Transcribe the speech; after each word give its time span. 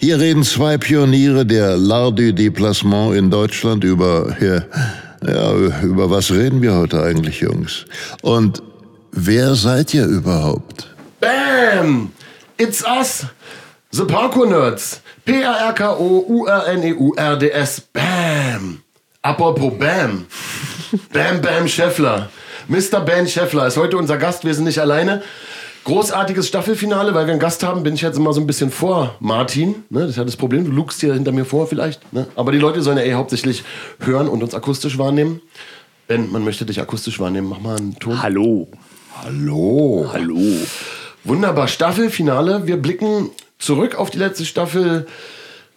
Hier 0.00 0.18
reden 0.18 0.44
zwei 0.44 0.78
Pioniere 0.78 1.44
der 1.44 1.76
L'Art 1.76 2.16
du 2.16 2.32
Déplacement 2.32 3.14
in 3.14 3.30
Deutschland 3.30 3.84
über, 3.84 4.34
ja, 4.40 4.62
ja, 5.26 5.52
über 5.82 6.10
was 6.10 6.30
reden 6.30 6.62
wir 6.62 6.74
heute 6.74 7.02
eigentlich, 7.02 7.40
Jungs? 7.40 7.84
Und 8.22 8.62
wer 9.12 9.54
seid 9.54 9.92
ihr 9.94 10.06
überhaupt? 10.06 10.88
Bam! 11.20 12.12
It's 12.56 12.82
us! 12.84 13.26
The 13.90 14.04
Parkour 14.04 14.46
Nerds! 14.46 15.02
P-A-R-K-O-U-R-N-E-U-R-D-S. 15.24 17.80
Bam! 17.92 18.82
Apropos 19.22 19.72
Bam! 19.78 20.26
Bam 21.12 21.42
Bam 21.42 21.68
Scheffler. 21.68 22.30
Mr. 22.68 23.00
Ben 23.00 23.26
Scheffler 23.26 23.66
ist 23.66 23.76
heute 23.76 23.96
unser 23.96 24.18
Gast. 24.18 24.44
Wir 24.44 24.54
sind 24.54 24.64
nicht 24.64 24.78
alleine. 24.78 25.22
Großartiges 25.88 26.46
Staffelfinale, 26.46 27.14
weil 27.14 27.24
wir 27.26 27.32
einen 27.32 27.40
Gast 27.40 27.62
haben, 27.62 27.82
bin 27.82 27.94
ich 27.94 28.02
jetzt 28.02 28.18
immer 28.18 28.34
so 28.34 28.42
ein 28.42 28.46
bisschen 28.46 28.70
vor 28.70 29.14
Martin. 29.20 29.86
Ne? 29.88 30.00
Das 30.00 30.10
ist 30.10 30.16
ja 30.16 30.24
das 30.24 30.36
Problem, 30.36 30.66
du 30.66 30.70
lugst 30.70 31.00
hier 31.00 31.14
hinter 31.14 31.32
mir 31.32 31.46
vor 31.46 31.66
vielleicht. 31.66 32.12
Ne? 32.12 32.26
Aber 32.36 32.52
die 32.52 32.58
Leute 32.58 32.82
sollen 32.82 32.98
ja 32.98 33.04
eh 33.04 33.14
hauptsächlich 33.14 33.64
hören 34.00 34.28
und 34.28 34.42
uns 34.42 34.54
akustisch 34.54 34.98
wahrnehmen. 34.98 35.40
Ben, 36.06 36.30
man 36.30 36.44
möchte 36.44 36.66
dich 36.66 36.78
akustisch 36.78 37.18
wahrnehmen. 37.20 37.48
Mach 37.48 37.60
mal 37.60 37.78
einen 37.78 37.98
Ton. 37.98 38.22
Hallo. 38.22 38.68
Hallo. 39.24 40.10
Hallo. 40.12 40.38
Wunderbar. 41.24 41.68
Staffelfinale. 41.68 42.66
Wir 42.66 42.76
blicken 42.76 43.30
zurück 43.58 43.94
auf 43.94 44.10
die 44.10 44.18
letzte 44.18 44.44
Staffel, 44.44 45.06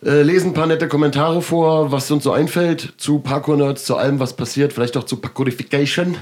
äh, 0.03 0.23
lesen 0.23 0.49
ein 0.49 0.53
paar 0.53 0.67
nette 0.67 0.89
Kommentare 0.89 1.41
vor, 1.41 1.93
was 1.93 2.11
uns 2.11 2.25
so 2.25 2.33
einfällt 2.33 2.95
zu 2.97 3.19
Parkour 3.19 3.55
Nerds, 3.55 3.85
zu 3.85 3.95
allem, 3.95 4.19
was 4.19 4.35
passiert, 4.35 4.73
vielleicht 4.73 4.97
auch 4.97 5.05
zu 5.05 5.21
Parkourification, 5.21 6.17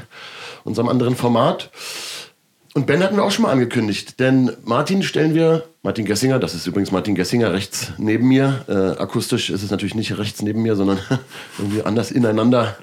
unserem 0.64 0.90
anderen 0.90 1.16
Format. 1.16 1.72
Und 2.76 2.86
Ben 2.86 3.04
hatten 3.04 3.16
wir 3.16 3.24
auch 3.24 3.32
schon 3.32 3.44
mal 3.44 3.52
angekündigt, 3.52 4.20
denn 4.20 4.52
Martin 4.64 5.02
stellen 5.02 5.34
wir, 5.34 5.66
Martin 5.82 6.06
Gessinger, 6.06 6.38
das 6.38 6.54
ist 6.54 6.68
übrigens 6.68 6.92
Martin 6.92 7.16
Gessinger 7.16 7.52
rechts 7.52 7.94
neben 7.98 8.28
mir. 8.28 8.64
Äh, 8.68 9.02
akustisch 9.02 9.50
ist 9.50 9.64
es 9.64 9.72
natürlich 9.72 9.96
nicht 9.96 10.18
rechts 10.18 10.42
neben 10.42 10.62
mir, 10.62 10.76
sondern 10.76 11.00
irgendwie 11.58 11.82
anders 11.82 12.12
ineinander 12.12 12.78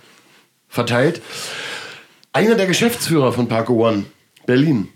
verteilt. 0.69 1.23
Einer 2.33 2.57
der 2.57 2.67
Geschäftsführer 2.67 3.33
von 3.33 3.49
Parko 3.49 3.89
One 3.89 4.05
Berlin 4.45 4.89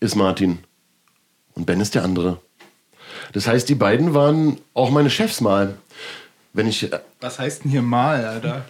ist 0.00 0.14
Martin 0.14 0.58
und 1.54 1.66
Ben 1.66 1.80
ist 1.80 1.94
der 1.94 2.04
andere. 2.04 2.38
Das 3.32 3.46
heißt, 3.46 3.68
die 3.68 3.74
beiden 3.74 4.14
waren 4.14 4.58
auch 4.74 4.90
meine 4.90 5.10
Chefs 5.10 5.40
mal. 5.40 5.76
Wenn 6.52 6.66
ich. 6.68 6.90
Was 7.20 7.38
heißt 7.38 7.64
denn 7.64 7.70
hier 7.70 7.82
mal, 7.82 8.24
Alter? 8.24 8.64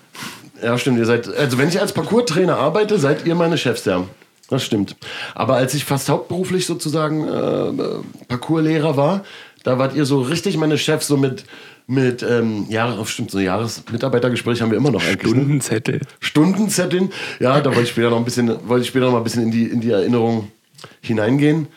Ja, 0.63 0.79
stimmt. 0.79 0.99
Ihr 0.99 1.07
seid. 1.07 1.29
Also, 1.29 1.59
wenn 1.59 1.69
ich 1.69 1.81
als 1.81 1.93
Parcours-Trainer 1.93 2.57
arbeite, 2.57 2.99
seid 2.99 3.27
ihr 3.27 3.35
meine 3.35 3.59
Chefs, 3.59 3.85
ja. 3.85 4.05
Das 4.53 4.65
stimmt. 4.65 4.97
Aber 5.35 5.55
als 5.55 5.73
ich 5.73 5.87
fast 5.87 6.11
hauptberuflich 6.11 6.67
sozusagen 6.67 7.27
äh, 7.27 8.27
Parcourslehrer 8.29 8.99
war, 8.99 9.25
da 9.63 9.79
wart 9.79 9.95
ihr 9.95 10.05
so 10.05 10.21
richtig 10.21 10.59
meine 10.59 10.77
Chefs, 10.77 11.07
so 11.07 11.17
mit, 11.17 11.47
mit 11.87 12.23
ähm, 12.23 12.67
Jahre, 12.69 13.07
stimmt, 13.07 13.31
so 13.31 13.41
Jahresmitarbeitergespräch 13.41 14.61
haben 14.61 14.71
wir 14.71 14.77
immer 14.77 14.91
noch 14.91 15.03
eigentlich. 15.03 15.33
Ne? 15.33 15.41
Stundenzettel. 15.41 15.95
Ne? 15.95 16.07
Stundenzettel. 16.21 17.09
Ja, 17.41 17.63
da 17.63 17.71
wollte 17.71 17.85
ich 17.85 17.89
später 17.89 18.11
noch 18.11 18.19
ein 18.19 18.27
bisschen, 18.27 18.69
wollte 18.69 18.83
ich 18.83 18.89
später 18.89 19.07
noch 19.07 19.13
mal 19.13 19.19
ein 19.21 19.25
bisschen 19.25 19.45
in 19.45 19.51
die, 19.53 19.65
in 19.65 19.81
die 19.81 19.91
Erinnerung 19.91 20.53
hineingehen. 21.01 21.69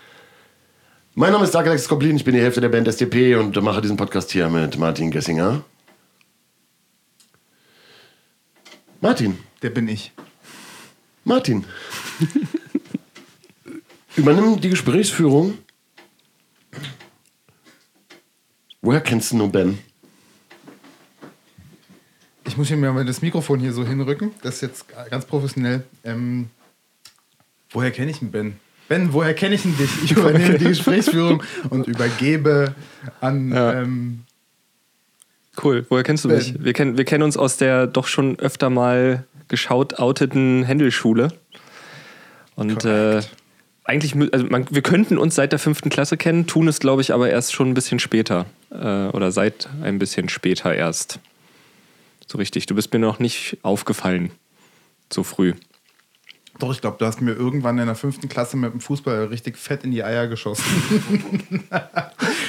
Mein 1.13 1.31
Name 1.31 1.45
ist 1.45 1.55
Dark 1.55 1.67
Alex 1.67 1.88
Koblin, 1.88 2.17
ich 2.17 2.25
bin 2.25 2.35
die 2.35 2.41
Hälfte 2.41 2.59
der 2.59 2.67
Band 2.67 2.89
SDP 2.89 3.35
und 3.35 3.55
mache 3.63 3.79
diesen 3.79 3.95
Podcast 3.95 4.33
hier 4.33 4.49
mit 4.49 4.78
Martin 4.78 5.11
Gessinger. 5.11 5.63
Martin. 8.99 9.38
Der 9.61 9.69
bin 9.69 9.88
ich. 9.88 10.11
Martin. 11.25 11.65
Übernimm 14.15 14.61
die 14.61 14.69
Gesprächsführung. 14.69 15.55
Woher 18.81 19.01
kennst 19.01 19.31
du 19.31 19.37
nur 19.37 19.51
Ben? 19.51 19.79
Ich 22.47 22.55
muss 22.55 22.67
hier 22.67 22.77
mal 22.77 23.03
das 23.03 23.23
Mikrofon 23.23 23.59
hier 23.59 23.73
so 23.73 23.83
hinrücken. 23.85 24.31
Das 24.43 24.55
ist 24.55 24.61
jetzt 24.61 24.85
ganz 25.09 25.25
professionell. 25.25 25.83
Ähm, 26.03 26.49
woher 27.71 27.89
kenne 27.89 28.11
ich 28.11 28.21
ihn, 28.21 28.31
Ben? 28.31 28.57
Ben, 28.87 29.11
woher 29.11 29.33
kenne 29.33 29.55
ich 29.55 29.65
ihn 29.65 29.75
dich? 29.77 29.89
Ich 30.03 30.11
übernehme 30.15 30.59
die 30.59 30.65
Gesprächsführung 30.65 31.41
und 31.71 31.87
übergebe 31.87 32.75
an. 33.19 33.51
Ja. 33.51 33.81
Ähm, 33.81 34.25
cool, 35.63 35.87
woher 35.89 36.03
kennst 36.03 36.23
du 36.23 36.29
ben. 36.29 36.37
mich? 36.37 36.63
Wir, 36.63 36.73
kenn, 36.73 36.97
wir 36.99 37.05
kennen 37.05 37.23
uns 37.23 37.35
aus 37.35 37.57
der 37.57 37.87
doch 37.87 38.05
schon 38.05 38.37
öfter 38.37 38.69
mal 38.69 39.25
geschaut 39.47 39.95
outeten 39.95 40.63
Händelschule. 40.63 41.29
Und 42.56 42.85
äh, 42.85 43.22
eigentlich, 43.83 44.16
also 44.33 44.45
man, 44.45 44.66
wir 44.69 44.81
könnten 44.81 45.17
uns 45.17 45.35
seit 45.35 45.51
der 45.51 45.59
fünften 45.59 45.89
Klasse 45.89 46.17
kennen, 46.17 46.47
tun 46.47 46.67
es, 46.67 46.79
glaube 46.79 47.01
ich, 47.01 47.13
aber 47.13 47.29
erst 47.29 47.53
schon 47.53 47.69
ein 47.69 47.73
bisschen 47.73 48.00
später. 48.00 48.45
Äh, 48.72 49.07
oder 49.09 49.31
seit 49.31 49.69
ein 49.81 50.00
bisschen 50.00 50.29
später 50.29 50.73
erst. 50.73 51.19
So 52.28 52.38
richtig. 52.38 52.66
Du 52.66 52.75
bist 52.75 52.91
mir 52.94 53.00
noch 53.00 53.19
nicht 53.19 53.57
aufgefallen. 53.61 54.31
So 55.11 55.23
früh. 55.23 55.53
Doch, 56.57 56.72
ich 56.72 56.79
glaube, 56.79 56.95
du 56.97 57.05
hast 57.05 57.22
mir 57.22 57.34
irgendwann 57.34 57.78
in 57.79 57.85
der 57.85 57.95
fünften 57.95 58.29
Klasse 58.29 58.55
mit 58.55 58.72
dem 58.72 58.79
Fußball 58.79 59.25
richtig 59.25 59.57
fett 59.57 59.84
in 59.84 59.91
die 59.91 60.03
Eier 60.03 60.28
geschossen. 60.28 60.63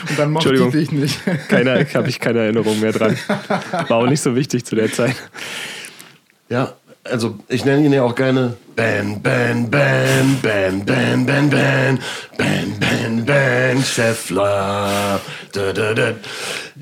Und 0.09 0.19
dann 0.19 0.31
mochte 0.31 0.55
ich 0.55 0.71
dich 0.71 0.93
nicht. 0.93 1.21
Keine, 1.49 1.85
habe 1.93 2.09
ich 2.09 2.21
keine 2.21 2.39
Erinnerung 2.39 2.79
mehr 2.79 2.93
dran. 2.93 3.19
War 3.89 3.97
auch 3.97 4.07
nicht 4.07 4.21
so 4.21 4.37
wichtig 4.37 4.65
zu 4.65 4.77
der 4.77 4.93
Zeit. 4.93 5.17
Ja, 6.49 6.75
also 7.11 7.37
ich 7.49 7.65
nenne 7.65 7.85
ihn 7.85 7.93
ja 7.93 8.03
auch 8.03 8.15
gerne 8.15 8.57
Ben, 8.75 9.21
Ben, 9.23 9.71
Ben, 9.71 10.39
Ben, 10.43 10.85
Ben, 10.85 11.27
Ben, 11.27 11.51
Ben, 11.51 12.01
Ben, 12.37 12.79
Ben, 12.79 13.25
Ben, 13.25 13.83
Scheffler. 13.83 15.21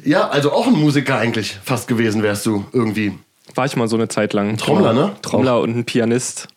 Ja, 0.04 0.28
also 0.28 0.52
auch 0.52 0.66
ein 0.66 0.74
Musiker 0.74 1.18
eigentlich 1.18 1.58
fast 1.62 1.88
gewesen 1.88 2.22
wärst 2.22 2.46
du 2.46 2.64
irgendwie. 2.72 3.18
War 3.54 3.66
ich 3.66 3.76
mal 3.76 3.88
so 3.88 3.96
eine 3.96 4.08
Zeit 4.08 4.32
lang. 4.32 4.56
Trommler, 4.56 4.92
ne? 4.92 5.12
Trommler 5.22 5.60
und 5.60 5.76
ein 5.76 5.84
Pianist. 5.84 6.48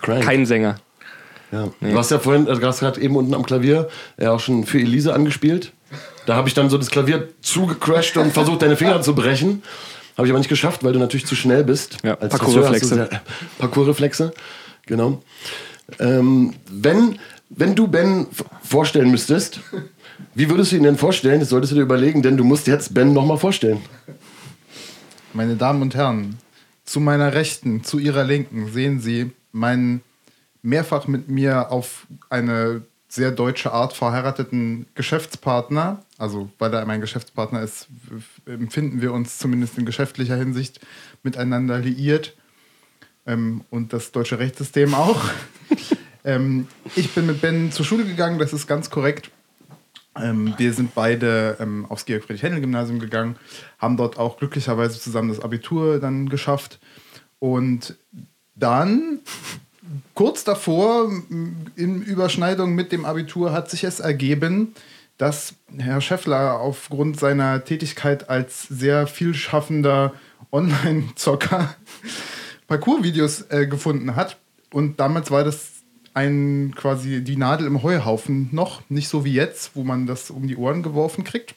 Crank. 0.00 0.24
Kein 0.24 0.46
Sänger. 0.46 0.76
Ja. 1.52 1.68
Nee. 1.80 1.92
Du 1.92 1.98
hast 1.98 2.10
ja 2.10 2.18
vorhin, 2.18 2.48
also 2.48 2.60
du 2.60 2.66
hast 2.66 2.80
gerade 2.80 3.00
eben 3.00 3.16
unten 3.16 3.34
am 3.34 3.44
Klavier 3.44 3.88
ja 4.18 4.32
auch 4.32 4.40
schon 4.40 4.64
für 4.64 4.78
Elise 4.78 5.14
angespielt. 5.14 5.72
Da 6.26 6.34
habe 6.36 6.48
ich 6.48 6.54
dann 6.54 6.70
so 6.70 6.78
das 6.78 6.90
Klavier 6.90 7.28
zugecrashed 7.42 8.16
und 8.16 8.32
versucht, 8.32 8.62
deine 8.62 8.76
Finger 8.76 9.02
zu 9.02 9.14
brechen. 9.14 9.62
Habe 10.16 10.26
ich 10.26 10.32
aber 10.32 10.38
nicht 10.38 10.48
geschafft, 10.48 10.84
weil 10.84 10.92
du 10.92 10.98
natürlich 10.98 11.26
zu 11.26 11.34
schnell 11.34 11.64
bist. 11.64 11.98
Ja, 12.04 12.16
Parcoursreflexe. 12.16 13.08
Parcoursreflexe, 13.58 14.32
genau. 14.86 15.22
Ähm, 15.98 16.54
wenn, 16.70 17.18
wenn 17.50 17.74
du 17.74 17.88
Ben 17.88 18.26
vorstellen 18.62 19.10
müsstest, 19.10 19.60
wie 20.34 20.48
würdest 20.48 20.72
du 20.72 20.76
ihn 20.76 20.84
denn 20.84 20.96
vorstellen? 20.96 21.40
Das 21.40 21.48
solltest 21.48 21.72
du 21.72 21.76
dir 21.76 21.82
überlegen, 21.82 22.22
denn 22.22 22.36
du 22.36 22.44
musst 22.44 22.66
jetzt 22.66 22.94
Ben 22.94 23.12
nochmal 23.12 23.38
vorstellen. 23.38 23.82
Meine 25.32 25.56
Damen 25.56 25.82
und 25.82 25.94
Herren, 25.94 26.38
zu 26.84 27.00
meiner 27.00 27.34
Rechten, 27.34 27.82
zu 27.82 27.98
ihrer 27.98 28.24
Linken 28.24 28.72
sehen 28.72 29.00
Sie 29.00 29.32
meinen 29.52 30.02
mehrfach 30.62 31.06
mit 31.06 31.28
mir 31.28 31.70
auf 31.70 32.06
eine 32.30 32.82
sehr 33.14 33.30
deutsche 33.30 33.72
Art 33.72 33.92
verheirateten 33.92 34.86
Geschäftspartner, 34.94 36.02
also 36.18 36.50
weil 36.58 36.74
er 36.74 36.84
mein 36.84 37.00
Geschäftspartner 37.00 37.62
ist, 37.62 37.86
empfinden 38.44 39.00
wir 39.00 39.12
uns 39.12 39.38
zumindest 39.38 39.78
in 39.78 39.86
geschäftlicher 39.86 40.36
Hinsicht 40.36 40.80
miteinander 41.22 41.78
liiert 41.78 42.36
ähm, 43.26 43.64
und 43.70 43.92
das 43.92 44.10
deutsche 44.10 44.38
Rechtssystem 44.38 44.94
auch. 44.94 45.22
ähm, 46.24 46.66
ich 46.96 47.14
bin 47.14 47.26
mit 47.26 47.40
Ben 47.40 47.70
zur 47.70 47.84
Schule 47.84 48.04
gegangen, 48.04 48.38
das 48.38 48.52
ist 48.52 48.66
ganz 48.66 48.90
korrekt. 48.90 49.30
Ähm, 50.16 50.54
wir 50.56 50.72
sind 50.72 50.94
beide 50.94 51.56
ähm, 51.60 51.86
aufs 51.88 52.06
Georg-Friedrich-Händel-Gymnasium 52.06 52.98
gegangen, 52.98 53.36
haben 53.78 53.96
dort 53.96 54.18
auch 54.18 54.38
glücklicherweise 54.38 54.98
zusammen 55.00 55.28
das 55.28 55.40
Abitur 55.40 56.00
dann 56.00 56.28
geschafft 56.28 56.80
und 57.38 57.96
dann, 58.56 59.20
kurz 60.14 60.44
davor, 60.44 61.10
in 61.76 62.02
Überschneidung 62.02 62.74
mit 62.74 62.92
dem 62.92 63.04
Abitur, 63.04 63.52
hat 63.52 63.70
sich 63.70 63.84
es 63.84 64.00
ergeben, 64.00 64.74
dass 65.18 65.54
Herr 65.76 66.00
Scheffler 66.00 66.60
aufgrund 66.60 67.18
seiner 67.18 67.64
Tätigkeit 67.64 68.28
als 68.28 68.62
sehr 68.62 69.06
vielschaffender 69.06 70.12
Online-Zocker 70.50 71.74
Parcours-Videos 72.66 73.46
äh, 73.50 73.66
gefunden 73.66 74.16
hat. 74.16 74.38
Und 74.72 74.98
damals 74.98 75.30
war 75.30 75.44
das 75.44 75.70
ein 76.14 76.74
quasi 76.76 77.22
die 77.22 77.36
Nadel 77.36 77.66
im 77.66 77.82
Heuhaufen 77.82 78.48
noch, 78.52 78.82
nicht 78.88 79.08
so 79.08 79.24
wie 79.24 79.34
jetzt, 79.34 79.74
wo 79.74 79.84
man 79.84 80.06
das 80.06 80.30
um 80.30 80.46
die 80.46 80.56
Ohren 80.56 80.82
geworfen 80.82 81.24
kriegt. 81.24 81.54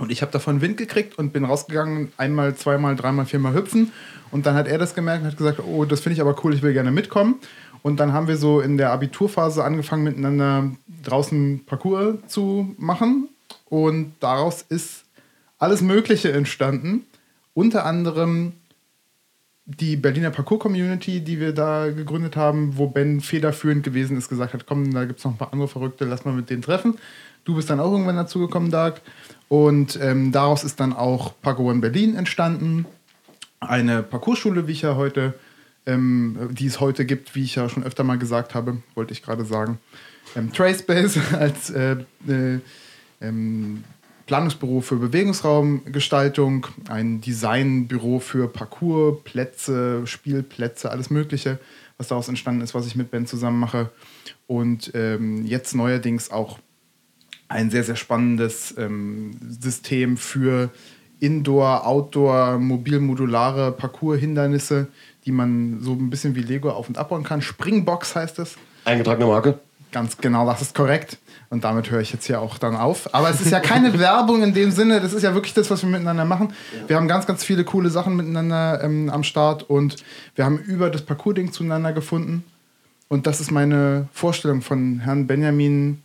Und 0.00 0.10
ich 0.10 0.22
habe 0.22 0.32
davon 0.32 0.62
Wind 0.62 0.78
gekriegt 0.78 1.18
und 1.18 1.32
bin 1.32 1.44
rausgegangen, 1.44 2.10
einmal, 2.16 2.54
zweimal, 2.54 2.96
dreimal, 2.96 3.26
viermal 3.26 3.52
hüpfen. 3.52 3.92
Und 4.30 4.46
dann 4.46 4.54
hat 4.54 4.66
er 4.66 4.78
das 4.78 4.94
gemerkt 4.94 5.22
und 5.22 5.28
hat 5.28 5.36
gesagt, 5.36 5.60
oh, 5.60 5.84
das 5.84 6.00
finde 6.00 6.14
ich 6.14 6.20
aber 6.22 6.34
cool, 6.42 6.54
ich 6.54 6.62
will 6.62 6.72
gerne 6.72 6.90
mitkommen. 6.90 7.36
Und 7.82 8.00
dann 8.00 8.14
haben 8.14 8.26
wir 8.26 8.38
so 8.38 8.60
in 8.60 8.78
der 8.78 8.92
Abiturphase 8.92 9.62
angefangen, 9.62 10.04
miteinander 10.04 10.70
draußen 11.04 11.64
Parcours 11.66 12.16
zu 12.28 12.74
machen. 12.78 13.28
Und 13.66 14.14
daraus 14.20 14.62
ist 14.62 15.04
alles 15.58 15.82
Mögliche 15.82 16.32
entstanden. 16.32 17.04
Unter 17.52 17.84
anderem 17.84 18.52
die 19.66 19.96
Berliner 19.96 20.30
Parcours-Community, 20.30 21.20
die 21.20 21.38
wir 21.38 21.52
da 21.52 21.90
gegründet 21.90 22.36
haben, 22.36 22.76
wo 22.78 22.86
Ben 22.88 23.20
federführend 23.20 23.84
gewesen 23.84 24.16
ist, 24.16 24.28
gesagt 24.28 24.54
hat, 24.54 24.66
komm, 24.66 24.92
da 24.92 25.04
gibt 25.04 25.18
es 25.18 25.24
noch 25.24 25.32
ein 25.32 25.38
paar 25.38 25.52
andere 25.52 25.68
Verrückte, 25.68 26.06
lass 26.06 26.24
mal 26.24 26.32
mit 26.32 26.48
denen 26.50 26.62
treffen. 26.62 26.96
Du 27.44 27.54
bist 27.54 27.70
dann 27.70 27.80
auch 27.80 27.92
irgendwann 27.92 28.16
dazugekommen, 28.16 28.70
Dark. 28.70 29.00
Und 29.50 29.98
ähm, 30.00 30.30
daraus 30.30 30.62
ist 30.62 30.78
dann 30.78 30.92
auch 30.92 31.34
Parkour 31.42 31.72
in 31.72 31.80
Berlin 31.80 32.14
entstanden. 32.14 32.86
Eine 33.58 34.04
Parcoursschule, 34.04 34.68
wie 34.68 34.72
ich 34.72 34.82
ja 34.82 34.94
heute, 34.94 35.34
ähm, 35.86 36.50
die 36.52 36.66
es 36.66 36.78
heute 36.78 37.04
gibt, 37.04 37.34
wie 37.34 37.42
ich 37.42 37.56
ja 37.56 37.68
schon 37.68 37.82
öfter 37.82 38.04
mal 38.04 38.16
gesagt 38.16 38.54
habe, 38.54 38.80
wollte 38.94 39.12
ich 39.12 39.24
gerade 39.24 39.44
sagen. 39.44 39.80
Ähm, 40.36 40.52
Tracepace 40.52 41.18
als 41.32 41.68
äh, 41.70 41.96
äh, 42.28 42.60
ähm, 43.20 43.82
Planungsbüro 44.26 44.82
für 44.82 44.94
Bewegungsraumgestaltung, 44.94 46.68
ein 46.88 47.20
Designbüro 47.20 48.20
für 48.20 48.46
Parcoursplätze, 48.46 50.06
Spielplätze, 50.06 50.92
alles 50.92 51.10
Mögliche, 51.10 51.58
was 51.98 52.06
daraus 52.06 52.28
entstanden 52.28 52.60
ist, 52.60 52.72
was 52.72 52.86
ich 52.86 52.94
mit 52.94 53.10
Ben 53.10 53.26
zusammen 53.26 53.58
mache. 53.58 53.90
Und 54.46 54.92
ähm, 54.94 55.44
jetzt 55.44 55.74
neuerdings 55.74 56.30
auch 56.30 56.60
ein 57.50 57.68
sehr, 57.68 57.84
sehr 57.84 57.96
spannendes 57.96 58.74
ähm, 58.78 59.32
System 59.60 60.16
für 60.16 60.70
Indoor, 61.18 61.86
Outdoor, 61.86 62.58
mobil-modulare 62.58 63.72
Parcours-Hindernisse, 63.72 64.86
die 65.26 65.32
man 65.32 65.80
so 65.82 65.92
ein 65.92 66.08
bisschen 66.08 66.34
wie 66.36 66.42
Lego 66.42 66.70
auf- 66.70 66.88
und 66.88 66.96
abbauen 66.96 67.24
kann. 67.24 67.42
Springbox 67.42 68.14
heißt 68.14 68.38
es. 68.38 68.56
Eingetragene 68.84 69.26
Marke. 69.26 69.58
Ganz 69.92 70.16
genau, 70.16 70.46
das 70.46 70.62
ist 70.62 70.74
korrekt. 70.76 71.18
Und 71.50 71.64
damit 71.64 71.90
höre 71.90 72.00
ich 72.00 72.12
jetzt 72.12 72.26
hier 72.26 72.40
auch 72.40 72.56
dann 72.58 72.76
auf. 72.76 73.12
Aber 73.12 73.28
es 73.28 73.40
ist 73.40 73.50
ja 73.50 73.58
keine 73.58 73.98
Werbung 73.98 74.44
in 74.44 74.54
dem 74.54 74.70
Sinne. 74.70 75.00
Das 75.00 75.12
ist 75.12 75.24
ja 75.24 75.34
wirklich 75.34 75.52
das, 75.52 75.68
was 75.70 75.82
wir 75.82 75.90
miteinander 75.90 76.24
machen. 76.24 76.52
Wir 76.86 76.94
haben 76.94 77.08
ganz, 77.08 77.26
ganz 77.26 77.42
viele 77.42 77.64
coole 77.64 77.90
Sachen 77.90 78.14
miteinander 78.14 78.80
ähm, 78.84 79.10
am 79.10 79.24
Start 79.24 79.68
und 79.68 79.96
wir 80.36 80.44
haben 80.44 80.58
über 80.58 80.88
das 80.88 81.02
Parcours-Ding 81.02 81.50
zueinander 81.50 81.92
gefunden. 81.92 82.44
Und 83.08 83.26
das 83.26 83.40
ist 83.40 83.50
meine 83.50 84.08
Vorstellung 84.12 84.62
von 84.62 85.00
Herrn 85.00 85.26
Benjamin 85.26 86.00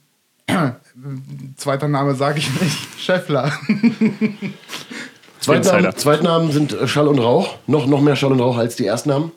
Zweiter 1.58 1.88
Name 1.88 2.16
sage 2.16 2.40
ich 2.40 2.62
nicht. 2.62 2.78
Scheffler. 3.00 3.52
Zweitnamen, 5.40 5.96
Zweitnamen 5.96 6.52
sind 6.52 6.74
äh, 6.74 6.88
Schall 6.88 7.08
und 7.08 7.20
Rauch. 7.20 7.58
Noch, 7.68 7.88
noch 7.88 8.02
mehr 8.02 8.16
Schall 8.16 8.32
und 8.32 8.40
Rauch 8.40 8.58
als 8.58 8.76
die 8.76 8.86
Erstnamen. 8.86 9.32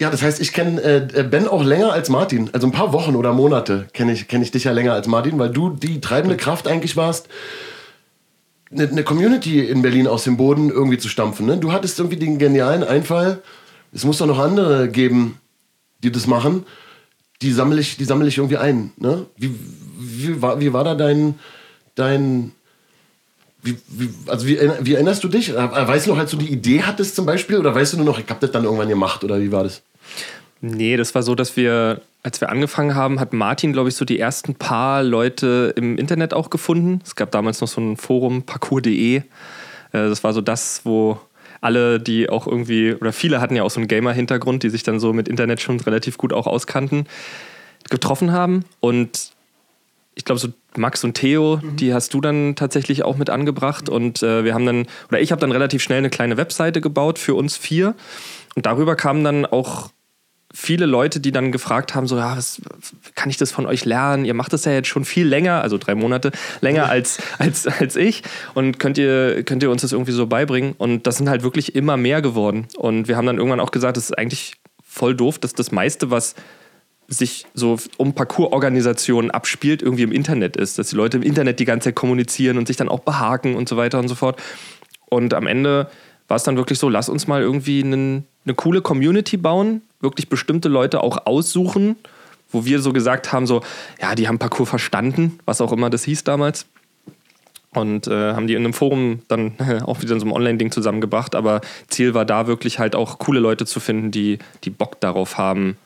Ja, 0.00 0.10
das 0.10 0.22
heißt, 0.22 0.40
ich 0.40 0.52
kenne 0.52 0.82
äh, 0.82 1.22
Ben 1.22 1.46
auch 1.46 1.62
länger 1.62 1.92
als 1.92 2.08
Martin. 2.08 2.50
Also 2.52 2.66
ein 2.66 2.72
paar 2.72 2.92
Wochen 2.92 3.14
oder 3.14 3.32
Monate 3.32 3.86
kenne 3.92 4.12
ich, 4.12 4.26
kenn 4.26 4.42
ich 4.42 4.50
dich 4.50 4.64
ja 4.64 4.72
länger 4.72 4.92
als 4.92 5.06
Martin, 5.06 5.38
weil 5.38 5.50
du 5.50 5.70
die 5.70 6.00
treibende 6.00 6.36
Kraft 6.36 6.66
eigentlich 6.66 6.96
warst, 6.96 7.28
eine, 8.70 8.88
eine 8.88 9.04
Community 9.04 9.60
in 9.60 9.82
Berlin 9.82 10.08
aus 10.08 10.24
dem 10.24 10.36
Boden 10.36 10.70
irgendwie 10.70 10.98
zu 10.98 11.08
stampfen. 11.08 11.46
Ne? 11.46 11.58
Du 11.58 11.72
hattest 11.72 11.98
irgendwie 11.98 12.18
den 12.18 12.38
genialen 12.38 12.82
Einfall, 12.82 13.42
es 13.92 14.04
muss 14.04 14.18
doch 14.18 14.26
noch 14.26 14.38
andere 14.38 14.88
geben, 14.88 15.40
die 16.02 16.12
das 16.12 16.26
machen. 16.26 16.66
Die 17.42 17.52
sammle 17.52 17.80
ich, 17.80 17.96
die 17.96 18.04
sammle 18.04 18.28
ich 18.28 18.38
irgendwie 18.38 18.56
ein. 18.56 18.92
Ne? 18.96 19.26
Wie, 19.36 19.54
wie, 19.98 20.42
war, 20.42 20.60
wie 20.60 20.72
war 20.72 20.84
da 20.84 20.94
dein, 20.94 21.38
dein 21.94 22.52
wie, 23.62 23.76
wie, 23.88 24.10
also 24.26 24.46
wie, 24.46 24.58
wie, 24.80 24.94
erinnerst 24.94 25.22
du 25.24 25.28
dich? 25.28 25.50
Äh, 25.50 25.54
weißt 25.56 26.06
du 26.06 26.10
noch, 26.10 26.18
als 26.18 26.30
du 26.30 26.36
die 26.36 26.52
Idee 26.52 26.82
hattest 26.82 27.16
zum 27.16 27.26
Beispiel? 27.26 27.58
Oder 27.58 27.74
weißt 27.74 27.92
du 27.92 27.96
nur 27.96 28.06
noch, 28.06 28.18
ich 28.18 28.28
hab 28.28 28.40
das 28.40 28.52
dann 28.52 28.64
irgendwann 28.64 28.88
gemacht? 28.88 29.24
Oder 29.24 29.40
wie 29.40 29.52
war 29.52 29.64
das? 29.64 29.82
Nee, 30.60 30.96
das 30.96 31.14
war 31.14 31.22
so, 31.22 31.34
dass 31.34 31.56
wir, 31.56 32.00
als 32.22 32.40
wir 32.40 32.50
angefangen 32.50 32.94
haben, 32.94 33.20
hat 33.20 33.32
Martin, 33.32 33.72
glaube 33.72 33.88
ich, 33.88 33.94
so 33.94 34.04
die 34.04 34.18
ersten 34.18 34.54
paar 34.54 35.02
Leute 35.02 35.72
im 35.76 35.98
Internet 35.98 36.34
auch 36.34 36.50
gefunden. 36.50 37.00
Es 37.04 37.14
gab 37.16 37.30
damals 37.30 37.60
noch 37.60 37.68
so 37.68 37.80
ein 37.80 37.96
Forum, 37.96 38.42
parcours.de. 38.42 39.16
Äh, 39.16 39.22
das 39.92 40.24
war 40.24 40.32
so 40.32 40.40
das, 40.40 40.82
wo 40.84 41.20
alle, 41.60 42.00
die 42.00 42.28
auch 42.28 42.46
irgendwie, 42.46 42.94
oder 42.94 43.12
viele 43.12 43.40
hatten 43.40 43.56
ja 43.56 43.62
auch 43.62 43.70
so 43.70 43.80
einen 43.80 43.88
Gamer-Hintergrund, 43.88 44.62
die 44.62 44.70
sich 44.70 44.82
dann 44.82 45.00
so 45.00 45.12
mit 45.12 45.28
Internet 45.28 45.60
schon 45.60 45.80
relativ 45.80 46.18
gut 46.18 46.32
auch 46.32 46.46
auskannten, 46.46 47.06
getroffen 47.90 48.32
haben. 48.32 48.64
Und 48.80 49.32
ich 50.14 50.24
glaube, 50.24 50.40
so 50.40 50.48
Max 50.76 51.04
und 51.04 51.14
Theo, 51.14 51.60
mhm. 51.62 51.76
die 51.76 51.94
hast 51.94 52.12
du 52.14 52.20
dann 52.20 52.56
tatsächlich 52.56 53.04
auch 53.04 53.16
mit 53.16 53.30
angebracht. 53.30 53.88
Und 53.88 54.22
äh, 54.22 54.44
wir 54.44 54.54
haben 54.54 54.66
dann, 54.66 54.86
oder 55.08 55.20
ich 55.20 55.32
habe 55.32 55.40
dann 55.40 55.52
relativ 55.52 55.82
schnell 55.82 55.98
eine 55.98 56.10
kleine 56.10 56.36
Webseite 56.36 56.80
gebaut 56.80 57.18
für 57.18 57.34
uns 57.34 57.56
vier. 57.56 57.94
Und 58.54 58.66
darüber 58.66 58.96
kamen 58.96 59.24
dann 59.24 59.46
auch 59.46 59.90
viele 60.52 60.86
Leute, 60.86 61.20
die 61.20 61.30
dann 61.30 61.52
gefragt 61.52 61.94
haben, 61.94 62.06
so, 62.06 62.16
ja, 62.16 62.36
was, 62.36 62.62
kann 63.14 63.28
ich 63.28 63.36
das 63.36 63.52
von 63.52 63.66
euch 63.66 63.84
lernen? 63.84 64.24
Ihr 64.24 64.34
macht 64.34 64.52
das 64.52 64.64
ja 64.64 64.72
jetzt 64.72 64.88
schon 64.88 65.04
viel 65.04 65.26
länger, 65.26 65.60
also 65.62 65.76
drei 65.76 65.94
Monate 65.94 66.32
länger 66.60 66.88
als, 66.88 67.18
als, 67.38 67.66
als 67.66 67.96
ich. 67.96 68.22
Und 68.54 68.78
könnt 68.78 68.98
ihr, 68.98 69.42
könnt 69.44 69.62
ihr 69.62 69.70
uns 69.70 69.82
das 69.82 69.92
irgendwie 69.92 70.12
so 70.12 70.26
beibringen? 70.26 70.74
Und 70.78 71.06
das 71.06 71.16
sind 71.16 71.28
halt 71.28 71.42
wirklich 71.42 71.74
immer 71.74 71.96
mehr 71.96 72.22
geworden. 72.22 72.66
Und 72.76 73.08
wir 73.08 73.16
haben 73.16 73.26
dann 73.26 73.36
irgendwann 73.36 73.60
auch 73.60 73.70
gesagt, 73.70 73.96
das 73.96 74.04
ist 74.04 74.18
eigentlich 74.18 74.54
voll 74.82 75.14
doof, 75.14 75.38
dass 75.38 75.52
das 75.52 75.70
meiste, 75.70 76.10
was 76.10 76.34
sich 77.08 77.46
so 77.54 77.78
um 77.96 78.14
Parcours-Organisationen 78.14 79.30
abspielt, 79.30 79.82
irgendwie 79.82 80.02
im 80.02 80.12
Internet 80.12 80.56
ist. 80.56 80.78
Dass 80.78 80.88
die 80.88 80.96
Leute 80.96 81.18
im 81.18 81.22
Internet 81.22 81.60
die 81.60 81.64
ganze 81.66 81.88
Zeit 81.88 81.94
kommunizieren 81.94 82.58
und 82.58 82.66
sich 82.68 82.76
dann 82.76 82.88
auch 82.88 83.00
behaken 83.00 83.54
und 83.54 83.68
so 83.68 83.76
weiter 83.76 83.98
und 83.98 84.08
so 84.08 84.14
fort. 84.14 84.40
Und 85.10 85.34
am 85.34 85.46
Ende 85.46 85.90
war 86.26 86.36
es 86.36 86.42
dann 86.42 86.56
wirklich 86.56 86.78
so, 86.78 86.88
lass 86.88 87.08
uns 87.08 87.26
mal 87.26 87.40
irgendwie 87.40 87.82
einen, 87.82 88.26
eine 88.44 88.54
coole 88.54 88.82
Community 88.82 89.38
bauen, 89.38 89.82
wirklich 90.00 90.28
bestimmte 90.28 90.68
Leute 90.68 91.02
auch 91.02 91.26
aussuchen, 91.26 91.96
wo 92.50 92.64
wir 92.64 92.80
so 92.80 92.92
gesagt 92.92 93.32
haben, 93.32 93.46
so, 93.46 93.62
ja, 94.00 94.14
die 94.14 94.28
haben 94.28 94.38
Parcours 94.38 94.68
verstanden, 94.68 95.38
was 95.44 95.60
auch 95.60 95.72
immer 95.72 95.90
das 95.90 96.04
hieß 96.04 96.24
damals. 96.24 96.66
Und 97.74 98.06
äh, 98.06 98.32
haben 98.32 98.46
die 98.46 98.54
in 98.54 98.64
einem 98.64 98.72
Forum 98.72 99.20
dann 99.28 99.52
auch 99.84 100.00
wieder 100.00 100.14
in 100.14 100.20
so 100.20 100.26
einem 100.26 100.32
Online-Ding 100.32 100.72
zusammengebracht. 100.72 101.34
Aber 101.34 101.60
Ziel 101.88 102.14
war 102.14 102.24
da 102.24 102.46
wirklich 102.46 102.78
halt 102.78 102.96
auch 102.96 103.18
coole 103.18 103.40
Leute 103.40 103.66
zu 103.66 103.80
finden, 103.80 104.10
die, 104.10 104.38
die 104.64 104.70
Bock 104.70 105.00
darauf 105.00 105.36
haben, 105.36 105.76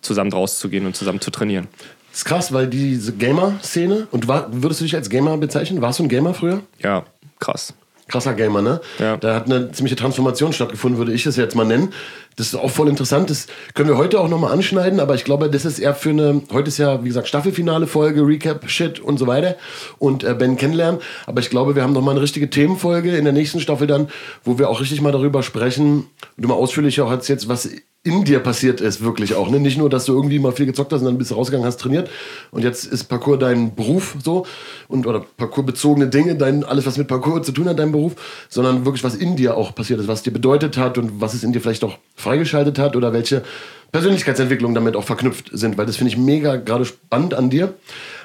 zusammen 0.00 0.32
rauszugehen 0.32 0.86
und 0.86 0.96
zusammen 0.96 1.20
zu 1.20 1.30
trainieren. 1.30 1.68
Das 2.10 2.20
ist 2.20 2.24
krass, 2.24 2.52
weil 2.52 2.68
diese 2.68 3.12
Gamer-Szene, 3.12 4.06
und 4.10 4.28
war, 4.28 4.46
würdest 4.50 4.80
du 4.80 4.84
dich 4.84 4.94
als 4.94 5.10
Gamer 5.10 5.36
bezeichnen? 5.36 5.82
Warst 5.82 5.98
du 5.98 6.04
ein 6.04 6.08
Gamer 6.08 6.32
früher? 6.32 6.62
Ja, 6.78 7.04
krass. 7.40 7.74
Krasser 8.08 8.34
Gamer, 8.34 8.60
ne? 8.60 8.80
Ja. 8.98 9.16
Da 9.16 9.34
hat 9.34 9.46
eine 9.46 9.72
ziemliche 9.72 9.96
Transformation 9.96 10.52
stattgefunden, 10.52 10.98
würde 10.98 11.12
ich 11.12 11.24
es 11.24 11.36
jetzt 11.36 11.54
mal 11.54 11.64
nennen. 11.64 11.92
Das 12.36 12.48
ist 12.48 12.54
auch 12.54 12.70
voll 12.70 12.88
interessant. 12.88 13.30
Das 13.30 13.46
können 13.74 13.88
wir 13.88 13.96
heute 13.96 14.20
auch 14.20 14.28
nochmal 14.28 14.52
anschneiden, 14.52 15.00
aber 15.00 15.14
ich 15.14 15.24
glaube, 15.24 15.48
das 15.48 15.64
ist 15.64 15.78
eher 15.78 15.94
für 15.94 16.10
eine, 16.10 16.42
heute 16.52 16.68
ist 16.68 16.78
ja, 16.78 17.02
wie 17.02 17.08
gesagt, 17.08 17.28
Staffelfinale 17.28 17.86
Folge, 17.86 18.26
Recap, 18.26 18.68
Shit 18.68 19.00
und 19.00 19.18
so 19.18 19.26
weiter 19.26 19.56
und 19.98 20.24
äh, 20.24 20.34
Ben 20.34 20.56
kennenlernen. 20.56 21.00
Aber 21.26 21.40
ich 21.40 21.48
glaube, 21.48 21.76
wir 21.76 21.82
haben 21.82 21.92
nochmal 21.92 22.14
eine 22.14 22.22
richtige 22.22 22.50
Themenfolge 22.50 23.16
in 23.16 23.24
der 23.24 23.32
nächsten 23.32 23.60
Staffel 23.60 23.86
dann, 23.86 24.08
wo 24.42 24.58
wir 24.58 24.68
auch 24.68 24.80
richtig 24.80 25.00
mal 25.00 25.12
darüber 25.12 25.42
sprechen, 25.42 26.06
du 26.36 26.48
mal 26.48 26.54
ausführlicher 26.54 27.06
auch 27.06 27.28
jetzt, 27.28 27.48
was 27.48 27.70
in 28.04 28.22
dir 28.22 28.38
passiert 28.40 28.82
ist, 28.82 29.02
wirklich 29.02 29.34
auch. 29.34 29.48
Ne? 29.48 29.58
Nicht 29.58 29.78
nur, 29.78 29.88
dass 29.88 30.04
du 30.04 30.12
irgendwie 30.12 30.38
mal 30.38 30.52
viel 30.52 30.66
gezockt 30.66 30.92
hast 30.92 31.00
und 31.00 31.06
dann 31.06 31.16
bist 31.16 31.30
du 31.30 31.34
rausgegangen, 31.34 31.66
hast 31.66 31.80
trainiert 31.80 32.10
und 32.50 32.62
jetzt 32.62 32.84
ist 32.84 33.04
Parcours 33.04 33.38
dein 33.38 33.74
Beruf 33.74 34.16
so 34.22 34.46
und 34.88 35.06
oder 35.06 35.24
Parcours-bezogene 35.38 36.08
Dinge, 36.08 36.36
dein, 36.36 36.64
alles, 36.64 36.84
was 36.84 36.98
mit 36.98 37.08
Parcours 37.08 37.46
zu 37.46 37.52
tun 37.52 37.66
hat, 37.66 37.78
dein 37.78 37.92
Beruf, 37.92 38.14
sondern 38.50 38.84
wirklich, 38.84 39.02
was 39.02 39.14
in 39.14 39.36
dir 39.36 39.56
auch 39.56 39.74
passiert 39.74 40.00
ist, 40.00 40.06
was 40.06 40.22
dir 40.22 40.32
bedeutet 40.32 40.76
hat 40.76 40.98
und 40.98 41.22
was 41.22 41.32
es 41.32 41.42
in 41.42 41.52
dir 41.52 41.60
vielleicht 41.60 41.82
auch 41.82 41.96
freigeschaltet 42.14 42.78
hat 42.78 42.94
oder 42.94 43.14
welche 43.14 43.42
Persönlichkeitsentwicklungen 43.90 44.74
damit 44.74 44.96
auch 44.96 45.04
verknüpft 45.04 45.50
sind, 45.52 45.78
weil 45.78 45.86
das 45.86 45.96
finde 45.96 46.12
ich 46.12 46.18
mega 46.18 46.56
gerade 46.56 46.84
spannend 46.84 47.32
an 47.32 47.48
dir. 47.48 47.72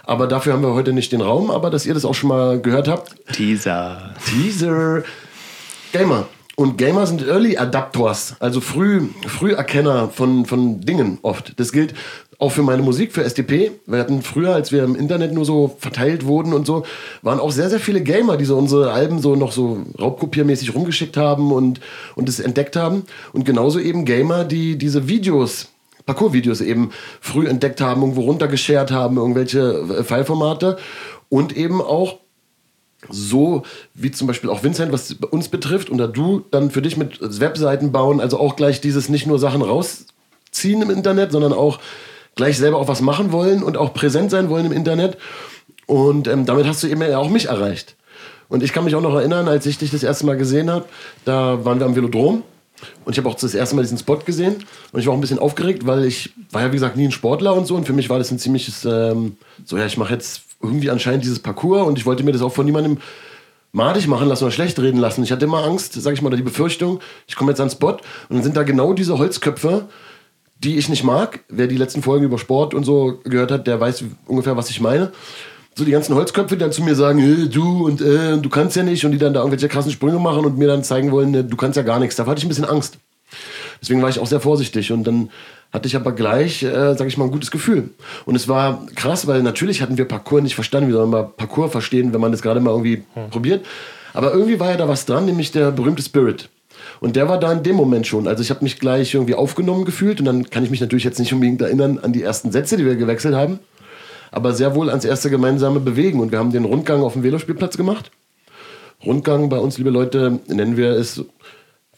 Aber 0.03 0.27
dafür 0.27 0.53
haben 0.53 0.63
wir 0.63 0.73
heute 0.73 0.91
nicht 0.91 1.11
den 1.11 1.21
Raum, 1.21 1.51
aber 1.51 1.69
dass 1.69 1.85
ihr 1.85 1.93
das 1.93 2.03
auch 2.03 2.15
schon 2.15 2.29
mal 2.29 2.59
gehört 2.59 2.87
habt. 2.87 3.15
Teaser. 3.31 4.15
Teaser. 4.25 5.03
Gamer. 5.93 6.27
Und 6.59 6.77
Gamer 6.77 7.07
sind 7.07 7.25
Early 7.25 7.55
Adapters, 7.55 8.35
also 8.41 8.59
früh, 8.59 9.07
Früherkenner 9.25 10.09
von, 10.09 10.45
von 10.45 10.81
Dingen 10.81 11.17
oft. 11.21 11.57
Das 11.57 11.71
gilt 11.71 11.93
auch 12.37 12.49
für 12.49 12.63
meine 12.63 12.81
Musik, 12.81 13.13
für 13.13 13.23
SDP. 13.23 13.71
Wir 13.85 13.99
hatten 13.99 14.21
früher, 14.21 14.55
als 14.55 14.73
wir 14.73 14.83
im 14.83 14.93
Internet 14.93 15.31
nur 15.31 15.45
so 15.45 15.77
verteilt 15.79 16.25
wurden 16.25 16.51
und 16.51 16.67
so, 16.67 16.83
waren 17.21 17.39
auch 17.39 17.53
sehr, 17.53 17.69
sehr 17.69 17.79
viele 17.79 18.01
Gamer, 18.01 18.35
die 18.35 18.43
so 18.43 18.57
unsere 18.57 18.91
Alben 18.91 19.21
so 19.21 19.37
noch 19.37 19.53
so 19.53 19.85
raubkopiermäßig 20.01 20.75
rumgeschickt 20.75 21.15
haben 21.15 21.53
und, 21.53 21.79
und 22.17 22.27
es 22.27 22.41
entdeckt 22.41 22.75
haben. 22.75 23.03
Und 23.31 23.45
genauso 23.45 23.79
eben 23.79 24.03
Gamer, 24.03 24.43
die 24.43 24.77
diese 24.77 25.07
Videos 25.07 25.69
Parcours-Videos 26.05 26.59
eben 26.59 26.89
früh 27.21 27.47
entdeckt 27.47 27.79
haben, 27.79 28.01
irgendwo 28.01 28.23
runtergeschert 28.23 28.91
haben, 28.91 29.15
irgendwelche 29.15 29.59
äh, 29.99 30.03
Fileformate 30.03 30.77
und 31.29 31.55
eben 31.55 31.81
auch 31.81 32.17
so 33.09 33.63
wie 33.93 34.11
zum 34.11 34.27
Beispiel 34.27 34.49
auch 34.49 34.63
Vincent, 34.63 34.91
was 34.91 35.13
uns 35.31 35.47
betrifft, 35.47 35.89
oder 35.89 36.07
du 36.07 36.45
dann 36.51 36.71
für 36.71 36.81
dich 36.81 36.97
mit 36.97 37.19
Webseiten 37.39 37.91
bauen, 37.91 38.19
also 38.19 38.39
auch 38.39 38.55
gleich 38.55 38.81
dieses 38.81 39.09
nicht 39.09 39.25
nur 39.25 39.39
Sachen 39.39 39.61
raus 39.61 40.05
ziehen 40.51 40.81
im 40.81 40.89
Internet, 40.89 41.31
sondern 41.31 41.53
auch 41.53 41.79
gleich 42.35 42.57
selber 42.57 42.77
auch 42.77 42.87
was 42.87 43.01
machen 43.01 43.31
wollen 43.31 43.63
und 43.63 43.77
auch 43.77 43.93
präsent 43.93 44.31
sein 44.31 44.49
wollen 44.49 44.65
im 44.65 44.71
Internet. 44.71 45.17
Und 45.85 46.27
ähm, 46.27 46.45
damit 46.45 46.67
hast 46.67 46.83
du 46.83 46.87
eben 46.87 47.01
ja 47.01 47.17
auch 47.17 47.29
mich 47.29 47.45
erreicht. 47.45 47.95
Und 48.47 48.63
ich 48.63 48.73
kann 48.73 48.83
mich 48.83 48.95
auch 48.95 49.01
noch 49.01 49.15
erinnern, 49.15 49.47
als 49.47 49.65
ich 49.65 49.77
dich 49.77 49.91
das 49.91 50.03
erste 50.03 50.25
Mal 50.25 50.37
gesehen 50.37 50.69
habe, 50.69 50.85
da 51.23 51.63
waren 51.63 51.79
wir 51.79 51.85
am 51.85 51.95
Velodrom. 51.95 52.43
Und 53.05 53.11
ich 53.11 53.17
habe 53.17 53.29
auch 53.29 53.35
das 53.35 53.53
erste 53.53 53.75
Mal 53.75 53.81
diesen 53.81 53.97
Spot 53.97 54.17
gesehen. 54.17 54.63
Und 54.91 54.99
ich 54.99 55.05
war 55.05 55.13
auch 55.13 55.17
ein 55.17 55.21
bisschen 55.21 55.39
aufgeregt, 55.39 55.85
weil 55.85 56.05
ich 56.05 56.31
war 56.51 56.61
ja, 56.61 56.69
wie 56.69 56.75
gesagt, 56.75 56.95
nie 56.95 57.05
ein 57.05 57.11
Sportler 57.11 57.53
und 57.53 57.67
so. 57.67 57.75
Und 57.75 57.85
für 57.85 57.93
mich 57.93 58.09
war 58.09 58.17
das 58.17 58.31
ein 58.31 58.39
ziemliches, 58.39 58.85
ähm, 58.85 59.37
so 59.65 59.77
ja, 59.77 59.85
ich 59.85 59.97
mache 59.97 60.13
jetzt 60.13 60.41
irgendwie 60.61 60.89
anscheinend 60.89 61.23
dieses 61.23 61.39
Parcours. 61.39 61.87
Und 61.87 61.97
ich 61.97 62.05
wollte 62.05 62.23
mir 62.23 62.31
das 62.31 62.41
auch 62.41 62.53
von 62.53 62.65
niemandem 62.65 62.97
madig 63.71 64.07
machen 64.07 64.27
lassen 64.27 64.43
oder 64.43 64.51
schlecht 64.51 64.79
reden 64.79 64.99
lassen. 64.99 65.23
Ich 65.23 65.31
hatte 65.31 65.45
immer 65.45 65.63
Angst, 65.63 65.93
sag 65.93 66.13
ich 66.13 66.21
mal, 66.21 66.27
oder 66.27 66.37
die 66.37 66.43
Befürchtung, 66.43 66.99
ich 67.27 67.35
komme 67.35 67.51
jetzt 67.51 67.61
an 67.61 67.67
den 67.67 67.73
Spot 67.73 67.91
und 67.91 68.01
dann 68.29 68.43
sind 68.43 68.57
da 68.57 68.63
genau 68.63 68.93
diese 68.93 69.17
Holzköpfe, 69.17 69.85
die 70.57 70.77
ich 70.77 70.89
nicht 70.89 71.03
mag. 71.03 71.41
Wer 71.49 71.67
die 71.67 71.77
letzten 71.77 72.01
Folgen 72.01 72.25
über 72.25 72.37
Sport 72.37 72.73
und 72.73 72.83
so 72.83 73.19
gehört 73.23 73.51
hat, 73.51 73.67
der 73.67 73.79
weiß 73.79 74.03
ungefähr, 74.25 74.57
was 74.57 74.69
ich 74.69 74.81
meine. 74.81 75.11
So 75.75 75.85
die 75.85 75.91
ganzen 75.91 76.15
Holzköpfe, 76.15 76.55
die 76.55 76.61
dann 76.61 76.71
zu 76.71 76.83
mir 76.83 76.95
sagen, 76.95 77.19
hey, 77.19 77.47
du 77.47 77.85
und 77.85 78.01
äh, 78.01 78.37
du 78.37 78.49
kannst 78.49 78.75
ja 78.75 78.83
nicht 78.83 79.05
und 79.05 79.11
die 79.11 79.17
dann 79.17 79.33
da 79.33 79.41
irgendwelche 79.41 79.69
krassen 79.69 79.91
Sprünge 79.91 80.19
machen 80.19 80.45
und 80.45 80.57
mir 80.57 80.67
dann 80.67 80.83
zeigen 80.83 81.11
wollen, 81.11 81.33
äh, 81.33 81.43
du 81.43 81.55
kannst 81.55 81.77
ja 81.77 81.83
gar 81.83 81.99
nichts. 81.99 82.15
Da 82.15 82.25
hatte 82.25 82.39
ich 82.39 82.45
ein 82.45 82.49
bisschen 82.49 82.65
Angst. 82.65 82.97
Deswegen 83.81 84.01
war 84.01 84.09
ich 84.09 84.19
auch 84.19 84.27
sehr 84.27 84.41
vorsichtig 84.41 84.91
und 84.91 85.05
dann 85.05 85.29
hatte 85.71 85.87
ich 85.87 85.95
aber 85.95 86.13
gleich, 86.13 86.63
äh, 86.63 86.95
sag 86.95 87.07
ich 87.07 87.17
mal, 87.17 87.25
ein 87.25 87.31
gutes 87.31 87.51
Gefühl. 87.51 87.89
Und 88.25 88.35
es 88.35 88.47
war 88.47 88.87
krass, 88.95 89.27
weil 89.27 89.43
natürlich 89.43 89.81
hatten 89.81 89.97
wir 89.97 90.05
Parcours 90.05 90.41
nicht 90.41 90.55
verstanden. 90.55 90.89
Wie 90.89 90.93
soll 90.93 91.05
man 91.07 91.27
Parcours 91.37 91.71
verstehen, 91.71 92.13
wenn 92.13 92.21
man 92.21 92.31
das 92.31 92.41
gerade 92.41 92.59
mal 92.59 92.71
irgendwie 92.71 93.03
hm. 93.13 93.29
probiert? 93.29 93.65
Aber 94.13 94.33
irgendwie 94.33 94.59
war 94.59 94.71
ja 94.71 94.77
da 94.77 94.87
was 94.87 95.05
dran, 95.05 95.25
nämlich 95.25 95.51
der 95.51 95.71
berühmte 95.71 96.01
Spirit. 96.01 96.49
Und 96.99 97.15
der 97.15 97.29
war 97.29 97.39
da 97.39 97.51
in 97.51 97.63
dem 97.63 97.75
Moment 97.75 98.07
schon. 98.07 98.27
Also 98.27 98.41
ich 98.41 98.49
habe 98.49 98.63
mich 98.63 98.79
gleich 98.79 99.13
irgendwie 99.13 99.35
aufgenommen 99.35 99.85
gefühlt 99.85 100.19
und 100.19 100.25
dann 100.25 100.49
kann 100.49 100.63
ich 100.63 100.71
mich 100.71 100.81
natürlich 100.81 101.03
jetzt 101.03 101.19
nicht 101.19 101.31
unbedingt 101.33 101.61
erinnern 101.61 101.99
an 101.99 102.13
die 102.13 102.23
ersten 102.23 102.51
Sätze, 102.51 102.77
die 102.77 102.85
wir 102.85 102.95
gewechselt 102.95 103.35
haben, 103.35 103.59
aber 104.31 104.53
sehr 104.53 104.75
wohl 104.75 104.89
ans 104.89 105.05
erste 105.05 105.29
gemeinsame 105.29 105.79
Bewegen. 105.79 106.19
Und 106.19 106.31
wir 106.31 106.39
haben 106.39 106.51
den 106.51 106.65
Rundgang 106.65 107.01
auf 107.01 107.13
dem 107.13 107.23
Velospielplatz 107.23 107.77
gemacht. 107.77 108.11
Rundgang 109.05 109.49
bei 109.49 109.57
uns, 109.57 109.77
liebe 109.77 109.91
Leute, 109.91 110.39
nennen 110.47 110.75
wir 110.75 110.91
es 110.91 111.23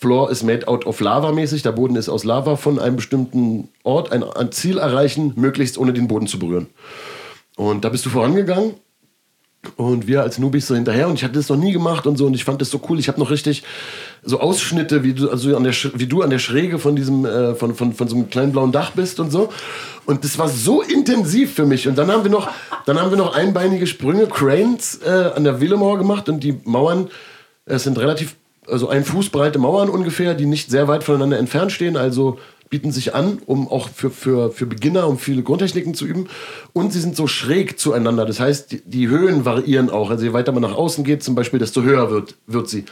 Floor 0.01 0.31
is 0.31 0.41
made 0.41 0.67
out 0.67 0.87
of 0.87 0.99
Lava 0.99 1.31
mäßig. 1.31 1.61
Der 1.61 1.71
Boden 1.71 1.95
ist 1.95 2.09
aus 2.09 2.23
Lava 2.23 2.55
von 2.55 2.79
einem 2.79 2.95
bestimmten 2.95 3.69
Ort, 3.83 4.11
ein, 4.11 4.23
ein 4.23 4.51
Ziel 4.51 4.79
erreichen, 4.79 5.33
möglichst 5.35 5.77
ohne 5.77 5.93
den 5.93 6.07
Boden 6.07 6.25
zu 6.25 6.39
berühren. 6.39 6.67
Und 7.55 7.85
da 7.85 7.89
bist 7.89 8.03
du 8.07 8.09
vorangegangen 8.09 8.73
und 9.75 10.07
wir 10.07 10.23
als 10.23 10.39
Nubis 10.39 10.65
so 10.65 10.73
hinterher 10.73 11.07
und 11.07 11.13
ich 11.13 11.23
hatte 11.23 11.35
das 11.35 11.49
noch 11.49 11.57
nie 11.57 11.71
gemacht 11.71 12.07
und 12.07 12.17
so 12.17 12.25
und 12.25 12.33
ich 12.33 12.43
fand 12.43 12.59
das 12.61 12.71
so 12.71 12.81
cool. 12.89 12.97
Ich 12.97 13.09
habe 13.09 13.19
noch 13.19 13.29
richtig 13.29 13.61
so 14.23 14.39
Ausschnitte, 14.39 15.03
wie 15.03 15.13
du, 15.13 15.29
also 15.29 15.55
an 15.55 15.63
der, 15.63 15.73
wie 15.93 16.07
du 16.07 16.23
an 16.23 16.31
der 16.31 16.39
Schräge 16.39 16.79
von 16.79 16.95
diesem, 16.95 17.23
äh, 17.25 17.53
von, 17.53 17.75
von, 17.75 17.93
von 17.93 18.07
so 18.07 18.15
einem 18.15 18.27
kleinen 18.31 18.53
blauen 18.53 18.71
Dach 18.71 18.91
bist 18.91 19.19
und 19.19 19.29
so. 19.29 19.49
Und 20.07 20.23
das 20.23 20.39
war 20.39 20.49
so 20.49 20.81
intensiv 20.81 21.53
für 21.53 21.67
mich. 21.67 21.87
Und 21.87 21.95
dann 21.99 22.09
haben 22.09 22.23
wir 22.23 22.31
noch, 22.31 22.49
dann 22.87 22.99
haben 22.99 23.11
wir 23.11 23.17
noch 23.17 23.35
einbeinige 23.35 23.85
Sprünge, 23.85 24.25
Cranes 24.25 24.99
äh, 25.05 25.31
an 25.35 25.43
der 25.43 25.61
Velomauer 25.61 25.99
gemacht 25.99 26.27
und 26.27 26.43
die 26.43 26.59
Mauern, 26.63 27.11
es 27.65 27.83
sind 27.83 27.99
relativ 27.99 28.35
also 28.71 28.89
ein 28.89 29.03
Fuß 29.03 29.29
breite 29.29 29.59
Mauern 29.59 29.89
ungefähr, 29.89 30.33
die 30.33 30.45
nicht 30.45 30.71
sehr 30.71 30.87
weit 30.87 31.03
voneinander 31.03 31.37
entfernt 31.37 31.71
stehen, 31.71 31.97
also 31.97 32.39
bieten 32.71 32.93
sich 32.93 33.13
an, 33.13 33.39
um 33.45 33.67
auch 33.67 33.89
für, 33.89 34.09
für, 34.09 34.49
für 34.49 34.65
Beginner, 34.65 35.05
um 35.07 35.19
viele 35.19 35.43
Grundtechniken 35.43 35.93
zu 35.93 36.05
üben. 36.05 36.29
Und 36.71 36.93
sie 36.93 37.01
sind 37.01 37.17
so 37.17 37.27
schräg 37.27 37.77
zueinander. 37.77 38.25
Das 38.25 38.39
heißt, 38.39 38.71
die, 38.71 38.81
die 38.85 39.09
Höhen 39.09 39.43
variieren 39.43 39.89
auch. 39.89 40.09
Also 40.09 40.23
je 40.23 40.31
weiter 40.31 40.53
man 40.53 40.61
nach 40.61 40.75
außen 40.75 41.03
geht, 41.03 41.21
zum 41.21 41.35
Beispiel, 41.35 41.59
desto 41.59 41.81
höher 41.81 42.09
wird, 42.09 42.35
wird 42.47 42.69
sie. 42.69 42.85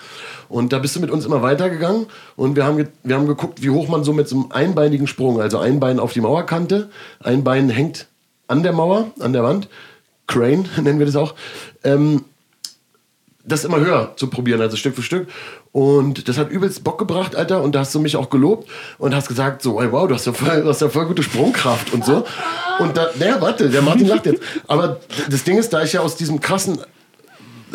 Und 0.49 0.73
da 0.73 0.79
bist 0.79 0.97
du 0.97 0.99
mit 0.99 1.09
uns 1.11 1.25
immer 1.25 1.41
weitergegangen 1.41 2.07
und 2.35 2.57
wir 2.57 2.65
haben, 2.65 2.87
wir 3.03 3.15
haben 3.15 3.27
geguckt, 3.27 3.63
wie 3.63 3.69
hoch 3.69 3.87
man 3.87 4.03
so 4.03 4.11
mit 4.11 4.27
so 4.27 4.35
einem 4.35 4.51
einbeinigen 4.51 5.07
Sprung, 5.07 5.39
also 5.39 5.59
ein 5.59 5.79
Bein 5.79 5.99
auf 5.99 6.11
die 6.11 6.21
Mauerkante, 6.21 6.89
ein 7.21 7.43
Bein 7.43 7.69
hängt 7.69 8.07
an 8.47 8.63
der 8.63 8.73
Mauer, 8.73 9.11
an 9.19 9.31
der 9.31 9.43
Wand, 9.43 9.69
Crane 10.27 10.65
nennen 10.81 10.99
wir 10.99 11.05
das 11.05 11.15
auch, 11.15 11.35
ähm, 11.83 12.25
das 13.45 13.63
immer 13.63 13.79
höher 13.79 14.13
zu 14.15 14.27
probieren, 14.27 14.59
also 14.61 14.75
Stück 14.75 14.95
für 14.95 15.01
Stück. 15.01 15.27
Und 15.71 16.27
das 16.27 16.37
hat 16.37 16.49
übelst 16.49 16.83
Bock 16.83 16.97
gebracht, 16.97 17.35
Alter. 17.35 17.61
Und 17.61 17.75
da 17.75 17.81
hast 17.81 17.93
du 17.93 17.99
mich 17.99 18.15
auch 18.15 18.29
gelobt 18.29 18.67
und 18.97 19.13
hast 19.13 19.27
gesagt, 19.27 19.61
so, 19.61 19.79
hey, 19.79 19.91
wow, 19.91 20.07
du 20.07 20.15
hast 20.15 20.25
ja 20.25 20.33
voll, 20.33 20.63
hast 20.65 20.81
ja 20.81 20.89
voll 20.89 21.05
gute 21.05 21.21
Sprungkraft 21.21 21.93
und 21.93 22.03
so. 22.03 22.25
Und 22.79 22.97
da, 22.97 23.09
naja, 23.19 23.39
warte, 23.39 23.69
der 23.69 23.81
Martin 23.81 24.07
lacht 24.07 24.25
jetzt. 24.25 24.41
Aber 24.67 24.99
das 25.29 25.43
Ding 25.43 25.57
ist, 25.57 25.71
da 25.71 25.83
ich 25.83 25.93
ja 25.93 26.01
aus 26.01 26.15
diesem 26.15 26.39
krassen, 26.39 26.79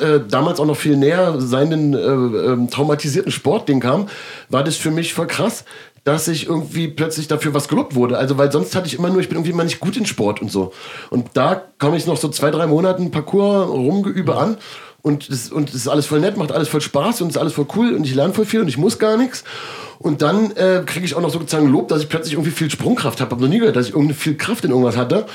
äh, 0.00 0.18
damals 0.28 0.58
auch 0.58 0.66
noch 0.66 0.76
viel 0.76 0.96
näher 0.96 1.40
seinen 1.40 1.94
äh, 1.94 1.98
äh, 1.98 2.66
traumatisierten 2.68 3.30
Sportding 3.30 3.78
kam, 3.78 4.08
war 4.48 4.64
das 4.64 4.76
für 4.76 4.90
mich 4.90 5.14
voll 5.14 5.28
krass, 5.28 5.64
dass 6.02 6.26
ich 6.26 6.48
irgendwie 6.48 6.88
plötzlich 6.88 7.28
dafür 7.28 7.54
was 7.54 7.68
gelobt 7.68 7.94
wurde. 7.94 8.18
Also, 8.18 8.36
weil 8.36 8.50
sonst 8.50 8.74
hatte 8.74 8.88
ich 8.88 8.98
immer 8.98 9.08
nur, 9.08 9.20
ich 9.20 9.28
bin 9.28 9.36
irgendwie 9.36 9.52
immer 9.52 9.64
nicht 9.64 9.78
gut 9.78 9.96
in 9.96 10.04
Sport 10.04 10.42
und 10.42 10.50
so. 10.50 10.72
Und 11.10 11.28
da 11.34 11.62
komme 11.78 11.96
ich 11.96 12.06
noch 12.06 12.16
so 12.16 12.28
zwei, 12.28 12.50
drei 12.50 12.66
Monaten 12.66 13.12
Parcours 13.12 13.68
rumgeübe 13.68 14.36
an 14.36 14.58
und 15.04 15.30
das, 15.30 15.50
und 15.50 15.68
das 15.68 15.74
ist 15.74 15.88
alles 15.88 16.06
voll 16.06 16.20
nett, 16.20 16.38
macht 16.38 16.50
alles 16.50 16.68
voll 16.68 16.80
Spaß 16.80 17.20
und 17.20 17.28
ist 17.28 17.36
alles 17.36 17.52
voll 17.52 17.66
cool 17.76 17.92
und 17.92 18.04
ich 18.04 18.14
lerne 18.14 18.32
voll 18.32 18.46
viel 18.46 18.60
und 18.60 18.68
ich 18.68 18.78
muss 18.78 18.98
gar 18.98 19.18
nichts. 19.18 19.44
Und 19.98 20.22
dann 20.22 20.52
äh, 20.52 20.82
kriege 20.86 21.04
ich 21.04 21.14
auch 21.14 21.20
noch 21.20 21.28
sozusagen 21.28 21.68
Lob, 21.68 21.88
dass 21.88 22.00
ich 22.00 22.08
plötzlich 22.08 22.32
irgendwie 22.32 22.50
viel 22.50 22.70
Sprungkraft 22.70 23.20
habe. 23.20 23.30
Habe 23.32 23.42
noch 23.42 23.50
nie 23.50 23.58
gehört, 23.58 23.76
dass 23.76 23.88
ich 23.88 23.92
irgendwie 23.92 24.14
viel 24.14 24.34
Kraft 24.34 24.64
in 24.64 24.70
irgendwas 24.70 24.96
hatte. 24.96 25.26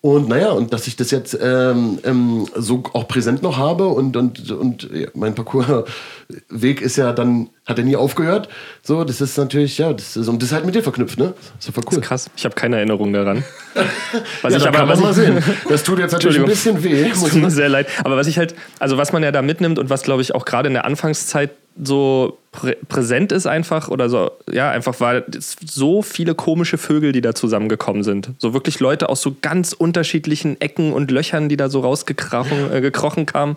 Und 0.00 0.28
naja, 0.28 0.50
und 0.50 0.72
dass 0.72 0.86
ich 0.86 0.94
das 0.94 1.10
jetzt 1.10 1.36
ähm, 1.42 1.98
ähm, 2.04 2.46
so 2.54 2.84
auch 2.92 3.08
präsent 3.08 3.42
noch 3.42 3.56
habe 3.56 3.88
und, 3.88 4.16
und, 4.16 4.50
und 4.52 4.88
ja, 4.92 5.08
mein 5.14 5.34
Parcoursweg 5.34 6.80
ist 6.80 6.96
ja 6.96 7.12
dann, 7.12 7.50
hat 7.66 7.78
er 7.78 7.84
nie 7.84 7.96
aufgehört. 7.96 8.48
So, 8.82 9.02
das 9.02 9.20
ist 9.20 9.36
natürlich, 9.36 9.76
ja, 9.78 9.92
das 9.92 10.16
ist, 10.16 10.28
und 10.28 10.40
das 10.40 10.50
ist 10.50 10.54
halt 10.54 10.64
mit 10.66 10.76
dir 10.76 10.84
verknüpft, 10.84 11.18
ne? 11.18 11.34
Das 11.56 11.68
ist 11.68 11.76
cool. 11.76 11.82
Das 11.84 11.94
ist 11.94 12.02
krass. 12.02 12.30
Ich 12.36 12.44
habe 12.44 12.54
keine 12.54 12.76
Erinnerung 12.76 13.12
daran. 13.12 13.44
was 14.42 14.52
ja, 14.52 14.60
ich 14.60 14.68
aber 14.68 14.86
was 14.86 15.00
mal 15.00 15.12
sehen. 15.14 15.42
Das 15.68 15.82
tut 15.82 15.98
jetzt 15.98 16.12
natürlich 16.12 16.38
ein 16.38 16.46
bisschen 16.46 16.82
weh. 16.84 17.08
Das 17.08 17.24
tut 17.24 17.34
mir 17.34 17.50
sehr 17.50 17.68
leid. 17.68 17.88
Aber 18.04 18.16
was 18.16 18.28
ich 18.28 18.38
halt, 18.38 18.54
also 18.78 18.98
was 18.98 19.12
man 19.12 19.24
ja 19.24 19.32
da 19.32 19.42
mitnimmt 19.42 19.80
und 19.80 19.90
was 19.90 20.02
glaube 20.02 20.22
ich 20.22 20.32
auch 20.32 20.44
gerade 20.44 20.68
in 20.68 20.74
der 20.74 20.84
Anfangszeit 20.84 21.50
so 21.82 22.38
prä 22.58 22.76
präsent 22.88 23.30
ist 23.30 23.46
einfach 23.46 23.88
oder 23.88 24.08
so, 24.08 24.32
ja, 24.50 24.70
einfach 24.70 24.98
war 25.00 25.22
so 25.64 26.02
viele 26.02 26.34
komische 26.34 26.76
Vögel, 26.76 27.12
die 27.12 27.20
da 27.20 27.34
zusammengekommen 27.34 28.02
sind. 28.02 28.30
So 28.38 28.52
wirklich 28.52 28.80
Leute 28.80 29.08
aus 29.08 29.22
so 29.22 29.36
ganz 29.40 29.72
unterschiedlichen 29.72 30.60
Ecken 30.60 30.92
und 30.92 31.10
Löchern, 31.10 31.48
die 31.48 31.56
da 31.56 31.68
so 31.68 31.80
rausgekrochen 31.80 32.72
äh, 32.72 32.80
gekrochen 32.80 33.26
kamen. 33.26 33.56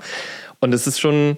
Und 0.60 0.74
es 0.74 0.86
ist 0.86 1.00
schon, 1.00 1.38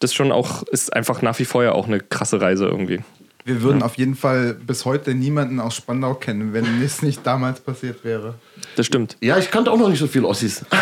das 0.00 0.12
schon 0.14 0.32
auch, 0.32 0.64
ist 0.64 0.92
einfach 0.92 1.22
nach 1.22 1.38
wie 1.38 1.44
vor 1.44 1.62
ja 1.62 1.72
auch 1.72 1.86
eine 1.86 2.00
krasse 2.00 2.40
Reise 2.40 2.66
irgendwie. 2.66 3.00
Wir 3.44 3.62
würden 3.62 3.80
ja. 3.80 3.86
auf 3.86 3.96
jeden 3.96 4.16
Fall 4.16 4.54
bis 4.54 4.84
heute 4.84 5.14
niemanden 5.14 5.60
aus 5.60 5.76
Spandau 5.76 6.14
kennen, 6.14 6.52
wenn 6.52 6.82
es 6.84 7.02
nicht 7.02 7.24
damals 7.24 7.60
passiert 7.60 8.04
wäre. 8.04 8.34
Das 8.76 8.86
stimmt. 8.86 9.16
Ja, 9.20 9.38
ich 9.38 9.50
kannte 9.50 9.70
auch 9.70 9.78
noch 9.78 9.88
nicht 9.88 10.00
so 10.00 10.08
viele 10.08 10.26
Ossis. 10.26 10.64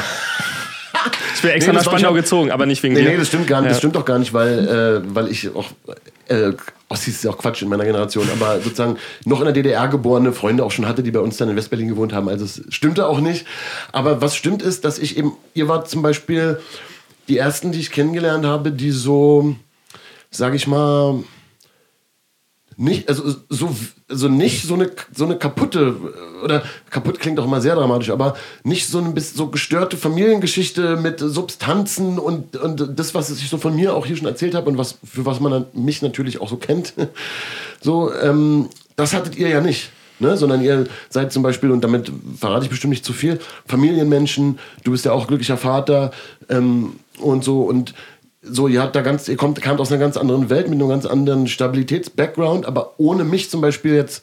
Ich 1.34 1.42
bin 1.42 1.50
extra 1.50 1.72
nee, 1.72 1.78
nach 1.78 1.84
Spandau 1.84 2.12
gezogen, 2.12 2.50
aber 2.50 2.66
nicht 2.66 2.82
wegen 2.82 2.94
nee, 2.94 3.02
dir. 3.02 3.10
Nee, 3.10 3.16
das 3.16 3.28
stimmt 3.28 3.46
gar 3.46 3.60
nicht. 3.60 3.66
Ja. 3.66 3.70
Das 3.70 3.78
stimmt 3.78 3.94
doch 3.94 4.04
gar 4.04 4.18
nicht, 4.18 4.32
weil, 4.32 5.02
äh, 5.04 5.14
weil 5.14 5.28
ich 5.28 5.54
auch. 5.54 5.70
Äh, 6.28 6.52
Ossis 6.90 7.16
ist 7.16 7.24
ja 7.24 7.30
auch 7.30 7.38
Quatsch 7.38 7.60
in 7.62 7.68
meiner 7.68 7.84
Generation, 7.84 8.26
aber 8.32 8.60
sozusagen 8.60 8.96
noch 9.24 9.40
in 9.40 9.44
der 9.44 9.52
DDR 9.52 9.88
geborene 9.88 10.32
Freunde 10.32 10.64
auch 10.64 10.70
schon 10.70 10.86
hatte, 10.86 11.02
die 11.02 11.10
bei 11.10 11.20
uns 11.20 11.36
dann 11.36 11.50
in 11.50 11.56
Westberlin 11.56 11.88
gewohnt 11.88 12.14
haben. 12.14 12.28
Also 12.28 12.46
es 12.46 12.62
stimmte 12.70 13.06
auch 13.06 13.20
nicht. 13.20 13.46
Aber 13.92 14.22
was 14.22 14.34
stimmt 14.34 14.62
ist, 14.62 14.86
dass 14.86 14.98
ich 14.98 15.18
eben, 15.18 15.32
ihr 15.52 15.68
wart 15.68 15.90
zum 15.90 16.00
Beispiel 16.00 16.58
die 17.28 17.36
ersten, 17.36 17.72
die 17.72 17.80
ich 17.80 17.90
kennengelernt 17.90 18.46
habe, 18.46 18.72
die 18.72 18.90
so, 18.90 19.54
sag 20.30 20.54
ich 20.54 20.66
mal, 20.66 21.22
nicht, 22.80 23.08
also 23.08 23.34
so, 23.48 23.74
also 24.08 24.28
nicht 24.28 24.62
so 24.62 24.74
eine, 24.74 24.88
so 25.12 25.24
eine 25.24 25.36
kaputte, 25.36 25.96
oder 26.44 26.62
kaputt 26.90 27.18
klingt 27.18 27.40
auch 27.40 27.44
immer 27.44 27.60
sehr 27.60 27.74
dramatisch, 27.74 28.10
aber 28.10 28.36
nicht 28.62 28.86
so 28.86 28.98
eine 28.98 29.20
so 29.20 29.48
gestörte 29.48 29.96
Familiengeschichte 29.96 30.96
mit 30.96 31.18
Substanzen 31.18 32.20
und, 32.20 32.56
und 32.56 32.96
das, 32.96 33.16
was 33.16 33.30
ich 33.30 33.48
so 33.48 33.58
von 33.58 33.74
mir 33.74 33.96
auch 33.96 34.06
hier 34.06 34.16
schon 34.16 34.28
erzählt 34.28 34.54
habe 34.54 34.70
und 34.70 34.78
was, 34.78 34.96
für 35.04 35.26
was 35.26 35.40
man 35.40 35.66
mich 35.72 36.02
natürlich 36.02 36.40
auch 36.40 36.48
so 36.48 36.56
kennt, 36.56 36.94
so, 37.80 38.14
ähm, 38.14 38.68
das 38.94 39.12
hattet 39.12 39.36
ihr 39.36 39.48
ja 39.48 39.60
nicht. 39.60 39.90
Ne? 40.20 40.36
sondern 40.36 40.62
ihr 40.62 40.88
seid 41.10 41.32
zum 41.32 41.44
Beispiel, 41.44 41.70
und 41.70 41.82
damit 41.82 42.10
verrate 42.36 42.64
ich 42.64 42.70
bestimmt 42.70 42.90
nicht 42.90 43.04
zu 43.04 43.12
viel, 43.12 43.38
Familienmenschen, 43.66 44.58
du 44.82 44.90
bist 44.90 45.04
ja 45.04 45.12
auch 45.12 45.28
glücklicher 45.28 45.56
Vater 45.56 46.10
ähm, 46.48 46.96
und 47.20 47.44
so 47.44 47.62
und 47.62 47.94
so, 48.42 48.68
ihr 48.68 48.80
habt 48.80 48.94
da 48.94 49.02
ganz, 49.02 49.28
ihr 49.28 49.36
kommt, 49.36 49.60
kamt 49.60 49.80
aus 49.80 49.90
einer 49.90 50.00
ganz 50.00 50.16
anderen 50.16 50.48
Welt 50.48 50.68
mit 50.68 50.78
einem 50.78 50.88
ganz 50.88 51.06
anderen 51.06 51.48
Stabilitäts-Background, 51.48 52.66
aber 52.66 52.94
ohne 52.98 53.24
mich 53.24 53.50
zum 53.50 53.60
Beispiel 53.60 53.94
jetzt 53.94 54.22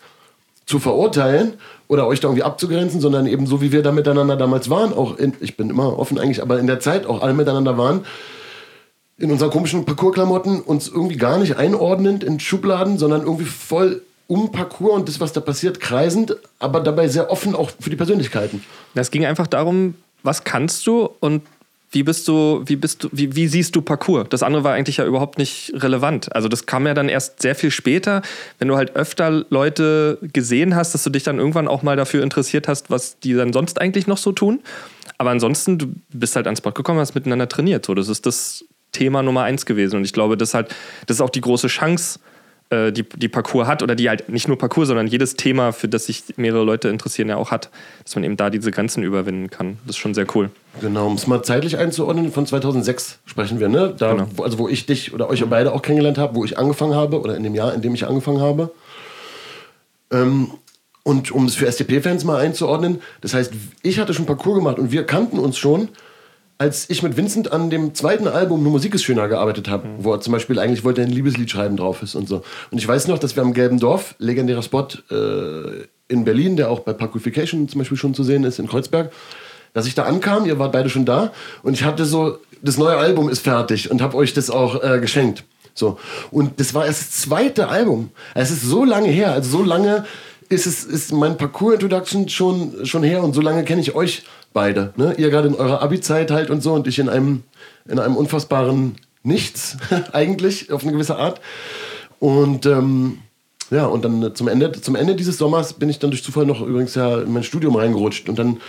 zu 0.65 0.79
verurteilen 0.79 1.53
oder 1.87 2.07
euch 2.07 2.19
da 2.19 2.27
irgendwie 2.27 2.43
abzugrenzen, 2.43 3.01
sondern 3.01 3.27
eben 3.27 3.45
so, 3.45 3.61
wie 3.61 3.71
wir 3.71 3.83
da 3.83 3.91
miteinander 3.91 4.35
damals 4.35 4.69
waren, 4.69 4.93
auch 4.93 5.17
in, 5.17 5.33
ich 5.41 5.57
bin 5.57 5.69
immer 5.69 5.99
offen 5.99 6.17
eigentlich, 6.17 6.41
aber 6.41 6.59
in 6.59 6.67
der 6.67 6.79
Zeit 6.79 7.05
auch 7.05 7.21
alle 7.21 7.33
miteinander 7.33 7.77
waren, 7.77 8.05
in 9.17 9.31
unseren 9.31 9.51
komischen 9.51 9.85
Parcours-Klamotten, 9.85 10.61
uns 10.61 10.87
irgendwie 10.87 11.17
gar 11.17 11.37
nicht 11.37 11.57
einordnend 11.57 12.23
in 12.23 12.39
Schubladen, 12.39 12.97
sondern 12.97 13.21
irgendwie 13.21 13.45
voll 13.45 14.01
um 14.27 14.51
Parcours 14.51 14.95
und 14.95 15.07
das, 15.07 15.19
was 15.19 15.33
da 15.33 15.39
passiert, 15.39 15.79
kreisend, 15.79 16.35
aber 16.57 16.79
dabei 16.79 17.07
sehr 17.07 17.29
offen 17.29 17.55
auch 17.55 17.69
für 17.79 17.89
die 17.89 17.95
Persönlichkeiten. 17.95 18.63
Das 18.95 19.11
ging 19.11 19.25
einfach 19.25 19.47
darum, 19.47 19.93
was 20.23 20.43
kannst 20.43 20.87
du 20.87 21.09
und 21.19 21.43
wie 21.95 22.03
bist 22.03 22.27
du, 22.27 22.61
wie 22.65 22.75
bist 22.75 23.05
du, 23.05 23.09
wie, 23.13 23.37
wie 23.37 23.47
siehst 23.47 23.73
du 23.73 23.81
Parcours? 23.81 24.27
Das 24.29 24.43
andere 24.43 24.65
war 24.65 24.73
eigentlich 24.73 24.97
ja 24.97 25.05
überhaupt 25.05 25.37
nicht 25.37 25.71
relevant. 25.75 26.35
Also 26.35 26.49
das 26.49 26.65
kam 26.65 26.85
ja 26.85 26.93
dann 26.93 27.07
erst 27.07 27.41
sehr 27.41 27.55
viel 27.55 27.71
später, 27.71 28.21
wenn 28.59 28.67
du 28.67 28.75
halt 28.75 28.97
öfter 28.97 29.45
Leute 29.49 30.19
gesehen 30.33 30.75
hast, 30.75 30.93
dass 30.93 31.03
du 31.03 31.09
dich 31.09 31.23
dann 31.23 31.39
irgendwann 31.39 31.69
auch 31.69 31.83
mal 31.83 31.95
dafür 31.95 32.21
interessiert 32.21 32.67
hast, 32.67 32.89
was 32.89 33.17
die 33.19 33.33
dann 33.33 33.53
sonst 33.53 33.79
eigentlich 33.79 34.07
noch 34.07 34.17
so 34.17 34.33
tun. 34.33 34.59
Aber 35.17 35.29
ansonsten, 35.29 35.77
du 35.77 35.87
bist 36.09 36.35
halt 36.35 36.47
ans 36.47 36.59
Spot 36.59 36.71
gekommen, 36.71 36.99
hast 36.99 37.15
miteinander 37.15 37.47
trainiert. 37.47 37.85
So, 37.85 37.93
das 37.93 38.09
ist 38.09 38.25
das 38.25 38.65
Thema 38.91 39.23
Nummer 39.23 39.43
eins 39.43 39.65
gewesen. 39.65 39.95
Und 39.95 40.03
ich 40.03 40.11
glaube, 40.11 40.35
das, 40.35 40.53
halt, 40.53 40.75
das 41.07 41.17
ist 41.17 41.21
auch 41.21 41.29
die 41.29 41.41
große 41.41 41.67
Chance, 41.67 42.19
äh, 42.75 42.91
die, 42.91 43.03
die 43.03 43.27
Parcours 43.29 43.67
hat 43.67 43.81
oder 43.83 43.95
die 43.95 44.09
halt 44.09 44.29
nicht 44.29 44.47
nur 44.47 44.57
Parcours, 44.57 44.87
sondern 44.87 45.07
jedes 45.07 45.35
Thema, 45.35 45.71
für 45.71 45.87
das 45.87 46.05
sich 46.05 46.23
mehrere 46.37 46.63
Leute 46.63 46.89
interessieren, 46.89 47.29
ja 47.29 47.37
auch 47.37 47.51
hat, 47.51 47.69
dass 48.03 48.15
man 48.15 48.23
eben 48.23 48.37
da 48.37 48.49
diese 48.49 48.71
Grenzen 48.71 49.03
überwinden 49.03 49.49
kann. 49.49 49.77
Das 49.85 49.95
ist 49.95 49.99
schon 49.99 50.13
sehr 50.13 50.25
cool. 50.35 50.49
Genau, 50.81 51.07
um 51.07 51.13
es 51.15 51.27
mal 51.27 51.41
zeitlich 51.43 51.77
einzuordnen, 51.77 52.31
von 52.31 52.45
2006 52.45 53.19
sprechen 53.25 53.59
wir, 53.59 53.69
ne? 53.69 53.93
Da, 53.97 54.11
Genau. 54.13 54.27
wo- 54.35 54.43
Also 54.43 54.59
wo 54.59 54.67
ich 54.67 54.85
dich 54.85 55.13
oder 55.13 55.29
euch 55.29 55.43
beide 55.45 55.71
auch 55.73 55.81
kennengelernt 55.81 56.17
habe, 56.17 56.35
wo 56.35 56.43
ich 56.43 56.57
angefangen 56.57 56.93
habe 56.95 57.19
oder 57.21 57.35
in 57.37 57.43
dem 57.43 57.55
Jahr, 57.55 57.73
in 57.73 57.81
dem 57.81 57.93
ich 57.93 58.05
angefangen 58.07 58.41
habe. 58.41 58.71
Ähm, 60.11 60.51
und 61.03 61.31
um 61.31 61.45
es 61.45 61.55
für 61.55 61.67
STP-Fans 61.71 62.23
mal 62.23 62.39
einzuordnen, 62.39 63.01
das 63.21 63.33
heißt, 63.33 63.53
ich 63.83 63.99
hatte 63.99 64.13
schon 64.13 64.25
Parcours 64.25 64.55
gemacht 64.57 64.79
und 64.79 64.91
wir 64.91 65.03
kannten 65.05 65.37
uns 65.39 65.57
schon, 65.57 65.89
als 66.57 66.89
ich 66.89 67.03
mit 67.03 67.17
Vincent 67.17 67.51
an 67.51 67.69
dem 67.69 67.93
zweiten 67.93 68.27
Album 68.27 68.63
Nur 68.63 68.71
Musik 68.71 68.95
ist 68.95 69.03
schöner 69.03 69.27
gearbeitet 69.27 69.67
habe, 69.67 69.87
wo 69.97 70.13
er 70.13 70.21
zum 70.21 70.31
Beispiel 70.31 70.57
eigentlich 70.59 70.83
wollte 70.83 71.01
ein 71.01 71.09
Liebeslied 71.09 71.51
schreiben 71.51 71.75
drauf 71.75 72.01
ist 72.01 72.15
und 72.15 72.29
so. 72.29 72.43
Und 72.71 72.77
ich 72.77 72.87
weiß 72.87 73.07
noch, 73.07 73.19
dass 73.19 73.35
wir 73.35 73.43
am 73.43 73.53
Gelben 73.53 73.79
Dorf, 73.79 74.15
legendärer 74.19 74.63
Spot 74.63 74.87
äh, 75.11 75.85
in 76.07 76.23
Berlin, 76.23 76.55
der 76.55 76.69
auch 76.69 76.79
bei 76.79 76.93
Parkification 76.93 77.67
zum 77.67 77.79
Beispiel 77.79 77.97
schon 77.97 78.13
zu 78.13 78.23
sehen 78.23 78.43
ist, 78.45 78.59
in 78.59 78.67
Kreuzberg, 78.67 79.11
dass 79.73 79.85
ich 79.85 79.95
da 79.95 80.03
ankam, 80.03 80.45
ihr 80.45 80.57
wart 80.57 80.71
beide 80.71 80.89
schon 80.89 81.05
da 81.05 81.33
und 81.61 81.73
ich 81.73 81.83
hatte 81.83 82.05
so, 82.05 82.37
das 82.61 82.77
neue 82.77 82.95
Album 82.95 83.29
ist 83.29 83.39
fertig 83.39 83.91
und 83.91 84.01
habe 84.01 84.15
euch 84.15 84.33
das 84.33 84.49
auch 84.49 84.81
äh, 84.81 84.99
geschenkt. 84.99 85.43
So. 85.73 85.99
Und 86.31 86.61
das 86.61 86.73
war 86.73 86.85
erst 86.85 87.01
das 87.01 87.11
zweite 87.11 87.67
Album. 87.67 88.11
Es 88.33 88.49
ist 88.49 88.61
so 88.61 88.85
lange 88.85 89.09
her, 89.09 89.33
also 89.33 89.57
so 89.57 89.63
lange 89.63 90.05
ist 90.49 90.65
es 90.65 90.83
ist 90.83 91.11
mein 91.11 91.37
Parcours-Introduction 91.37 92.29
schon, 92.29 92.85
schon 92.85 93.03
her 93.03 93.23
und 93.23 93.33
so 93.33 93.41
lange 93.41 93.63
kenne 93.63 93.81
ich 93.81 93.95
euch 93.95 94.23
beide. 94.53 94.93
Ne? 94.95 95.13
Ihr 95.17 95.29
gerade 95.29 95.47
in 95.47 95.55
eurer 95.55 95.81
Abi-Zeit 95.81 96.31
halt 96.31 96.49
und 96.49 96.61
so 96.61 96.73
und 96.73 96.87
ich 96.87 96.99
in 96.99 97.09
einem, 97.09 97.43
in 97.87 97.99
einem 97.99 98.15
unfassbaren 98.15 98.95
Nichts 99.23 99.77
eigentlich, 100.13 100.71
auf 100.71 100.83
eine 100.83 100.91
gewisse 100.91 101.17
Art. 101.17 101.41
Und 102.19 102.65
ähm, 102.65 103.19
ja, 103.71 103.85
und 103.85 104.05
dann 104.05 104.35
zum 104.35 104.47
Ende, 104.47 104.71
zum 104.73 104.95
Ende 104.95 105.15
dieses 105.15 105.37
Sommers 105.37 105.73
bin 105.73 105.89
ich 105.89 105.99
dann 105.99 106.11
durch 106.11 106.23
Zufall 106.23 106.45
noch 106.45 106.61
übrigens 106.61 106.93
ja 106.95 107.21
in 107.21 107.33
mein 107.33 107.43
Studium 107.43 107.75
reingerutscht. 107.75 108.29
Und 108.29 108.37
dann 108.37 108.61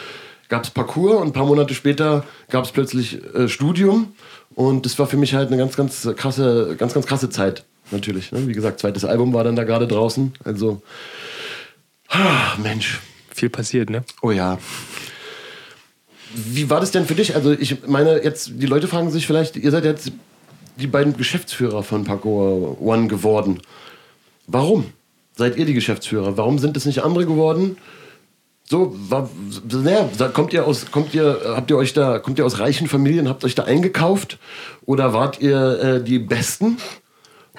gab 0.48 0.64
es 0.64 0.70
Parcours 0.70 1.20
und 1.20 1.28
ein 1.28 1.32
paar 1.32 1.44
Monate 1.44 1.74
später 1.74 2.24
gab 2.48 2.64
es 2.64 2.72
plötzlich 2.72 3.22
äh, 3.34 3.48
Studium. 3.48 4.14
Und 4.54 4.86
das 4.86 4.98
war 4.98 5.06
für 5.06 5.18
mich 5.18 5.34
halt 5.34 5.48
eine 5.48 5.58
ganz, 5.58 5.76
ganz 5.76 6.08
krasse, 6.16 6.74
ganz, 6.78 6.94
ganz 6.94 7.06
krasse 7.06 7.28
Zeit, 7.28 7.64
natürlich. 7.90 8.32
Ne? 8.32 8.48
Wie 8.48 8.54
gesagt, 8.54 8.80
zweites 8.80 9.04
Album 9.04 9.34
war 9.34 9.44
dann 9.44 9.56
da 9.56 9.64
gerade 9.64 9.86
draußen. 9.86 10.32
Also, 10.44 10.80
ah, 12.08 12.56
Mensch. 12.62 13.00
Viel 13.34 13.50
passiert, 13.50 13.90
ne? 13.90 14.04
Oh 14.22 14.30
ja. 14.30 14.58
Wie 16.34 16.68
war 16.68 16.80
das 16.80 16.90
denn 16.90 17.06
für 17.06 17.14
dich? 17.14 17.34
Also 17.34 17.52
ich 17.52 17.86
meine, 17.86 18.22
jetzt 18.22 18.50
die 18.54 18.66
Leute 18.66 18.88
fragen 18.88 19.10
sich 19.10 19.26
vielleicht, 19.26 19.56
ihr 19.56 19.70
seid 19.70 19.84
jetzt 19.84 20.12
die 20.76 20.86
beiden 20.86 21.16
Geschäftsführer 21.16 21.82
von 21.82 22.04
Paco 22.04 22.76
One 22.80 23.06
geworden. 23.06 23.60
Warum 24.46 24.86
seid 25.34 25.56
ihr 25.56 25.64
die 25.64 25.74
Geschäftsführer? 25.74 26.36
Warum 26.36 26.58
sind 26.58 26.76
es 26.76 26.84
nicht 26.84 27.02
andere 27.02 27.26
geworden? 27.26 27.76
So, 28.68 28.96
war, 29.08 29.30
naja, 29.68 30.08
kommt 30.32 30.52
ihr 30.52 30.66
aus, 30.66 30.90
kommt 30.90 31.14
ihr, 31.14 31.40
habt 31.44 31.70
ihr 31.70 31.76
euch 31.76 31.92
da, 31.92 32.18
kommt 32.18 32.38
ihr 32.38 32.44
aus 32.44 32.58
reichen 32.58 32.88
Familien, 32.88 33.28
habt 33.28 33.44
euch 33.44 33.54
da 33.54 33.62
eingekauft? 33.62 34.38
Oder 34.84 35.12
wart 35.12 35.40
ihr 35.40 35.80
äh, 35.80 36.04
die 36.04 36.18
Besten? 36.18 36.78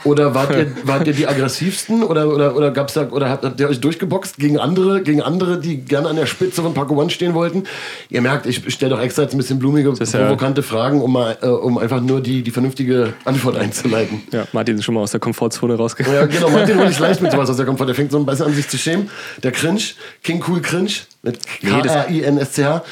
Oder 0.04 0.34
wart 0.36 0.52
ihr, 0.56 0.68
wart 0.84 1.08
ihr 1.08 1.14
die 1.14 1.28
aggressivsten? 1.28 2.04
Oder, 2.04 2.28
oder, 2.34 2.56
oder 2.56 2.72
gab's 2.72 2.94
da, 2.94 3.08
oder 3.10 3.30
habt, 3.30 3.44
habt 3.44 3.60
ihr 3.60 3.68
euch 3.70 3.80
durchgeboxt 3.80 4.38
gegen 4.38 4.60
andere, 4.60 5.02
gegen 5.02 5.22
andere, 5.22 5.60
die 5.60 5.78
gerne 5.78 6.10
an 6.10 6.16
der 6.16 6.26
Spitze 6.26 6.62
von 6.62 6.74
Paco 6.74 6.96
One 6.96 7.10
stehen 7.10 7.34
wollten? 7.34 7.64
Ihr 8.10 8.22
merkt, 8.22 8.46
ich 8.46 8.62
stelle 8.74 8.96
doch 8.96 9.02
extra 9.02 9.24
jetzt 9.24 9.34
ein 9.34 9.38
bisschen 9.38 9.60
blumige, 9.60 9.94
ja- 9.98 10.20
provokante 10.20 10.64
Fragen, 10.64 11.02
um, 11.02 11.12
mal, 11.14 11.38
äh, 11.42 11.48
um 11.48 11.78
einfach 11.78 12.02
nur 12.02 12.22
die, 12.22 12.42
die 12.44 12.52
vernünftige 12.52 13.14
Antwort 13.26 13.58
einzuleiten. 13.58 14.22
Ja, 14.32 14.46
Martin 14.54 14.78
ist 14.78 14.86
schon 14.86 14.96
mal 14.96 15.02
aus 15.02 15.12
der 15.12 15.20
Komfortzone 15.20 15.76
rausgegangen. 15.76 16.20
Ja, 16.20 16.26
genau, 16.26 16.50
Martin 16.50 16.80
hol 16.80 16.88
ich 16.90 17.00
leicht 17.00 17.22
mit 17.22 17.32
sowas 17.32 17.50
aus 17.50 17.58
der 17.58 17.66
Komfort. 17.66 17.88
Der 17.88 17.96
fängt 17.96 18.12
so 18.12 18.18
ein 18.20 18.26
bisschen 18.26 18.46
an, 18.46 18.54
sich 18.54 18.68
zu 18.68 18.78
schämen. 18.78 19.10
Der 19.44 19.52
Cringe, 19.52 19.82
King 20.24 20.44
Cool 20.48 20.62
Cringe, 20.62 20.92
mit 21.24 21.40
K-R-I-N-S-C-H, 21.62 22.84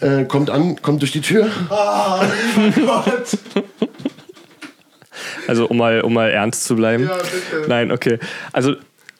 äh, 0.00 0.24
kommt 0.24 0.50
an, 0.50 0.80
kommt 0.82 1.02
durch 1.02 1.12
die 1.12 1.20
Tür. 1.20 1.48
Also 5.46 5.66
um 5.66 5.76
mal, 5.76 6.00
um 6.02 6.12
mal 6.14 6.30
ernst 6.30 6.64
zu 6.64 6.76
bleiben. 6.76 7.04
Ja, 7.04 7.16
bitte. 7.16 7.68
Nein, 7.68 7.92
okay. 7.92 8.18
Also 8.52 8.74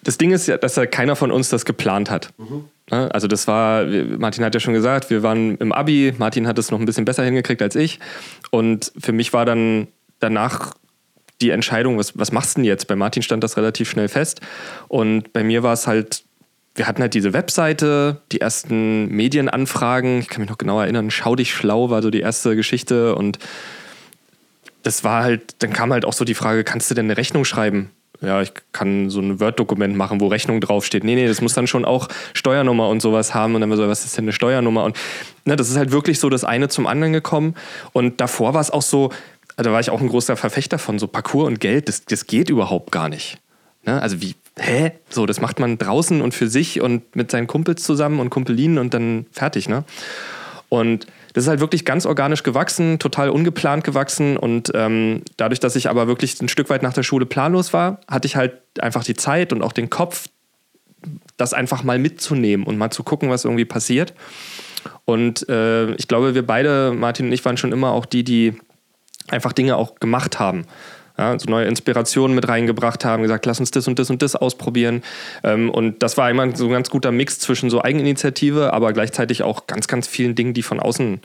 das 0.04 0.18
Ding 0.18 0.32
ist 0.32 0.48
ja, 0.48 0.56
dass 0.56 0.76
ja 0.76 0.86
keiner 0.86 1.16
von 1.16 1.30
uns 1.30 1.48
das 1.48 1.64
geplant 1.64 2.10
hat. 2.10 2.30
Ne? 2.90 3.08
Also 3.12 3.28
das 3.28 3.46
war, 3.46 3.84
Martin 3.84 4.44
hat 4.44 4.54
ja 4.54 4.60
schon 4.60 4.74
gesagt, 4.74 5.10
wir 5.10 5.22
waren 5.22 5.56
im 5.58 5.72
Abi, 5.72 6.14
Martin 6.18 6.46
hat 6.46 6.58
es 6.58 6.70
noch 6.70 6.80
ein 6.80 6.86
bisschen 6.86 7.04
besser 7.04 7.24
hingekriegt 7.24 7.62
als 7.62 7.76
ich. 7.76 8.00
Und 8.50 8.92
für 8.98 9.12
mich 9.12 9.32
war 9.32 9.44
dann 9.44 9.88
danach 10.18 10.74
die 11.40 11.50
Entscheidung, 11.50 11.98
was, 11.98 12.16
was 12.18 12.32
machst 12.32 12.56
du 12.56 12.60
denn 12.60 12.64
jetzt? 12.64 12.86
Bei 12.86 12.96
Martin 12.96 13.22
stand 13.22 13.44
das 13.44 13.56
relativ 13.56 13.90
schnell 13.90 14.08
fest. 14.08 14.40
Und 14.88 15.32
bei 15.32 15.42
mir 15.42 15.62
war 15.62 15.72
es 15.72 15.86
halt, 15.86 16.24
wir 16.74 16.86
hatten 16.86 17.02
halt 17.02 17.14
diese 17.14 17.32
Webseite, 17.32 18.22
die 18.32 18.40
ersten 18.40 19.08
Medienanfragen, 19.08 20.20
ich 20.20 20.28
kann 20.28 20.40
mich 20.40 20.50
noch 20.50 20.58
genau 20.58 20.80
erinnern, 20.80 21.10
Schau 21.10 21.36
dich 21.36 21.52
schlau 21.52 21.90
war 21.90 22.02
so 22.02 22.10
die 22.10 22.20
erste 22.20 22.56
Geschichte 22.56 23.14
und 23.14 23.38
das 24.82 25.04
war 25.04 25.22
halt, 25.22 25.56
dann 25.62 25.72
kam 25.72 25.92
halt 25.92 26.04
auch 26.04 26.12
so 26.12 26.24
die 26.24 26.34
Frage, 26.34 26.64
kannst 26.64 26.90
du 26.90 26.94
denn 26.94 27.06
eine 27.06 27.16
Rechnung 27.16 27.44
schreiben? 27.44 27.90
Ja, 28.20 28.40
ich 28.40 28.52
kann 28.70 29.10
so 29.10 29.20
ein 29.20 29.40
Word-Dokument 29.40 29.96
machen, 29.96 30.20
wo 30.20 30.28
Rechnung 30.28 30.60
draufsteht. 30.60 31.02
Nee, 31.02 31.16
nee, 31.16 31.26
das 31.26 31.40
muss 31.40 31.54
dann 31.54 31.66
schon 31.66 31.84
auch 31.84 32.08
Steuernummer 32.34 32.88
und 32.88 33.02
sowas 33.02 33.34
haben. 33.34 33.56
Und 33.56 33.62
dann 33.62 33.70
war 33.70 33.76
so, 33.76 33.88
was 33.88 34.04
ist 34.04 34.16
denn 34.16 34.26
eine 34.26 34.32
Steuernummer? 34.32 34.84
Und 34.84 34.96
ne, 35.44 35.56
das 35.56 35.68
ist 35.68 35.76
halt 35.76 35.90
wirklich 35.90 36.20
so 36.20 36.28
das 36.28 36.44
eine 36.44 36.68
zum 36.68 36.86
anderen 36.86 37.12
gekommen. 37.12 37.54
Und 37.92 38.20
davor 38.20 38.54
war 38.54 38.60
es 38.60 38.70
auch 38.70 38.82
so, 38.82 39.10
also 39.56 39.70
da 39.70 39.72
war 39.72 39.80
ich 39.80 39.90
auch 39.90 40.00
ein 40.00 40.08
großer 40.08 40.36
Verfechter 40.36 40.78
von 40.78 41.00
so 41.00 41.08
Parcours 41.08 41.48
und 41.48 41.58
Geld, 41.58 41.88
das, 41.88 42.04
das 42.04 42.28
geht 42.28 42.48
überhaupt 42.48 42.92
gar 42.92 43.08
nicht. 43.08 43.38
Ne? 43.84 44.00
Also 44.00 44.20
wie, 44.22 44.36
hä? 44.56 44.92
So, 45.08 45.26
das 45.26 45.40
macht 45.40 45.58
man 45.58 45.78
draußen 45.78 46.22
und 46.22 46.32
für 46.32 46.48
sich 46.48 46.80
und 46.80 47.16
mit 47.16 47.30
seinen 47.32 47.48
Kumpels 47.48 47.82
zusammen 47.82 48.20
und 48.20 48.30
Kumpelinen 48.30 48.78
und 48.78 48.94
dann 48.94 49.26
fertig, 49.32 49.68
ne? 49.68 49.84
Und 50.68 51.06
das 51.32 51.44
ist 51.44 51.48
halt 51.48 51.60
wirklich 51.60 51.84
ganz 51.84 52.04
organisch 52.06 52.42
gewachsen, 52.42 52.98
total 52.98 53.30
ungeplant 53.30 53.84
gewachsen. 53.84 54.36
Und 54.36 54.70
ähm, 54.74 55.22
dadurch, 55.36 55.60
dass 55.60 55.76
ich 55.76 55.88
aber 55.88 56.06
wirklich 56.06 56.40
ein 56.40 56.48
Stück 56.48 56.68
weit 56.70 56.82
nach 56.82 56.92
der 56.92 57.02
Schule 57.02 57.26
planlos 57.26 57.72
war, 57.72 58.00
hatte 58.08 58.26
ich 58.26 58.36
halt 58.36 58.60
einfach 58.80 59.04
die 59.04 59.14
Zeit 59.14 59.52
und 59.52 59.62
auch 59.62 59.72
den 59.72 59.90
Kopf, 59.90 60.28
das 61.36 61.54
einfach 61.54 61.82
mal 61.82 61.98
mitzunehmen 61.98 62.66
und 62.66 62.76
mal 62.78 62.90
zu 62.90 63.02
gucken, 63.02 63.30
was 63.30 63.44
irgendwie 63.44 63.64
passiert. 63.64 64.14
Und 65.04 65.48
äh, 65.48 65.92
ich 65.94 66.06
glaube, 66.06 66.34
wir 66.34 66.46
beide, 66.46 66.92
Martin 66.92 67.26
und 67.26 67.32
ich, 67.32 67.44
waren 67.44 67.56
schon 67.56 67.72
immer 67.72 67.92
auch 67.92 68.06
die, 68.06 68.24
die 68.24 68.54
einfach 69.28 69.52
Dinge 69.52 69.76
auch 69.76 69.96
gemacht 69.96 70.38
haben. 70.38 70.66
Ja, 71.18 71.38
so 71.38 71.50
neue 71.50 71.66
Inspirationen 71.66 72.34
mit 72.34 72.48
reingebracht 72.48 73.04
haben, 73.04 73.22
gesagt, 73.22 73.44
lass 73.44 73.60
uns 73.60 73.70
das 73.70 73.86
und 73.86 73.98
das 73.98 74.08
und 74.08 74.22
das 74.22 74.34
ausprobieren. 74.34 75.02
Ähm, 75.42 75.70
und 75.70 76.02
das 76.02 76.16
war 76.16 76.30
immer 76.30 76.56
so 76.56 76.66
ein 76.66 76.72
ganz 76.72 76.88
guter 76.88 77.12
Mix 77.12 77.38
zwischen 77.38 77.68
so 77.68 77.82
Eigeninitiative, 77.82 78.72
aber 78.72 78.92
gleichzeitig 78.92 79.42
auch 79.42 79.66
ganz, 79.66 79.88
ganz 79.88 80.08
vielen 80.08 80.34
Dingen, 80.34 80.54
die 80.54 80.62
von 80.62 80.80
außen 80.80 81.20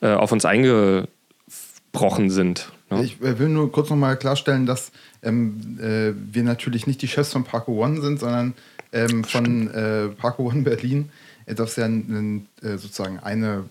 äh, 0.00 0.08
auf 0.08 0.32
uns 0.32 0.44
eingebrochen 0.44 2.30
sind. 2.30 2.72
Ne? 2.90 3.04
Ich 3.04 3.20
äh, 3.22 3.38
will 3.38 3.48
nur 3.48 3.70
kurz 3.70 3.90
nochmal 3.90 4.16
klarstellen, 4.16 4.66
dass 4.66 4.90
ähm, 5.22 5.78
äh, 5.80 6.12
wir 6.34 6.42
natürlich 6.42 6.86
nicht 6.86 7.00
die 7.02 7.08
Chefs 7.08 7.32
von 7.32 7.44
Parco 7.44 7.72
One 7.84 8.00
sind, 8.00 8.20
sondern 8.20 8.54
ähm, 8.92 9.24
von 9.24 9.70
äh, 9.70 10.08
Parco 10.08 10.48
One 10.48 10.62
Berlin. 10.62 11.10
Äh, 11.46 11.54
Das 11.54 11.76
ja 11.76 11.84
ein, 11.84 12.46
äh, 12.62 12.76
sozusagen 12.76 13.18
eine, 13.20 13.64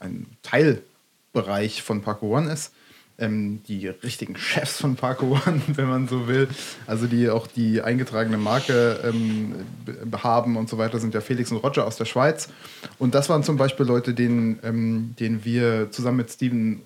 ein 0.00 0.26
Teilbereich 0.42 1.82
von 1.82 2.02
Parco 2.02 2.36
One 2.36 2.52
ist. 2.52 2.72
Ähm, 3.18 3.62
die 3.68 3.88
richtigen 3.88 4.36
Chefs 4.36 4.80
von 4.80 4.96
Parco 4.96 5.38
One, 5.46 5.60
wenn 5.68 5.86
man 5.86 6.08
so 6.08 6.26
will, 6.28 6.48
also 6.86 7.06
die 7.06 7.28
auch 7.28 7.46
die 7.46 7.82
eingetragene 7.82 8.38
Marke 8.38 9.00
ähm, 9.04 9.54
haben 10.22 10.56
und 10.56 10.68
so 10.68 10.78
weiter, 10.78 10.98
sind 10.98 11.14
ja 11.14 11.20
Felix 11.20 11.52
und 11.52 11.58
Roger 11.58 11.86
aus 11.86 11.96
der 11.96 12.06
Schweiz. 12.06 12.48
Und 12.98 13.14
das 13.14 13.28
waren 13.28 13.44
zum 13.44 13.56
Beispiel 13.58 13.86
Leute, 13.86 14.14
denen, 14.14 14.58
ähm, 14.62 15.14
denen 15.20 15.44
wir 15.44 15.90
zusammen 15.90 16.18
mit 16.18 16.30
Steven 16.30 16.82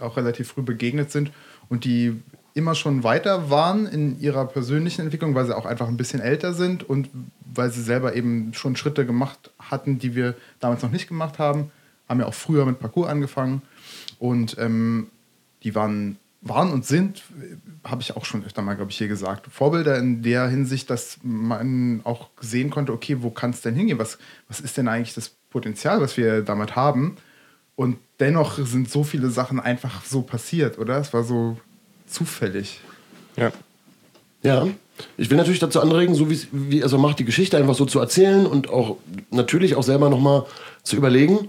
auch 0.00 0.16
relativ 0.16 0.48
früh 0.48 0.62
begegnet 0.62 1.12
sind 1.12 1.30
und 1.68 1.84
die 1.84 2.20
immer 2.54 2.74
schon 2.74 3.04
weiter 3.04 3.50
waren 3.50 3.86
in 3.86 4.20
ihrer 4.20 4.44
persönlichen 4.46 5.02
Entwicklung, 5.02 5.34
weil 5.34 5.46
sie 5.46 5.56
auch 5.56 5.66
einfach 5.66 5.88
ein 5.88 5.96
bisschen 5.96 6.20
älter 6.20 6.52
sind 6.52 6.88
und 6.88 7.08
weil 7.54 7.70
sie 7.70 7.82
selber 7.82 8.14
eben 8.16 8.52
schon 8.54 8.76
Schritte 8.76 9.06
gemacht 9.06 9.50
hatten, 9.58 9.98
die 9.98 10.14
wir 10.14 10.34
damals 10.58 10.82
noch 10.82 10.90
nicht 10.90 11.08
gemacht 11.08 11.38
haben. 11.38 11.70
Haben 12.08 12.20
ja 12.20 12.26
auch 12.26 12.34
früher 12.34 12.66
mit 12.66 12.80
Parcours 12.80 13.08
angefangen 13.08 13.62
und 14.18 14.56
ähm, 14.58 15.08
die 15.62 15.74
waren, 15.74 16.18
waren 16.40 16.72
und 16.72 16.86
sind, 16.86 17.22
habe 17.84 18.02
ich 18.02 18.16
auch 18.16 18.24
schon 18.24 18.44
öfter 18.44 18.62
mal, 18.62 18.74
glaube 18.74 18.90
ich, 18.90 18.98
hier 18.98 19.08
gesagt, 19.08 19.46
Vorbilder 19.46 19.98
in 19.98 20.22
der 20.22 20.48
Hinsicht, 20.48 20.90
dass 20.90 21.18
man 21.22 22.00
auch 22.04 22.28
sehen 22.40 22.70
konnte, 22.70 22.92
okay, 22.92 23.18
wo 23.20 23.30
kann 23.30 23.50
es 23.50 23.60
denn 23.60 23.74
hingehen? 23.74 23.98
Was, 23.98 24.18
was 24.48 24.60
ist 24.60 24.76
denn 24.76 24.88
eigentlich 24.88 25.14
das 25.14 25.30
Potenzial, 25.50 26.00
was 26.00 26.16
wir 26.16 26.42
damit 26.42 26.76
haben? 26.76 27.16
Und 27.76 27.98
dennoch 28.18 28.58
sind 28.58 28.90
so 28.90 29.04
viele 29.04 29.30
Sachen 29.30 29.60
einfach 29.60 30.04
so 30.04 30.22
passiert, 30.22 30.78
oder? 30.78 30.98
Es 30.98 31.12
war 31.12 31.24
so 31.24 31.58
zufällig. 32.06 32.80
Ja. 33.36 33.52
Ja. 34.42 34.66
Ich 35.16 35.30
will 35.30 35.38
natürlich 35.38 35.60
dazu 35.60 35.80
anregen, 35.80 36.14
so 36.14 36.28
wie 36.30 36.80
es 36.80 36.92
macht, 36.92 37.18
die 37.18 37.24
Geschichte 37.24 37.56
einfach 37.56 37.74
so 37.74 37.86
zu 37.86 38.00
erzählen 38.00 38.46
und 38.46 38.68
auch 38.68 38.98
natürlich 39.30 39.74
auch 39.76 39.82
selber 39.82 40.10
nochmal 40.10 40.44
zu 40.82 40.96
überlegen. 40.96 41.48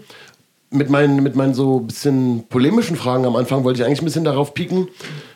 Mit 0.72 0.90
meinen, 0.90 1.22
mit 1.22 1.36
meinen 1.36 1.54
so 1.54 1.82
bisschen 1.82 2.48
polemischen 2.48 2.96
Fragen 2.96 3.26
am 3.26 3.36
Anfang 3.36 3.64
wollte 3.64 3.82
ich 3.82 3.86
eigentlich 3.86 4.02
ein 4.02 4.06
bisschen 4.06 4.24
darauf 4.24 4.54
pieken, 4.54 4.88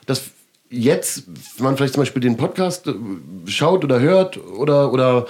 dass 0.06 0.32
jetzt, 0.70 1.26
wenn 1.58 1.66
man 1.66 1.78
vielleicht 1.78 1.94
zum 1.94 2.02
Beispiel 2.02 2.22
den 2.22 2.38
Podcast 2.38 2.88
äh, 2.88 2.94
schaut 3.46 3.84
oder 3.84 4.00
hört 4.00 4.38
oder, 4.38 4.92
oder 4.92 5.28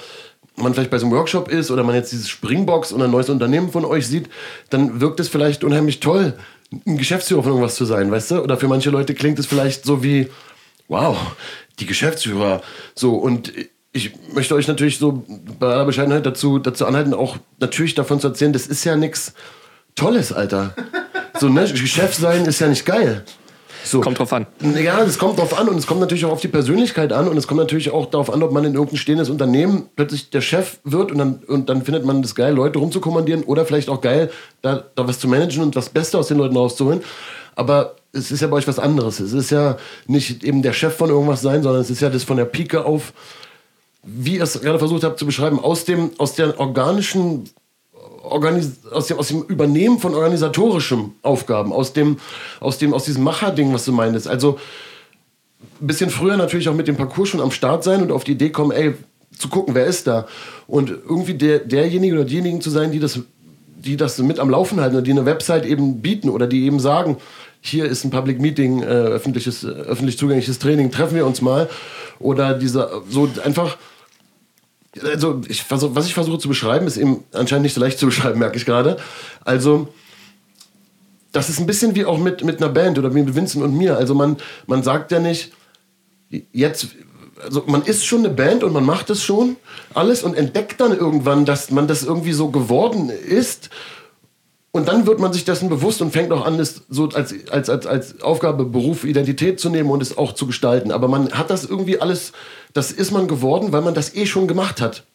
man 0.57 0.73
vielleicht 0.73 0.91
bei 0.91 0.97
so 0.97 1.05
einem 1.05 1.15
Workshop 1.15 1.49
ist 1.49 1.71
oder 1.71 1.83
man 1.83 1.95
jetzt 1.95 2.11
dieses 2.11 2.29
Springbox 2.29 2.91
und 2.91 3.01
ein 3.01 3.11
neues 3.11 3.29
Unternehmen 3.29 3.71
von 3.71 3.85
euch 3.85 4.07
sieht, 4.07 4.29
dann 4.69 5.01
wirkt 5.01 5.19
es 5.19 5.27
vielleicht 5.27 5.63
unheimlich 5.63 5.99
toll, 5.99 6.33
ein 6.85 6.97
Geschäftsführer 6.97 7.43
von 7.43 7.51
irgendwas 7.53 7.75
zu 7.75 7.85
sein, 7.85 8.11
weißt 8.11 8.31
du? 8.31 8.41
Oder 8.41 8.57
für 8.57 8.67
manche 8.67 8.89
Leute 8.89 9.13
klingt 9.13 9.39
es 9.39 9.45
vielleicht 9.45 9.85
so 9.85 10.03
wie, 10.03 10.29
wow, 10.87 11.17
die 11.79 11.85
Geschäftsführer. 11.85 12.61
So, 12.95 13.15
und 13.15 13.51
ich 13.91 14.11
möchte 14.33 14.55
euch 14.55 14.67
natürlich 14.67 14.97
so 14.97 15.23
bei 15.59 15.67
aller 15.67 15.85
Bescheidenheit 15.85 16.25
dazu, 16.25 16.59
dazu 16.59 16.85
anhalten, 16.85 17.13
auch 17.13 17.37
natürlich 17.59 17.95
davon 17.95 18.19
zu 18.19 18.27
erzählen, 18.27 18.53
das 18.53 18.67
ist 18.67 18.83
ja 18.83 18.95
nichts 18.95 19.33
Tolles, 19.95 20.33
Alter. 20.33 20.73
So, 21.39 21.49
ne? 21.49 21.67
Chef 21.67 22.13
sein 22.13 22.45
ist 22.45 22.59
ja 22.59 22.67
nicht 22.67 22.85
geil. 22.85 23.23
So. 23.85 24.01
Kommt 24.01 24.19
drauf 24.19 24.33
an. 24.33 24.47
Ja, 24.81 25.01
es 25.03 25.19
kommt 25.19 25.37
drauf 25.37 25.57
an 25.57 25.69
und 25.69 25.77
es 25.77 25.85
kommt 25.85 25.99
natürlich 25.99 26.25
auch 26.25 26.31
auf 26.31 26.41
die 26.41 26.47
Persönlichkeit 26.47 27.13
an 27.13 27.27
und 27.27 27.37
es 27.37 27.47
kommt 27.47 27.59
natürlich 27.59 27.91
auch 27.91 28.07
darauf 28.07 28.33
an, 28.33 28.41
ob 28.41 28.51
man 28.51 28.63
in 28.65 28.73
irgendein 28.73 28.97
stehendes 28.97 29.29
Unternehmen 29.29 29.89
plötzlich 29.95 30.31
der 30.31 30.41
Chef 30.41 30.79
wird 30.83 31.11
und 31.11 31.19
dann, 31.19 31.35
und 31.47 31.69
dann 31.69 31.83
findet 31.83 32.03
man 32.03 32.21
das 32.21 32.33
geil, 32.33 32.53
Leute 32.53 32.79
rumzukommandieren 32.79 33.43
oder 33.43 33.65
vielleicht 33.65 33.89
auch 33.89 34.01
geil, 34.01 34.31
da, 34.63 34.83
da 34.95 35.07
was 35.07 35.19
zu 35.19 35.27
managen 35.27 35.61
und 35.61 35.75
das 35.75 35.89
Beste 35.89 36.17
aus 36.17 36.27
den 36.27 36.37
Leuten 36.37 36.57
rauszuholen. 36.57 37.03
Aber 37.55 37.95
es 38.11 38.31
ist 38.31 38.41
ja 38.41 38.47
bei 38.47 38.57
euch 38.57 38.67
was 38.67 38.79
anderes. 38.79 39.19
Es 39.19 39.33
ist 39.33 39.51
ja 39.51 39.77
nicht 40.07 40.43
eben 40.43 40.63
der 40.63 40.73
Chef 40.73 40.95
von 40.95 41.09
irgendwas 41.09 41.41
sein, 41.41 41.61
sondern 41.61 41.81
es 41.81 41.89
ist 41.91 42.01
ja 42.01 42.09
das 42.09 42.23
von 42.23 42.37
der 42.37 42.45
Pike 42.45 42.85
auf, 42.85 43.13
wie 44.03 44.37
ihr 44.37 44.43
es 44.43 44.59
gerade 44.59 44.79
versucht 44.79 45.03
habt 45.03 45.19
zu 45.19 45.25
beschreiben, 45.25 45.59
aus, 45.59 45.85
dem, 45.85 46.11
aus 46.17 46.33
der 46.33 46.59
organischen 46.59 47.49
Organis 48.25 48.71
aus, 48.91 49.07
dem, 49.07 49.17
aus 49.17 49.27
dem 49.29 49.43
Übernehmen 49.43 49.99
von 49.99 50.13
organisatorischen 50.13 51.13
Aufgaben, 51.21 51.71
aus 51.71 51.93
dem, 51.93 52.17
aus 52.59 52.77
dem, 52.77 52.93
aus 52.93 53.05
diesem 53.05 53.23
Macherding, 53.23 53.73
was 53.73 53.85
du 53.85 53.91
meinst. 53.91 54.27
Also 54.27 54.59
ein 55.81 55.87
bisschen 55.87 56.09
früher 56.09 56.37
natürlich 56.37 56.69
auch 56.69 56.73
mit 56.73 56.87
dem 56.87 56.95
Parcours 56.95 57.29
schon 57.29 57.41
am 57.41 57.51
Start 57.51 57.83
sein 57.83 58.01
und 58.01 58.11
auf 58.11 58.23
die 58.23 58.33
Idee 58.33 58.49
kommen, 58.49 58.71
ey, 58.71 58.93
zu 59.37 59.49
gucken, 59.49 59.75
wer 59.75 59.85
ist 59.85 60.07
da. 60.07 60.27
Und 60.67 60.89
irgendwie 60.89 61.33
der, 61.33 61.59
derjenige 61.59 62.15
oder 62.15 62.25
diejenigen 62.25 62.61
zu 62.61 62.69
sein, 62.69 62.91
die 62.91 62.99
das, 62.99 63.19
die 63.77 63.97
das 63.97 64.17
mit 64.19 64.39
am 64.39 64.49
Laufen 64.49 64.79
halten 64.79 64.95
oder 64.95 65.03
die 65.03 65.11
eine 65.11 65.25
Website 65.25 65.65
eben 65.65 66.01
bieten 66.01 66.29
oder 66.29 66.47
die 66.47 66.65
eben 66.65 66.79
sagen, 66.79 67.17
hier 67.61 67.85
ist 67.85 68.03
ein 68.03 68.11
Public 68.11 68.39
Meeting, 68.39 68.83
äh, 68.83 68.85
öffentliches, 68.85 69.63
äh, 69.63 69.67
öffentlich 69.67 70.17
zugängliches 70.17 70.59
Training, 70.59 70.91
treffen 70.91 71.15
wir 71.15 71.25
uns 71.25 71.41
mal. 71.41 71.67
Oder 72.19 72.53
dieser, 72.53 73.01
so 73.09 73.27
einfach 73.43 73.77
also 75.03 75.41
ich 75.47 75.63
versuch, 75.63 75.91
was 75.93 76.07
ich 76.07 76.13
versuche 76.13 76.39
zu 76.39 76.47
beschreiben, 76.47 76.87
ist 76.87 76.97
eben 76.97 77.23
anscheinend 77.33 77.63
nicht 77.63 77.73
so 77.73 77.81
leicht 77.81 77.99
zu 77.99 78.05
beschreiben, 78.05 78.39
merke 78.39 78.57
ich 78.57 78.65
gerade. 78.65 78.97
Also 79.43 79.89
das 81.31 81.49
ist 81.49 81.59
ein 81.59 81.65
bisschen 81.65 81.95
wie 81.95 82.05
auch 82.05 82.17
mit, 82.17 82.43
mit 82.43 82.61
einer 82.61 82.71
Band 82.71 82.97
oder 82.97 83.09
mit 83.09 83.35
Vincent 83.35 83.63
und 83.63 83.77
mir. 83.77 83.97
Also 83.97 84.15
man, 84.15 84.37
man 84.67 84.83
sagt 84.83 85.11
ja 85.11 85.19
nicht, 85.19 85.51
jetzt, 86.53 86.87
also 87.43 87.63
man 87.67 87.83
ist 87.83 88.05
schon 88.05 88.19
eine 88.19 88.29
Band 88.29 88.63
und 88.63 88.71
man 88.71 88.85
macht 88.85 89.09
es 89.09 89.21
schon 89.21 89.57
alles 89.93 90.23
und 90.23 90.35
entdeckt 90.35 90.79
dann 90.79 90.97
irgendwann, 90.97 91.45
dass 91.45 91.71
man 91.71 91.87
das 91.87 92.03
irgendwie 92.03 92.31
so 92.31 92.49
geworden 92.49 93.09
ist 93.09 93.69
und 94.75 94.89
dann 94.89 95.07
wird 95.07 95.21
man 95.21 95.31
sich 95.31 95.45
dessen 95.45 95.69
bewusst 95.69 96.01
und 96.01 96.11
fängt 96.11 96.33
auch 96.33 96.45
an, 96.45 96.59
es 96.59 96.83
so 96.89 97.07
als, 97.07 97.33
als, 97.49 97.69
als, 97.69 97.87
als 97.87 98.21
Aufgabe, 98.21 98.65
Beruf, 98.65 99.05
Identität 99.05 99.57
zu 99.57 99.69
nehmen 99.69 99.89
und 99.89 100.01
es 100.01 100.17
auch 100.17 100.33
zu 100.33 100.47
gestalten. 100.47 100.91
Aber 100.91 101.07
man 101.07 101.31
hat 101.31 101.49
das 101.49 101.63
irgendwie 101.63 102.01
alles, 102.01 102.33
das 102.73 102.91
ist 102.91 103.11
man 103.11 103.29
geworden, 103.29 103.71
weil 103.71 103.81
man 103.81 103.93
das 103.93 104.13
eh 104.17 104.25
schon 104.25 104.49
gemacht 104.49 104.81
hat. 104.81 105.05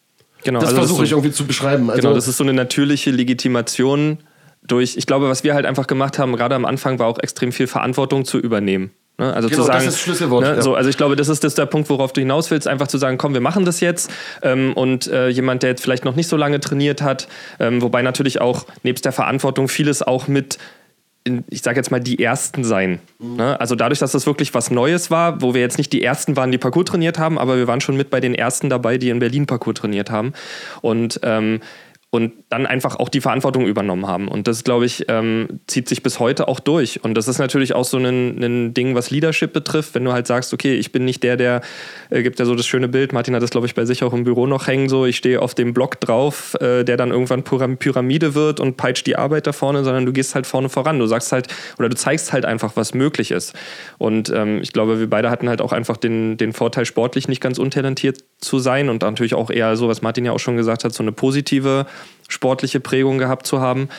Genau, 0.43 0.59
das 0.59 0.69
also 0.69 0.79
versuche 0.81 1.03
ich 1.03 1.11
so, 1.11 1.17
irgendwie 1.17 1.31
zu 1.31 1.45
beschreiben. 1.45 1.91
Also 1.91 2.01
genau, 2.01 2.15
das 2.15 2.27
ist 2.27 2.37
so 2.37 2.43
eine 2.43 2.53
natürliche 2.53 3.11
Legitimation 3.11 4.17
durch, 4.63 4.97
ich 4.97 5.05
glaube, 5.05 5.29
was 5.29 5.43
wir 5.43 5.53
halt 5.53 5.67
einfach 5.67 5.85
gemacht 5.85 6.17
haben, 6.17 6.35
gerade 6.35 6.55
am 6.55 6.65
Anfang, 6.65 6.97
war 6.97 7.05
auch 7.05 7.19
extrem 7.19 7.51
viel 7.51 7.67
Verantwortung 7.67 8.25
zu 8.25 8.39
übernehmen. 8.39 8.89
Ne? 9.21 9.33
Also 9.33 9.49
genau, 9.49 9.61
zu 9.61 9.67
sagen, 9.67 9.85
das 9.85 9.93
ist 9.93 10.01
Schlüsselwort. 10.01 10.43
Ne? 10.43 10.55
Ja. 10.55 10.61
So, 10.63 10.73
also 10.73 10.89
ich 10.89 10.97
glaube, 10.97 11.15
das 11.15 11.29
ist 11.29 11.43
das 11.43 11.53
der 11.53 11.67
Punkt, 11.67 11.89
worauf 11.89 12.11
du 12.11 12.21
hinaus 12.21 12.49
willst, 12.49 12.67
einfach 12.67 12.87
zu 12.87 12.97
sagen, 12.97 13.19
komm, 13.19 13.33
wir 13.33 13.41
machen 13.41 13.65
das 13.65 13.79
jetzt. 13.79 14.09
Ähm, 14.41 14.73
und 14.73 15.05
äh, 15.07 15.29
jemand, 15.29 15.61
der 15.61 15.69
jetzt 15.69 15.83
vielleicht 15.83 16.05
noch 16.05 16.15
nicht 16.15 16.27
so 16.27 16.37
lange 16.37 16.59
trainiert 16.59 17.03
hat, 17.03 17.27
ähm, 17.59 17.83
wobei 17.83 18.01
natürlich 18.01 18.41
auch 18.41 18.65
nebst 18.81 19.05
der 19.05 19.11
Verantwortung 19.11 19.67
vieles 19.67 20.01
auch 20.01 20.27
mit 20.27 20.57
in, 21.23 21.43
ich 21.51 21.61
sage 21.61 21.77
jetzt 21.77 21.91
mal, 21.91 21.99
die 21.99 22.17
Ersten 22.17 22.63
sein. 22.63 22.99
Mhm. 23.19 23.35
Ne? 23.35 23.59
Also 23.59 23.75
dadurch, 23.75 23.99
dass 23.99 24.11
das 24.11 24.25
wirklich 24.25 24.55
was 24.55 24.71
Neues 24.71 25.11
war, 25.11 25.39
wo 25.43 25.53
wir 25.53 25.61
jetzt 25.61 25.77
nicht 25.77 25.93
die 25.93 26.03
Ersten 26.03 26.35
waren, 26.35 26.51
die 26.51 26.57
Parcours 26.57 26.85
trainiert 26.85 27.19
haben, 27.19 27.37
aber 27.37 27.57
wir 27.57 27.67
waren 27.67 27.79
schon 27.79 27.95
mit 27.95 28.09
bei 28.09 28.19
den 28.19 28.33
Ersten 28.33 28.71
dabei, 28.71 28.97
die 28.97 29.09
in 29.09 29.19
Berlin 29.19 29.45
Parcours 29.45 29.75
trainiert 29.75 30.09
haben. 30.09 30.33
Und 30.81 31.19
ähm, 31.21 31.59
und 32.13 32.33
dann 32.49 32.67
einfach 32.67 32.97
auch 32.97 33.07
die 33.07 33.21
Verantwortung 33.21 33.65
übernommen 33.65 34.05
haben. 34.05 34.27
Und 34.27 34.45
das, 34.49 34.65
glaube 34.65 34.85
ich, 34.85 35.05
ähm, 35.07 35.61
zieht 35.67 35.87
sich 35.87 36.03
bis 36.03 36.19
heute 36.19 36.49
auch 36.49 36.59
durch. 36.59 37.01
Und 37.05 37.13
das 37.13 37.29
ist 37.29 37.39
natürlich 37.39 37.73
auch 37.73 37.85
so 37.85 37.97
ein, 37.97 38.43
ein, 38.43 38.73
Ding, 38.73 38.95
was 38.95 39.11
Leadership 39.11 39.53
betrifft, 39.53 39.95
wenn 39.95 40.03
du 40.03 40.11
halt 40.11 40.27
sagst, 40.27 40.53
okay, 40.53 40.75
ich 40.75 40.91
bin 40.91 41.05
nicht 41.05 41.23
der, 41.23 41.37
der, 41.37 41.61
äh, 42.09 42.21
gibt 42.21 42.37
ja 42.37 42.43
so 42.43 42.53
das 42.53 42.67
schöne 42.67 42.89
Bild, 42.89 43.13
Martin 43.13 43.33
hat 43.33 43.41
das, 43.41 43.49
glaube 43.49 43.65
ich, 43.65 43.75
bei 43.75 43.85
sich 43.85 44.03
auch 44.03 44.11
im 44.11 44.25
Büro 44.25 44.45
noch 44.45 44.67
hängen, 44.67 44.89
so, 44.89 45.05
ich 45.05 45.15
stehe 45.15 45.41
auf 45.41 45.55
dem 45.55 45.73
Block 45.73 46.01
drauf, 46.01 46.53
äh, 46.55 46.83
der 46.83 46.97
dann 46.97 47.11
irgendwann 47.11 47.43
Pyramide 47.43 48.35
wird 48.35 48.59
und 48.59 48.75
peitscht 48.75 49.07
die 49.07 49.15
Arbeit 49.15 49.47
da 49.47 49.53
vorne, 49.53 49.85
sondern 49.85 50.05
du 50.05 50.11
gehst 50.11 50.35
halt 50.35 50.45
vorne 50.45 50.67
voran. 50.67 50.99
Du 50.99 51.05
sagst 51.05 51.31
halt, 51.31 51.47
oder 51.79 51.87
du 51.87 51.95
zeigst 51.95 52.33
halt 52.33 52.43
einfach, 52.43 52.73
was 52.75 52.93
möglich 52.93 53.31
ist. 53.31 53.53
Und 53.97 54.29
ähm, 54.35 54.59
ich 54.61 54.73
glaube, 54.73 54.99
wir 54.99 55.09
beide 55.09 55.29
hatten 55.29 55.47
halt 55.47 55.61
auch 55.61 55.71
einfach 55.71 55.95
den, 55.95 56.35
den 56.35 56.51
Vorteil, 56.51 56.83
sportlich 56.83 57.29
nicht 57.29 57.39
ganz 57.39 57.57
untalentiert 57.57 58.17
zu 58.39 58.59
sein 58.59 58.89
und 58.89 59.01
natürlich 59.01 59.33
auch 59.33 59.49
eher 59.49 59.77
so, 59.77 59.87
was 59.87 60.01
Martin 60.01 60.25
ja 60.25 60.33
auch 60.33 60.39
schon 60.39 60.57
gesagt 60.57 60.83
hat, 60.83 60.93
so 60.93 61.03
eine 61.03 61.13
positive 61.13 61.85
sportliche 62.31 62.79
Prägung 62.79 63.17
gehabt 63.17 63.45
zu 63.45 63.61
haben. 63.61 63.89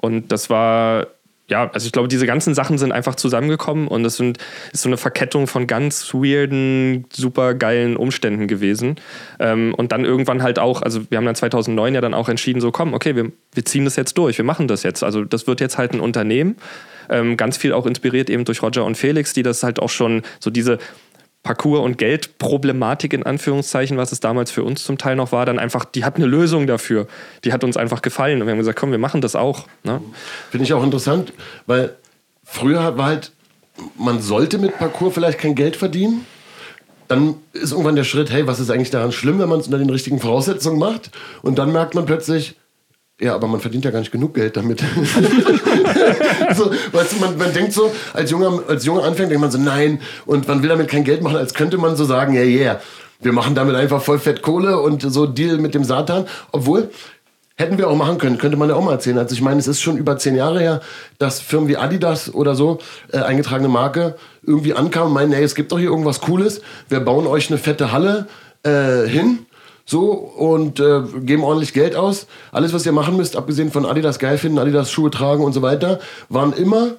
Und 0.00 0.30
das 0.32 0.50
war, 0.50 1.06
ja, 1.48 1.70
also 1.70 1.86
ich 1.86 1.92
glaube, 1.92 2.08
diese 2.08 2.26
ganzen 2.26 2.54
Sachen 2.54 2.78
sind 2.78 2.92
einfach 2.92 3.14
zusammengekommen 3.14 3.88
und 3.88 4.04
es 4.04 4.16
sind, 4.16 4.38
ist 4.72 4.82
so 4.82 4.88
eine 4.88 4.96
Verkettung 4.96 5.46
von 5.46 5.66
ganz 5.66 6.12
weirden, 6.12 7.06
super 7.12 7.54
geilen 7.54 7.96
Umständen 7.96 8.48
gewesen. 8.48 8.96
Ähm, 9.38 9.74
und 9.74 9.92
dann 9.92 10.04
irgendwann 10.04 10.42
halt 10.42 10.58
auch, 10.58 10.82
also 10.82 11.02
wir 11.10 11.18
haben 11.18 11.24
dann 11.24 11.34
2009 11.34 11.94
ja 11.94 12.00
dann 12.00 12.14
auch 12.14 12.28
entschieden, 12.28 12.60
so 12.60 12.72
komm, 12.72 12.94
okay, 12.94 13.14
wir, 13.16 13.30
wir 13.52 13.64
ziehen 13.64 13.84
das 13.84 13.96
jetzt 13.96 14.18
durch, 14.18 14.38
wir 14.38 14.44
machen 14.44 14.68
das 14.68 14.82
jetzt. 14.82 15.02
Also 15.02 15.24
das 15.24 15.46
wird 15.46 15.60
jetzt 15.60 15.78
halt 15.78 15.92
ein 15.92 16.00
Unternehmen. 16.00 16.56
Ähm, 17.08 17.36
ganz 17.36 17.56
viel 17.56 17.72
auch 17.72 17.86
inspiriert 17.86 18.28
eben 18.28 18.44
durch 18.44 18.62
Roger 18.62 18.84
und 18.84 18.96
Felix, 18.96 19.32
die 19.32 19.44
das 19.44 19.62
halt 19.62 19.78
auch 19.78 19.90
schon 19.90 20.22
so 20.40 20.50
diese 20.50 20.78
Parcours- 21.46 21.84
und 21.84 21.96
Geldproblematik 21.96 23.12
in 23.12 23.22
Anführungszeichen, 23.22 23.96
was 23.96 24.10
es 24.10 24.18
damals 24.18 24.50
für 24.50 24.64
uns 24.64 24.82
zum 24.82 24.98
Teil 24.98 25.14
noch 25.14 25.30
war, 25.30 25.46
dann 25.46 25.60
einfach, 25.60 25.84
die 25.84 26.04
hat 26.04 26.16
eine 26.16 26.26
Lösung 26.26 26.66
dafür. 26.66 27.06
Die 27.44 27.52
hat 27.52 27.62
uns 27.62 27.76
einfach 27.76 28.02
gefallen 28.02 28.40
und 28.40 28.48
wir 28.48 28.50
haben 28.50 28.58
gesagt, 28.58 28.76
komm, 28.76 28.90
wir 28.90 28.98
machen 28.98 29.20
das 29.20 29.36
auch. 29.36 29.68
Ne? 29.84 30.02
Finde 30.50 30.64
ich 30.64 30.72
auch 30.72 30.82
interessant, 30.82 31.32
weil 31.66 31.94
früher 32.42 32.98
war 32.98 33.06
halt, 33.06 33.30
man 33.96 34.20
sollte 34.20 34.58
mit 34.58 34.76
Parcours 34.76 35.14
vielleicht 35.14 35.38
kein 35.38 35.54
Geld 35.54 35.76
verdienen. 35.76 36.26
Dann 37.06 37.36
ist 37.52 37.70
irgendwann 37.70 37.94
der 37.94 38.02
Schritt, 38.02 38.32
hey, 38.32 38.48
was 38.48 38.58
ist 38.58 38.68
eigentlich 38.68 38.90
daran 38.90 39.12
schlimm, 39.12 39.38
wenn 39.38 39.48
man 39.48 39.60
es 39.60 39.66
unter 39.66 39.78
den 39.78 39.90
richtigen 39.90 40.18
Voraussetzungen 40.18 40.80
macht? 40.80 41.12
Und 41.42 41.58
dann 41.60 41.72
merkt 41.72 41.94
man 41.94 42.06
plötzlich, 42.06 42.56
ja, 43.20 43.34
aber 43.34 43.46
man 43.46 43.60
verdient 43.60 43.84
ja 43.84 43.90
gar 43.90 44.00
nicht 44.00 44.12
genug 44.12 44.34
Geld 44.34 44.56
damit. 44.56 44.80
so, 46.54 46.70
weißt 46.92 47.12
du, 47.12 47.20
man, 47.20 47.38
man 47.38 47.52
denkt 47.54 47.72
so, 47.72 47.90
als 48.12 48.30
junger, 48.30 48.62
als 48.68 48.84
junger 48.84 49.04
Anfänger 49.04 49.30
denkt 49.30 49.40
man 49.40 49.50
so, 49.50 49.58
nein, 49.58 50.00
und 50.26 50.46
man 50.46 50.62
will 50.62 50.68
damit 50.68 50.88
kein 50.88 51.04
Geld 51.04 51.22
machen, 51.22 51.36
als 51.36 51.54
könnte 51.54 51.78
man 51.78 51.96
so 51.96 52.04
sagen, 52.04 52.34
ja, 52.34 52.42
yeah, 52.42 52.60
yeah, 52.60 52.80
wir 53.20 53.32
machen 53.32 53.54
damit 53.54 53.74
einfach 53.74 54.02
voll 54.02 54.18
fett 54.18 54.42
Kohle 54.42 54.78
und 54.80 55.00
so 55.00 55.26
Deal 55.26 55.56
mit 55.56 55.74
dem 55.74 55.84
Satan. 55.84 56.26
Obwohl, 56.52 56.90
hätten 57.56 57.78
wir 57.78 57.88
auch 57.88 57.96
machen 57.96 58.18
können, 58.18 58.36
könnte 58.36 58.58
man 58.58 58.68
ja 58.68 58.74
auch 58.74 58.84
mal 58.84 58.92
erzählen. 58.92 59.18
Also 59.18 59.34
ich 59.34 59.40
meine, 59.40 59.58
es 59.58 59.66
ist 59.66 59.80
schon 59.80 59.96
über 59.96 60.18
zehn 60.18 60.36
Jahre 60.36 60.60
her, 60.60 60.80
dass 61.18 61.40
Firmen 61.40 61.68
wie 61.68 61.78
Adidas 61.78 62.32
oder 62.34 62.54
so, 62.54 62.78
äh, 63.12 63.18
eingetragene 63.18 63.68
Marke, 63.68 64.16
irgendwie 64.42 64.74
ankamen 64.74 65.08
und 65.08 65.14
meinen, 65.14 65.32
ey, 65.32 65.42
es 65.42 65.54
gibt 65.54 65.72
doch 65.72 65.78
hier 65.78 65.88
irgendwas 65.88 66.20
Cooles, 66.20 66.60
wir 66.90 67.00
bauen 67.00 67.26
euch 67.26 67.48
eine 67.48 67.58
fette 67.58 67.92
Halle 67.92 68.26
äh, 68.62 69.08
hin 69.08 69.45
so 69.86 70.10
und 70.10 70.80
äh, 70.80 71.00
geben 71.20 71.44
ordentlich 71.44 71.72
Geld 71.72 71.94
aus. 71.94 72.26
Alles, 72.52 72.74
was 72.74 72.84
ihr 72.84 72.92
machen 72.92 73.16
müsst, 73.16 73.36
abgesehen 73.36 73.70
von 73.70 73.86
Adidas 73.86 74.18
geil 74.18 74.36
finden, 74.36 74.58
Adidas 74.58 74.90
Schuhe 74.90 75.10
tragen 75.10 75.44
und 75.44 75.52
so 75.52 75.62
weiter, 75.62 76.00
waren 76.28 76.52
immer 76.52 76.96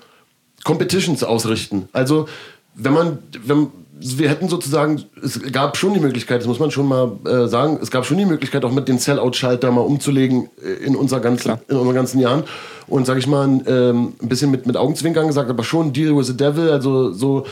Competitions 0.63 1.23
ausrichten. 1.23 1.89
Also 1.91 2.27
wenn 2.73 2.93
man, 2.93 3.19
wenn, 3.45 3.67
wir 3.99 4.29
hätten 4.29 4.47
sozusagen, 4.47 5.03
es 5.21 5.41
gab 5.51 5.75
schon 5.75 5.93
die 5.93 5.99
Möglichkeit, 5.99 6.39
das 6.39 6.47
muss 6.47 6.59
man 6.59 6.71
schon 6.71 6.87
mal 6.87 7.11
äh, 7.25 7.47
sagen, 7.47 7.79
es 7.81 7.91
gab 7.91 8.05
schon 8.05 8.17
die 8.17 8.25
Möglichkeit, 8.25 8.63
auch 8.63 8.71
mit 8.71 8.87
den 8.87 8.99
Sellout-Schalter 8.99 9.71
mal 9.71 9.81
umzulegen 9.81 10.49
äh, 10.63 10.85
in, 10.85 10.95
unser 10.95 11.19
ganzen, 11.19 11.57
in 11.67 11.75
unseren 11.75 11.95
ganzen 11.95 12.19
Jahren. 12.19 12.43
Und 12.87 13.05
sag 13.05 13.17
ich 13.17 13.27
mal, 13.27 13.61
ähm, 13.67 14.13
ein 14.21 14.29
bisschen 14.29 14.49
mit, 14.49 14.65
mit 14.65 14.77
Augenzwinkern 14.77 15.27
gesagt, 15.27 15.49
aber 15.49 15.63
schon 15.63 15.91
Deal 15.91 16.15
with 16.15 16.27
the 16.27 16.37
Devil, 16.37 16.69
also 16.69 17.11
so 17.11 17.45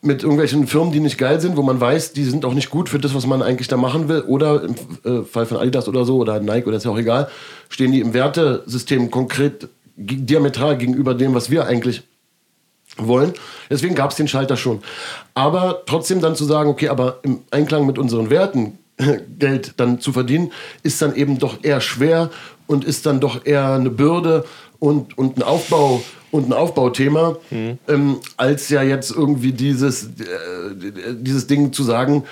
mit 0.00 0.22
irgendwelchen 0.22 0.66
Firmen, 0.66 0.92
die 0.92 1.00
nicht 1.00 1.18
geil 1.18 1.40
sind, 1.40 1.56
wo 1.56 1.62
man 1.62 1.80
weiß, 1.80 2.12
die 2.12 2.24
sind 2.24 2.44
auch 2.44 2.54
nicht 2.54 2.70
gut 2.70 2.88
für 2.88 2.98
das, 2.98 3.14
was 3.14 3.26
man 3.26 3.42
eigentlich 3.42 3.66
da 3.66 3.76
machen 3.76 4.08
will. 4.08 4.20
Oder 4.20 4.62
im 4.62 4.74
äh, 5.04 5.24
Fall 5.24 5.46
von 5.46 5.56
Adidas 5.56 5.88
oder 5.88 6.04
so 6.04 6.18
oder 6.18 6.38
Nike 6.40 6.66
oder 6.68 6.76
ist 6.76 6.84
ja 6.84 6.92
auch 6.92 6.98
egal, 6.98 7.28
stehen 7.68 7.90
die 7.90 8.00
im 8.00 8.14
Wertesystem 8.14 9.10
konkret 9.10 9.68
diametral 9.96 10.78
gegenüber 10.78 11.14
dem, 11.14 11.34
was 11.34 11.50
wir 11.50 11.66
eigentlich 11.66 12.02
wollen. 12.96 13.32
Deswegen 13.68 13.96
gab 13.96 14.10
es 14.10 14.16
den 14.16 14.28
Schalter 14.28 14.56
schon. 14.56 14.80
Aber 15.34 15.82
trotzdem 15.86 16.20
dann 16.20 16.36
zu 16.36 16.44
sagen, 16.44 16.70
okay, 16.70 16.88
aber 16.88 17.18
im 17.22 17.40
Einklang 17.50 17.84
mit 17.84 17.98
unseren 17.98 18.30
Werten 18.30 18.78
Geld 19.38 19.74
dann 19.78 20.00
zu 20.00 20.12
verdienen, 20.12 20.52
ist 20.82 21.02
dann 21.02 21.14
eben 21.14 21.38
doch 21.38 21.62
eher 21.62 21.80
schwer 21.80 22.30
und 22.66 22.84
ist 22.84 23.06
dann 23.06 23.20
doch 23.20 23.46
eher 23.46 23.72
eine 23.72 23.90
Bürde 23.90 24.44
und, 24.78 25.16
und 25.18 25.38
ein 25.38 25.42
Aufbau 25.42 26.02
und 26.30 26.48
ein 26.48 26.52
Aufbauthema, 26.52 27.36
mhm. 27.50 27.78
ähm, 27.88 28.16
als 28.36 28.68
ja 28.68 28.82
jetzt 28.82 29.10
irgendwie 29.10 29.52
dieses, 29.52 30.04
äh, 30.04 30.08
dieses 31.14 31.46
Ding 31.46 31.72
zu 31.72 31.82
sagen, 31.82 32.24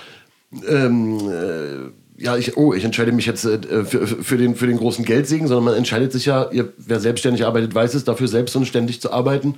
ähm, 0.68 1.18
äh, 1.30 2.22
ja, 2.22 2.36
ich, 2.36 2.56
oh, 2.56 2.72
ich 2.72 2.84
entscheide 2.84 3.12
mich 3.12 3.26
jetzt 3.26 3.44
äh, 3.44 3.84
für, 3.84 4.06
für, 4.06 4.36
den, 4.36 4.54
für 4.54 4.66
den 4.66 4.78
großen 4.78 5.04
Geldsegen, 5.04 5.48
sondern 5.48 5.64
man 5.64 5.74
entscheidet 5.74 6.12
sich 6.12 6.26
ja, 6.26 6.50
ihr, 6.50 6.72
wer 6.78 7.00
selbstständig 7.00 7.44
arbeitet, 7.44 7.74
weiß 7.74 7.94
es, 7.94 8.04
dafür 8.04 8.28
selbst 8.28 8.56
und 8.56 8.66
ständig 8.66 9.00
zu 9.00 9.12
arbeiten 9.12 9.56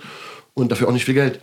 und 0.54 0.72
dafür 0.72 0.88
auch 0.88 0.92
nicht 0.92 1.04
viel 1.04 1.14
Geld 1.14 1.40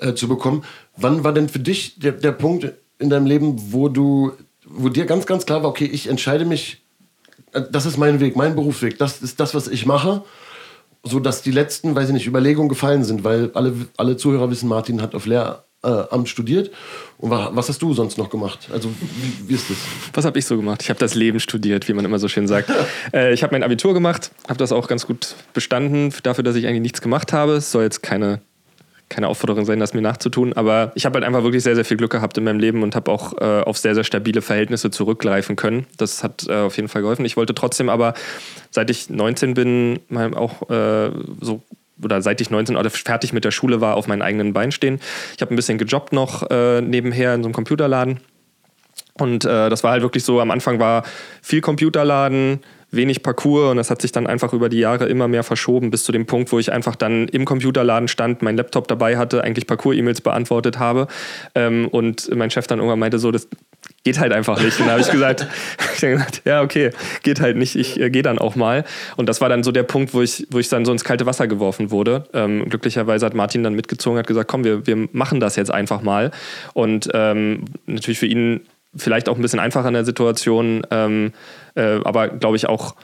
äh, 0.00 0.14
zu 0.14 0.28
bekommen. 0.28 0.64
Wann 0.96 1.24
war 1.24 1.32
denn 1.32 1.48
für 1.48 1.60
dich 1.60 1.98
der, 1.98 2.12
der 2.12 2.32
Punkt 2.32 2.72
in 2.98 3.10
deinem 3.10 3.26
Leben, 3.26 3.72
wo 3.72 3.88
du, 3.88 4.32
wo 4.66 4.88
dir 4.88 5.06
ganz, 5.06 5.24
ganz 5.26 5.46
klar 5.46 5.62
war, 5.62 5.70
okay, 5.70 5.88
ich 5.90 6.08
entscheide 6.08 6.44
mich, 6.44 6.82
äh, 7.52 7.62
das 7.70 7.86
ist 7.86 7.96
mein 7.96 8.20
Weg, 8.20 8.36
mein 8.36 8.54
Berufsweg, 8.54 8.98
das 8.98 9.22
ist 9.22 9.40
das, 9.40 9.54
was 9.54 9.68
ich 9.68 9.86
mache 9.86 10.22
so 11.02 11.20
dass 11.20 11.42
die 11.42 11.50
letzten, 11.50 11.94
weiß 11.94 12.08
ich 12.08 12.14
nicht, 12.14 12.26
Überlegungen 12.26 12.68
gefallen 12.68 13.04
sind, 13.04 13.24
weil 13.24 13.50
alle, 13.54 13.72
alle 13.96 14.16
Zuhörer 14.16 14.50
wissen, 14.50 14.68
Martin 14.68 15.00
hat 15.00 15.14
auf 15.14 15.26
Lehramt 15.26 16.28
studiert. 16.28 16.70
Und 17.18 17.30
was 17.30 17.68
hast 17.68 17.80
du 17.80 17.94
sonst 17.94 18.18
noch 18.18 18.30
gemacht? 18.30 18.68
Also, 18.72 18.88
wie, 18.88 19.48
wie 19.48 19.54
ist 19.54 19.70
das? 19.70 19.76
Was 20.12 20.24
habe 20.24 20.38
ich 20.38 20.44
so 20.44 20.56
gemacht? 20.56 20.82
Ich 20.82 20.90
habe 20.90 21.00
das 21.00 21.14
Leben 21.14 21.40
studiert, 21.40 21.88
wie 21.88 21.94
man 21.94 22.04
immer 22.04 22.18
so 22.18 22.28
schön 22.28 22.46
sagt. 22.46 22.70
äh, 23.12 23.32
ich 23.32 23.42
habe 23.42 23.54
mein 23.54 23.62
Abitur 23.62 23.94
gemacht, 23.94 24.30
habe 24.48 24.58
das 24.58 24.72
auch 24.72 24.88
ganz 24.88 25.06
gut 25.06 25.34
bestanden, 25.54 26.12
dafür, 26.22 26.44
dass 26.44 26.56
ich 26.56 26.66
eigentlich 26.66 26.82
nichts 26.82 27.00
gemacht 27.00 27.32
habe. 27.32 27.52
Es 27.54 27.72
soll 27.72 27.84
jetzt 27.84 28.02
keine 28.02 28.40
keine 29.10 29.28
Aufforderung 29.28 29.66
sein, 29.66 29.78
das 29.80 29.92
mir 29.92 30.00
nachzutun, 30.00 30.54
aber 30.54 30.92
ich 30.94 31.04
habe 31.04 31.14
halt 31.16 31.24
einfach 31.24 31.42
wirklich 31.42 31.62
sehr, 31.62 31.74
sehr 31.74 31.84
viel 31.84 31.98
Glück 31.98 32.12
gehabt 32.12 32.38
in 32.38 32.44
meinem 32.44 32.60
Leben 32.60 32.82
und 32.82 32.96
habe 32.96 33.10
auch 33.10 33.36
äh, 33.38 33.62
auf 33.62 33.76
sehr, 33.76 33.94
sehr 33.94 34.04
stabile 34.04 34.40
Verhältnisse 34.40 34.90
zurückgreifen 34.90 35.56
können. 35.56 35.86
Das 35.98 36.22
hat 36.22 36.46
äh, 36.48 36.54
auf 36.54 36.76
jeden 36.76 36.88
Fall 36.88 37.02
geholfen. 37.02 37.24
Ich 37.24 37.36
wollte 37.36 37.54
trotzdem 37.54 37.88
aber, 37.88 38.14
seit 38.70 38.88
ich 38.88 39.10
19 39.10 39.54
bin, 39.54 39.98
mal 40.08 40.32
auch 40.34 40.70
äh, 40.70 41.10
so 41.40 41.60
oder 42.02 42.22
seit 42.22 42.40
ich 42.40 42.50
19 42.50 42.76
oder 42.76 42.88
fertig 42.88 43.34
mit 43.34 43.44
der 43.44 43.50
Schule 43.50 43.82
war, 43.82 43.96
auf 43.96 44.06
meinen 44.06 44.22
eigenen 44.22 44.54
Beinen 44.54 44.72
stehen. 44.72 45.00
Ich 45.36 45.42
habe 45.42 45.52
ein 45.52 45.56
bisschen 45.56 45.76
gejobbt 45.76 46.14
noch 46.14 46.48
äh, 46.50 46.80
nebenher 46.80 47.34
in 47.34 47.42
so 47.42 47.48
einem 47.48 47.54
Computerladen. 47.54 48.20
Und 49.14 49.44
äh, 49.44 49.68
das 49.68 49.84
war 49.84 49.90
halt 49.90 50.02
wirklich 50.02 50.24
so, 50.24 50.40
am 50.40 50.50
Anfang 50.50 50.78
war 50.78 51.02
viel 51.42 51.60
Computerladen, 51.60 52.60
wenig 52.90 53.22
Parcours 53.22 53.70
und 53.70 53.76
das 53.76 53.90
hat 53.90 54.02
sich 54.02 54.12
dann 54.12 54.26
einfach 54.26 54.52
über 54.52 54.68
die 54.68 54.78
Jahre 54.78 55.06
immer 55.06 55.28
mehr 55.28 55.42
verschoben 55.42 55.90
bis 55.90 56.04
zu 56.04 56.12
dem 56.12 56.26
Punkt, 56.26 56.52
wo 56.52 56.58
ich 56.58 56.72
einfach 56.72 56.96
dann 56.96 57.28
im 57.28 57.44
Computerladen 57.44 58.08
stand, 58.08 58.42
mein 58.42 58.56
Laptop 58.56 58.88
dabei 58.88 59.16
hatte, 59.16 59.44
eigentlich 59.44 59.66
Parcours-E-Mails 59.66 60.20
beantwortet 60.20 60.78
habe 60.78 61.06
ähm, 61.54 61.88
und 61.88 62.34
mein 62.34 62.50
Chef 62.50 62.66
dann 62.66 62.78
irgendwann 62.78 62.98
meinte 62.98 63.18
so, 63.18 63.30
das 63.30 63.48
geht 64.04 64.18
halt 64.18 64.32
einfach 64.32 64.62
nicht. 64.62 64.78
Und 64.80 64.86
da 64.86 64.92
habe 64.92 65.02
ich 65.02 65.10
gesagt, 65.10 65.46
ich 65.94 66.00
gesagt, 66.00 66.42
ja 66.44 66.62
okay, 66.62 66.90
geht 67.22 67.40
halt 67.40 67.56
nicht, 67.56 67.76
ich 67.76 68.00
äh, 68.00 68.10
gehe 68.10 68.22
dann 68.22 68.38
auch 68.38 68.56
mal. 68.56 68.84
Und 69.16 69.28
das 69.28 69.40
war 69.40 69.48
dann 69.48 69.62
so 69.62 69.72
der 69.72 69.82
Punkt, 69.82 70.14
wo 70.14 70.22
ich, 70.22 70.46
wo 70.50 70.58
ich 70.58 70.68
dann 70.68 70.84
so 70.84 70.92
ins 70.92 71.04
kalte 71.04 71.26
Wasser 71.26 71.46
geworfen 71.46 71.90
wurde. 71.90 72.24
Ähm, 72.32 72.68
glücklicherweise 72.68 73.26
hat 73.26 73.34
Martin 73.34 73.62
dann 73.62 73.74
mitgezogen, 73.74 74.18
hat 74.18 74.26
gesagt, 74.26 74.48
komm, 74.48 74.64
wir, 74.64 74.86
wir 74.86 75.08
machen 75.12 75.40
das 75.40 75.56
jetzt 75.56 75.70
einfach 75.70 76.02
mal. 76.02 76.30
Und 76.74 77.08
ähm, 77.14 77.64
natürlich 77.86 78.18
für 78.18 78.26
ihn 78.26 78.62
vielleicht 78.94 79.28
auch 79.28 79.36
ein 79.36 79.42
bisschen 79.42 79.60
einfacher 79.60 79.88
in 79.88 79.94
der 79.94 80.04
Situation, 80.04 80.86
ähm, 80.90 81.32
äh, 81.74 82.00
aber 82.04 82.28
glaube 82.28 82.56
ich 82.56 82.68
auch 82.68 82.94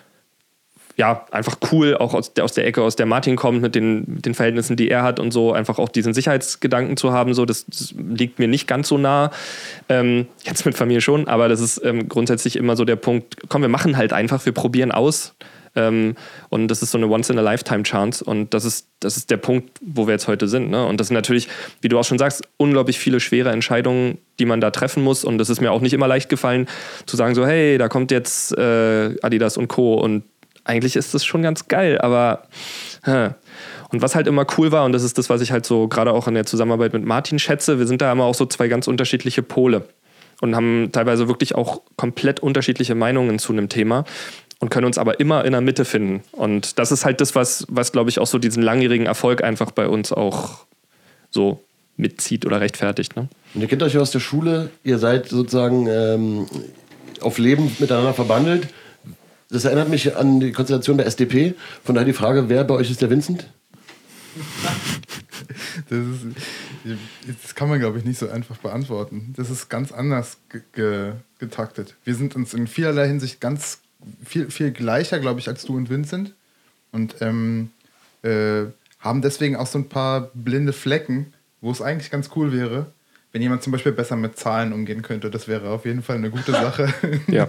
ja, 0.97 1.27
einfach 1.31 1.59
cool, 1.71 1.95
auch 1.95 2.15
aus 2.15 2.33
der, 2.33 2.45
aus 2.45 2.55
der 2.55 2.67
Ecke, 2.67 2.83
aus 2.83 2.97
der 2.97 3.05
Martin 3.05 3.37
kommt, 3.37 3.61
mit 3.61 3.75
den, 3.75 4.23
den 4.23 4.35
Verhältnissen, 4.35 4.77
die 4.77 4.91
er 4.91 5.03
hat 5.03 5.21
und 5.21 5.31
so, 5.31 5.53
einfach 5.53 5.79
auch 5.79 5.91
diesen 5.91 6.15
Sicherheitsgedanken 6.15 6.97
zu 6.97 7.13
haben, 7.13 7.35
so, 7.35 7.45
das, 7.45 7.67
das 7.67 7.95
liegt 7.97 8.39
mir 8.39 8.49
nicht 8.49 8.67
ganz 8.67 8.89
so 8.89 8.97
nah. 8.97 9.31
Ähm, 9.91 10.27
jetzt 10.45 10.65
mit 10.65 10.75
Familie 10.75 11.03
schon, 11.03 11.29
aber 11.29 11.49
das 11.49 11.61
ist 11.61 11.85
ähm, 11.85 12.09
grundsätzlich 12.09 12.57
immer 12.57 12.77
so 12.77 12.87
der 12.87 12.97
Punkt, 12.97 13.37
komm, 13.51 13.61
wir 13.61 13.69
machen 13.69 13.99
halt 13.99 14.15
einfach, 14.15 14.47
wir 14.47 14.53
probieren 14.53 14.91
aus. 14.91 15.35
Ähm, 15.77 16.15
und 16.49 16.69
das 16.69 16.83
ist 16.83 16.91
so 16.91 16.99
eine 16.99 17.09
Once-in-a-Lifetime-Chance. 17.09 18.25
Und 18.25 18.55
das 18.55 18.65
ist, 18.65 18.89
das 19.01 19.17
ist 19.17 19.31
der 19.31 19.37
Punkt, 19.37 19.79
wo 19.81 20.07
wir 20.07 20.13
jetzt 20.13 20.27
heute 20.27 20.49
sind. 20.49 20.71
Ne? 20.71 20.85
Und 20.85 20.99
das 20.99 21.09
sind 21.09 21.15
natürlich, 21.15 21.49
wie 21.83 21.89
du 21.89 21.99
auch 21.99 22.05
schon 22.05 22.19
sagst, 22.19 22.43
unglaublich 22.57 22.99
viele 22.99 23.21
schwere 23.21 23.51
Entscheidungen, 23.51 24.19
die 24.39 24.47
man 24.47 24.61
da 24.61 24.71
treffen 24.71 25.05
muss. 25.05 25.25
Und 25.25 25.39
das 25.39 25.51
ist 25.51 25.61
mir 25.61 25.71
auch 25.71 25.81
nicht 25.81 25.93
immer 25.93 26.09
leicht 26.09 26.29
gefallen, 26.29 26.67
zu 27.05 27.17
sagen 27.17 27.35
so, 27.35 27.47
hey, 27.47 27.79
da 27.79 27.89
kommt 27.89 28.11
jetzt 28.11 28.57
äh, 28.57 29.17
Adidas 29.23 29.57
und 29.57 29.69
Co. 29.69 29.95
Und 29.95 30.25
eigentlich 30.65 30.97
ist 30.97 31.15
das 31.15 31.25
schon 31.25 31.43
ganz 31.43 31.69
geil, 31.69 31.99
aber... 31.99 32.43
Hä. 33.05 33.31
Und 33.93 34.03
was 34.03 34.17
halt 34.17 34.27
immer 34.27 34.45
cool 34.59 34.73
war, 34.73 34.85
und 34.85 34.93
das 34.93 35.05
ist 35.05 35.17
das, 35.17 35.31
was 35.31 35.41
ich 35.41 35.53
halt 35.53 35.65
so 35.65 35.87
gerade 35.87 36.13
auch 36.13 36.27
in 36.27 36.35
der 36.35 36.45
Zusammenarbeit 36.45 36.93
mit 36.93 37.05
Martin 37.05 37.39
schätze, 37.39 37.79
wir 37.79 37.87
sind 37.87 38.03
da 38.03 38.11
immer 38.11 38.25
auch 38.25 38.35
so 38.35 38.45
zwei 38.45 38.67
ganz 38.67 38.89
unterschiedliche 38.89 39.45
Pole 39.45 39.85
und 40.41 40.57
haben 40.57 40.91
teilweise 40.93 41.29
wirklich 41.29 41.55
auch 41.55 41.83
komplett 41.97 42.41
unterschiedliche 42.41 42.95
Meinungen 42.95 43.39
zu 43.39 43.53
einem 43.53 43.69
Thema 43.69 44.05
und 44.59 44.71
können 44.71 44.87
uns 44.87 44.99
aber 44.99 45.21
immer 45.21 45.45
in 45.45 45.53
der 45.53 45.61
Mitte 45.61 45.85
finden. 45.85 46.23
Und 46.33 46.79
das 46.79 46.93
ist 46.93 47.05
halt 47.05 47.21
das, 47.21 47.35
was, 47.35 47.67
was 47.69 47.93
glaube 47.93 48.11
ich, 48.11 48.19
auch 48.19 48.27
so 48.27 48.39
diesen 48.39 48.63
langjährigen 48.63 49.07
Erfolg 49.07 49.43
einfach 49.45 49.71
bei 49.71 49.89
uns 49.89 50.13
auch 50.13 50.67
so 51.31 51.63
mitzieht 51.97 52.47
oder 52.47 52.61
rechtfertigt. 52.61 53.17
Ne? 53.17 53.29
Und 53.55 53.61
ihr 53.61 53.69
kennt 53.69 53.83
euch 53.83 53.99
aus 53.99 54.11
der 54.11 54.21
Schule, 54.21 54.71
ihr 54.85 54.99
seid 54.99 55.29
sozusagen 55.29 55.87
ähm, 55.89 56.47
auf 57.21 57.39
Leben 57.39 57.75
miteinander 57.79 58.15
verbandelt. 58.15 58.69
Das 59.49 59.65
erinnert 59.65 59.89
mich 59.89 60.17
an 60.17 60.41
die 60.41 60.53
Konstellation 60.53 60.97
der 60.97 61.07
SDP. 61.07 61.55
Von 61.85 61.95
daher 61.95 62.07
die 62.07 62.13
Frage, 62.13 62.49
wer 62.49 62.65
bei 62.65 62.75
euch 62.75 62.91
ist 62.91 63.03
der 63.03 63.11
Vincent? 63.11 63.47
Das, 65.89 65.99
ist, 65.99 67.43
das 67.43 67.55
kann 67.55 67.69
man, 67.69 67.79
glaube 67.79 67.99
ich, 67.99 68.05
nicht 68.05 68.19
so 68.19 68.29
einfach 68.29 68.57
beantworten. 68.57 69.35
Das 69.37 69.51
ist 69.51 69.69
ganz 69.69 69.93
anders 69.93 70.39
getaktet. 71.39 71.95
Wir 72.05 72.15
sind 72.15 72.35
uns 72.35 72.55
in 72.55 72.67
vielerlei 72.67 73.07
Hinsicht 73.07 73.41
ganz 73.41 73.81
viel, 74.25 74.51
viel 74.51 74.71
gleicher, 74.73 75.19
glaube 75.19 75.41
ich, 75.41 75.49
als 75.49 75.65
du 75.65 75.77
und 75.77 75.91
Vincent. 75.91 76.35
Und 76.93 77.17
ähm, 77.21 77.71
äh, 78.23 78.65
haben 79.01 79.23
deswegen 79.23 79.57
auch 79.57 79.67
so 79.67 79.79
ein 79.79 79.89
paar 79.89 80.31
blinde 80.35 80.73
Flecken, 80.73 81.33
wo 81.61 81.71
es 81.71 81.83
eigentlich 81.83 82.11
ganz 82.11 82.31
cool 82.37 82.53
wäre, 82.53 82.93
wenn 83.37 83.43
jemand 83.43 83.63
zum 83.63 83.71
Beispiel 83.71 83.93
besser 83.93 84.17
mit 84.17 84.39
Zahlen 84.39 84.73
umgehen 84.73 85.03
könnte. 85.03 85.31
Das 85.31 85.47
wäre 85.47 85.69
auf 85.69 85.85
jeden 85.85 86.03
Fall 86.03 86.17
eine 86.17 86.31
gute 86.31 86.53
Sache. 86.53 86.89
ja, 87.27 87.47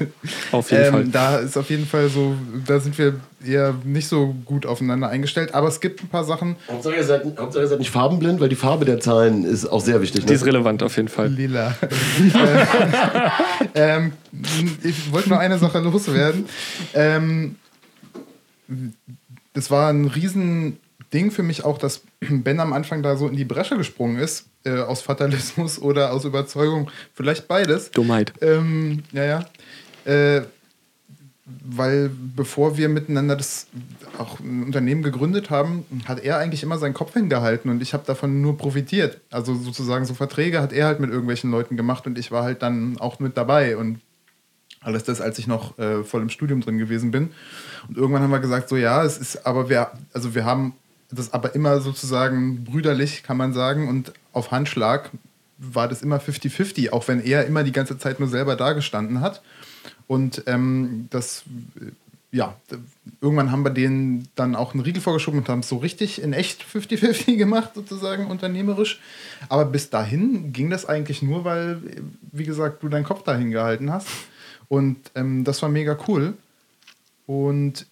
auf 0.52 0.69
jeden 0.69 0.84
ähm, 0.84 0.91
Fall. 0.91 1.06
Da 1.06 1.38
ist 1.38 1.56
auf 1.56 1.69
jeden 1.69 1.86
Fall 1.86 2.10
so, 2.10 2.36
da 2.65 2.82
sind 2.82 2.97
wir 2.97 3.13
eher 3.45 3.73
nicht 3.86 4.10
so 4.10 4.36
gut 4.43 4.65
aufeinander 4.65 5.08
eingestellt, 5.08 5.56
aber 5.56 5.69
es 5.69 5.80
gibt 5.80 6.04
ein 6.04 6.10
paar 6.10 6.26
Sachen. 6.26 6.58
Hauptsache 6.69 6.95
ihr 6.95 7.06
seid, 7.06 7.39
Hauptsache 7.39 7.63
ihr 7.63 7.67
seid 7.69 7.80
nicht 7.80 7.91
farbenblind, 7.91 8.41
weil 8.41 8.50
die 8.50 8.58
Farbe 8.58 8.84
der 8.84 9.00
Zahlen 9.00 9.45
ist 9.45 9.65
auch 9.65 9.80
sehr 9.80 10.02
wichtig. 10.02 10.23
Ne? 10.23 10.28
Die 10.28 10.34
ist 10.34 10.45
relevant 10.45 10.84
auf 10.84 10.97
jeden 10.97 11.08
Fall. 11.08 11.30
Lila. 11.30 11.73
ähm, 13.73 14.12
ich 14.84 15.13
wollte 15.13 15.30
nur 15.30 15.39
eine 15.39 15.58
Sache 15.58 15.80
loswerden. 15.80 16.47
Ähm, 16.95 17.56
das 19.54 19.71
war 19.71 19.89
ein 19.89 20.08
riesen 20.08 20.80
Ding 21.13 21.32
für 21.32 21.43
mich 21.43 21.63
auch, 21.63 21.78
dass 21.78 22.02
Ben 22.20 22.60
am 22.60 22.74
Anfang 22.74 23.04
da 23.04 23.15
so 23.15 23.28
in 23.28 23.36
die 23.36 23.46
Bresche 23.46 23.78
gesprungen 23.78 24.17
ist, 24.17 24.46
äh, 24.63 24.80
aus 24.80 25.02
Fatalismus 25.02 25.80
oder 25.82 26.12
aus 26.12 26.26
Überzeugung, 26.26 26.89
vielleicht 27.13 27.48
beides. 27.48 27.91
Dummheit. 27.91 28.34
Ähm, 28.41 29.04
ja, 29.12 29.24
ja. 29.24 29.46
Äh, 30.06 30.43
weil 31.65 32.12
bevor 32.36 32.78
wir 32.78 32.89
miteinander 32.89 33.38
das 33.38 33.67
auch 34.17 34.39
ein 34.41 34.63
Unternehmen 34.63 35.02
gegründet 35.02 35.50
haben, 35.50 35.86
hat 36.06 36.20
er 36.20 36.39
eigentlich 36.39 36.62
immer 36.62 36.78
seinen 36.78 36.93
Kopf 36.93 37.13
hingehalten 37.13 37.72
und 37.72 37.82
ich 37.82 37.93
habe 37.93 38.04
davon 38.06 38.41
nur 38.41 38.58
profitiert. 38.58 39.22
Also 39.32 39.56
sozusagen 39.56 40.06
so 40.06 40.13
Verträge 40.13 40.62
hat 40.62 40.74
er 40.74 40.88
halt 40.88 41.00
mit 41.00 41.10
irgendwelchen 41.10 41.50
Leuten 41.50 41.78
gemacht 41.78 42.06
und 42.06 42.17
ich 42.17 42.32
war 42.32 42.43
halt 42.43 42.62
dann 42.62 42.98
auch 43.00 43.20
mit 43.20 43.38
dabei 43.38 43.78
und 43.78 44.02
alles 44.82 45.06
das, 45.06 45.22
als 45.22 45.39
ich 45.39 45.48
noch 45.48 45.78
äh, 45.80 46.04
voll 46.04 46.22
im 46.22 46.30
Studium 46.30 46.62
drin 46.62 46.78
gewesen 46.78 47.12
bin. 47.12 47.32
Und 47.88 47.98
irgendwann 47.98 48.24
haben 48.24 48.32
wir 48.32 48.39
gesagt, 48.39 48.67
so 48.67 48.76
ja, 48.76 49.04
es 49.04 49.17
ist, 49.17 49.46
aber 49.46 49.70
wir, 49.70 49.91
also 50.13 50.36
wir 50.36 50.43
haben 50.43 50.74
das 51.12 51.34
aber 51.34 51.56
immer 51.56 51.80
sozusagen 51.82 52.63
brüderlich, 52.63 53.24
kann 53.24 53.38
man 53.38 53.54
sagen, 53.54 53.88
und 53.88 54.13
auf 54.34 54.52
Handschlag 54.52 55.12
war 55.58 55.88
das 55.88 56.02
immer 56.02 56.20
50-50, 56.20 56.91
auch 56.91 57.08
wenn 57.08 57.24
er 57.24 57.46
immer 57.46 57.63
die 57.63 57.72
ganze 57.72 57.98
Zeit 57.98 58.20
nur 58.20 58.30
selber 58.30 58.56
dagestanden 58.56 59.22
hat. 59.22 59.41
Und 60.06 60.43
ähm, 60.46 61.08
das, 61.10 61.43
ja, 62.32 62.56
irgendwann 63.22 63.52
haben 63.52 63.63
wir 63.63 63.72
denen 63.72 64.28
dann 64.36 64.56
auch 64.56 64.74
einen 64.74 64.84
Riegel 64.84 65.02
vorgeschoben 65.02 65.39
und 65.39 65.50
haben 65.50 65.62
es 65.62 65.70
so 65.70 65.78
richtig 65.78 66.22
in 66.22 66.34
echt 66.34 66.63
50-50 66.63 67.36
gemacht, 67.38 67.72
sozusagen 67.74 68.28
unternehmerisch. 68.28 69.00
Aber 69.50 69.65
bis 69.65 69.89
dahin 69.89 70.54
ging 70.54 70.70
das 70.70 70.86
eigentlich 70.86 71.22
nur, 71.22 71.43
weil, 71.43 71.82
wie 72.32 72.46
gesagt, 72.46 72.84
du 72.84 72.89
deinen 72.89 73.06
Kopf 73.06 73.24
dahin 73.24 73.52
gehalten 73.52 73.91
hast. 73.91 74.08
Und 74.67 74.98
ähm, 75.15 75.43
das 75.43 75.62
war 75.62 75.70
mega 75.70 75.98
cool. 76.08 76.36
Und 77.26 77.88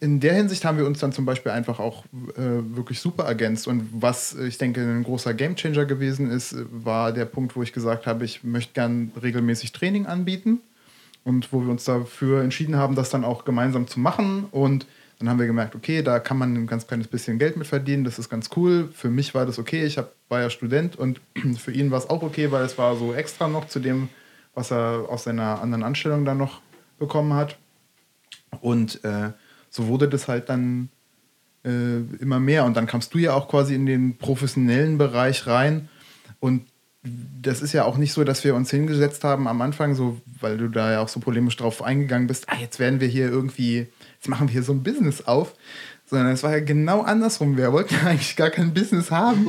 in 0.00 0.20
der 0.20 0.34
Hinsicht 0.34 0.64
haben 0.64 0.78
wir 0.78 0.86
uns 0.86 1.00
dann 1.00 1.12
zum 1.12 1.24
Beispiel 1.24 1.52
einfach 1.52 1.78
auch 1.78 2.04
äh, 2.36 2.76
wirklich 2.76 3.00
super 3.00 3.24
ergänzt. 3.24 3.68
Und 3.68 3.88
was 3.92 4.34
ich 4.34 4.58
denke 4.58 4.80
ein 4.80 5.04
großer 5.04 5.34
Gamechanger 5.34 5.84
gewesen 5.84 6.30
ist, 6.30 6.56
war 6.70 7.12
der 7.12 7.24
Punkt, 7.24 7.56
wo 7.56 7.62
ich 7.62 7.72
gesagt 7.72 8.06
habe, 8.06 8.24
ich 8.24 8.44
möchte 8.44 8.72
gern 8.74 9.12
regelmäßig 9.20 9.72
Training 9.72 10.06
anbieten. 10.06 10.60
Und 11.24 11.52
wo 11.52 11.60
wir 11.60 11.70
uns 11.70 11.84
dafür 11.84 12.42
entschieden 12.42 12.76
haben, 12.76 12.94
das 12.94 13.10
dann 13.10 13.24
auch 13.24 13.44
gemeinsam 13.44 13.88
zu 13.88 13.98
machen. 13.98 14.44
Und 14.52 14.86
Dann 15.18 15.30
haben 15.30 15.38
wir 15.38 15.46
gemerkt, 15.46 15.74
okay, 15.74 16.02
da 16.02 16.18
kann 16.18 16.36
man 16.36 16.54
ein 16.54 16.66
ganz 16.66 16.86
kleines 16.86 17.08
bisschen 17.08 17.38
Geld 17.38 17.56
mit 17.56 17.66
verdienen, 17.66 18.04
das 18.04 18.18
ist 18.18 18.28
ganz 18.28 18.50
cool. 18.56 18.90
Für 18.92 19.08
mich 19.08 19.34
war 19.34 19.46
das 19.46 19.58
okay, 19.58 19.84
ich 19.84 19.96
hab, 19.96 20.12
war 20.28 20.40
ja 20.40 20.50
Student 20.50 20.96
und 20.96 21.20
für 21.58 21.72
ihn 21.72 21.90
war 21.90 21.98
es 21.98 22.10
auch 22.10 22.22
okay, 22.22 22.50
weil 22.52 22.64
es 22.64 22.76
war 22.76 22.96
so 22.96 23.14
extra 23.14 23.48
noch 23.48 23.66
zu 23.66 23.80
dem, 23.80 24.08
was 24.54 24.70
er 24.70 25.06
aus 25.08 25.24
seiner 25.24 25.62
anderen 25.62 25.82
Anstellung 25.82 26.24
dann 26.24 26.38
noch 26.38 26.60
bekommen 26.98 27.32
hat. 27.32 27.56
Und 28.60 29.04
äh, 29.04 29.32
so 29.70 29.88
wurde 29.88 30.08
das 30.08 30.28
halt 30.28 30.48
dann 30.48 30.88
äh, 31.64 31.98
immer 32.20 32.40
mehr. 32.40 32.64
Und 32.64 32.76
dann 32.76 32.86
kamst 32.86 33.12
du 33.14 33.18
ja 33.18 33.34
auch 33.34 33.48
quasi 33.48 33.74
in 33.74 33.86
den 33.86 34.16
professionellen 34.16 34.98
Bereich 34.98 35.46
rein. 35.46 35.88
Und 36.40 36.62
das 37.40 37.62
ist 37.62 37.72
ja 37.72 37.84
auch 37.84 37.96
nicht 37.96 38.12
so, 38.12 38.24
dass 38.24 38.44
wir 38.44 38.54
uns 38.54 38.70
hingesetzt 38.70 39.24
haben 39.24 39.46
am 39.46 39.60
Anfang, 39.62 39.94
so, 39.94 40.20
weil 40.40 40.58
du 40.58 40.68
da 40.68 40.92
ja 40.92 41.00
auch 41.00 41.08
so 41.08 41.20
polemisch 41.20 41.56
drauf 41.56 41.82
eingegangen 41.82 42.26
bist, 42.26 42.48
ah, 42.48 42.56
jetzt 42.60 42.78
werden 42.78 43.00
wir 43.00 43.08
hier 43.08 43.28
irgendwie, 43.28 43.86
jetzt 44.14 44.28
machen 44.28 44.48
wir 44.48 44.52
hier 44.52 44.62
so 44.62 44.72
ein 44.72 44.82
Business 44.82 45.26
auf. 45.26 45.54
Sondern 46.08 46.28
es 46.28 46.44
war 46.44 46.52
ja 46.52 46.60
genau 46.60 47.00
andersrum. 47.00 47.56
Wir 47.56 47.72
wollten 47.72 47.96
eigentlich 48.06 48.36
gar 48.36 48.50
kein 48.50 48.72
Business 48.72 49.10
haben. 49.10 49.48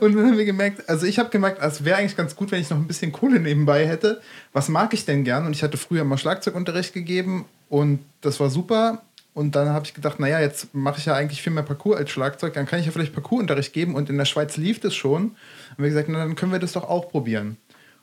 Und 0.00 0.14
dann 0.14 0.26
haben 0.26 0.36
wir 0.36 0.44
gemerkt, 0.44 0.86
also 0.86 1.06
ich 1.06 1.18
habe 1.18 1.30
gemerkt, 1.30 1.62
es 1.62 1.82
wäre 1.82 1.96
eigentlich 1.96 2.16
ganz 2.16 2.36
gut, 2.36 2.52
wenn 2.52 2.60
ich 2.60 2.68
noch 2.68 2.76
ein 2.76 2.86
bisschen 2.86 3.10
Kohle 3.10 3.40
nebenbei 3.40 3.86
hätte. 3.86 4.20
Was 4.52 4.68
mag 4.68 4.92
ich 4.92 5.06
denn 5.06 5.24
gern? 5.24 5.46
Und 5.46 5.56
ich 5.56 5.62
hatte 5.62 5.78
früher 5.78 6.04
mal 6.04 6.18
Schlagzeugunterricht 6.18 6.92
gegeben 6.92 7.46
und 7.68 8.04
das 8.20 8.40
war 8.40 8.50
super. 8.50 9.02
Und 9.34 9.56
dann 9.56 9.68
habe 9.70 9.84
ich 9.84 9.94
gedacht, 9.94 10.20
naja, 10.20 10.38
jetzt 10.38 10.74
mache 10.74 10.98
ich 10.98 11.06
ja 11.06 11.14
eigentlich 11.14 11.42
viel 11.42 11.52
mehr 11.52 11.64
Parcours 11.64 11.96
als 11.96 12.10
Schlagzeug, 12.10 12.54
dann 12.54 12.66
kann 12.66 12.78
ich 12.78 12.86
ja 12.86 12.92
vielleicht 12.92 13.12
Parcoursunterricht 13.12 13.72
geben 13.72 13.96
und 13.96 14.08
in 14.08 14.16
der 14.16 14.26
Schweiz 14.26 14.56
lief 14.56 14.78
das 14.78 14.94
schon. 14.94 15.30
Und 15.76 15.78
wir 15.78 15.88
gesagt, 15.88 16.08
na, 16.08 16.18
dann 16.18 16.36
können 16.36 16.52
wir 16.52 16.60
das 16.60 16.72
doch 16.72 16.88
auch 16.88 17.08
probieren. 17.08 17.56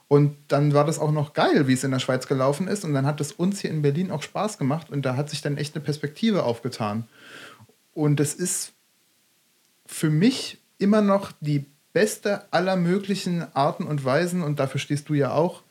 Und 0.08 0.36
dann 0.48 0.74
war 0.74 0.84
das 0.84 0.98
auch 0.98 1.10
noch 1.10 1.32
geil, 1.32 1.66
wie 1.68 1.72
es 1.72 1.84
in 1.84 1.90
der 1.90 1.98
Schweiz 1.98 2.26
gelaufen 2.26 2.68
ist. 2.68 2.84
Und 2.84 2.92
dann 2.92 3.06
hat 3.06 3.18
es 3.22 3.32
uns 3.32 3.60
hier 3.60 3.70
in 3.70 3.80
Berlin 3.80 4.10
auch 4.10 4.22
Spaß 4.22 4.58
gemacht 4.58 4.90
und 4.90 5.06
da 5.06 5.16
hat 5.16 5.30
sich 5.30 5.40
dann 5.40 5.56
echt 5.56 5.74
eine 5.74 5.82
Perspektive 5.82 6.42
aufgetan. 6.44 7.08
Und 7.94 8.20
das 8.20 8.34
ist 8.34 8.72
für 9.86 10.10
mich 10.10 10.58
immer 10.76 11.00
noch 11.00 11.32
die 11.40 11.64
beste 11.94 12.52
aller 12.52 12.76
möglichen 12.76 13.46
Arten 13.54 13.84
und 13.84 14.04
Weisen, 14.04 14.42
und 14.42 14.60
dafür 14.60 14.80
stehst 14.80 15.08
du 15.08 15.14
ja 15.14 15.32
auch, 15.32 15.62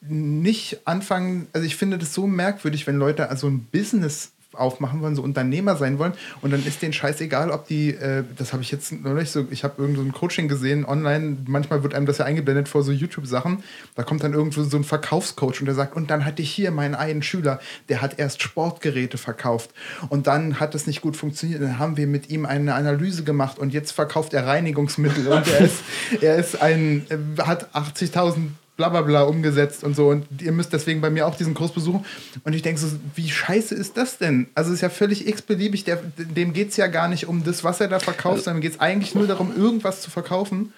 nicht 0.00 0.86
anfangen, 0.86 1.48
also 1.52 1.66
ich 1.66 1.76
finde 1.76 1.98
das 1.98 2.14
so 2.14 2.26
merkwürdig, 2.26 2.86
wenn 2.86 2.96
Leute 2.96 3.28
also 3.28 3.48
ein 3.48 3.66
Business 3.72 4.32
aufmachen 4.56 5.00
wollen, 5.00 5.16
so 5.16 5.22
Unternehmer 5.22 5.76
sein 5.76 5.98
wollen 5.98 6.12
und 6.40 6.52
dann 6.52 6.64
ist 6.64 6.82
denen 6.82 6.92
scheißegal, 6.92 7.50
ob 7.50 7.66
die, 7.66 7.90
äh, 7.90 8.24
das 8.36 8.52
habe 8.52 8.62
ich 8.62 8.70
jetzt 8.70 8.92
neulich 8.92 9.30
so, 9.30 9.46
ich 9.50 9.64
habe 9.64 9.80
irgendein 9.80 10.06
so 10.06 10.12
Coaching 10.12 10.48
gesehen 10.48 10.84
online, 10.84 11.38
manchmal 11.46 11.82
wird 11.82 11.94
einem 11.94 12.06
das 12.06 12.18
ja 12.18 12.24
eingeblendet 12.24 12.68
vor 12.68 12.82
so 12.82 12.92
YouTube-Sachen, 12.92 13.62
da 13.94 14.02
kommt 14.02 14.22
dann 14.22 14.32
irgendwo 14.32 14.62
so 14.62 14.76
ein 14.76 14.84
Verkaufscoach 14.84 15.60
und 15.60 15.66
der 15.66 15.74
sagt, 15.74 15.96
und 15.96 16.10
dann 16.10 16.24
hatte 16.24 16.42
ich 16.42 16.50
hier 16.50 16.70
meinen 16.70 16.94
einen 16.94 17.22
Schüler, 17.22 17.60
der 17.88 18.00
hat 18.00 18.18
erst 18.18 18.42
Sportgeräte 18.42 19.18
verkauft 19.18 19.70
und 20.08 20.26
dann 20.26 20.60
hat 20.60 20.74
es 20.74 20.86
nicht 20.86 21.00
gut 21.00 21.16
funktioniert, 21.16 21.62
dann 21.62 21.78
haben 21.78 21.96
wir 21.96 22.06
mit 22.06 22.30
ihm 22.30 22.46
eine 22.46 22.74
Analyse 22.74 23.24
gemacht 23.24 23.58
und 23.58 23.72
jetzt 23.72 23.92
verkauft 23.92 24.34
er 24.34 24.46
Reinigungsmittel 24.46 25.26
und 25.28 25.48
er 25.48 25.58
ist, 25.64 25.82
er 26.20 26.36
ist 26.36 26.60
ein, 26.60 27.06
äh, 27.08 27.42
hat 27.42 27.74
80.000 27.74 28.50
bla 28.76 28.88
bla 28.88 29.02
bla 29.02 29.22
umgesetzt 29.22 29.84
und 29.84 29.94
so. 29.94 30.08
Und 30.08 30.26
ihr 30.42 30.52
müsst 30.52 30.72
deswegen 30.72 31.00
bei 31.00 31.10
mir 31.10 31.26
auch 31.26 31.36
diesen 31.36 31.54
Kurs 31.54 31.72
besuchen. 31.72 32.04
Und 32.42 32.54
ich 32.54 32.62
denke 32.62 32.80
so, 32.80 32.88
wie 33.14 33.30
scheiße 33.30 33.74
ist 33.74 33.96
das 33.96 34.18
denn? 34.18 34.48
Also 34.54 34.70
es 34.70 34.76
ist 34.76 34.80
ja 34.80 34.90
völlig 34.90 35.26
x-beliebig. 35.26 35.84
Der, 35.84 35.96
dem 35.96 36.52
geht 36.52 36.70
es 36.70 36.76
ja 36.76 36.88
gar 36.88 37.08
nicht 37.08 37.28
um 37.28 37.44
das, 37.44 37.62
was 37.62 37.80
er 37.80 37.88
da 37.88 38.00
verkauft, 38.00 38.34
also, 38.34 38.44
sondern 38.44 38.62
geht 38.62 38.72
es 38.72 38.80
eigentlich 38.80 39.14
nur 39.14 39.26
darum, 39.26 39.56
irgendwas 39.56 40.02
zu 40.02 40.10
verkaufen. 40.10 40.72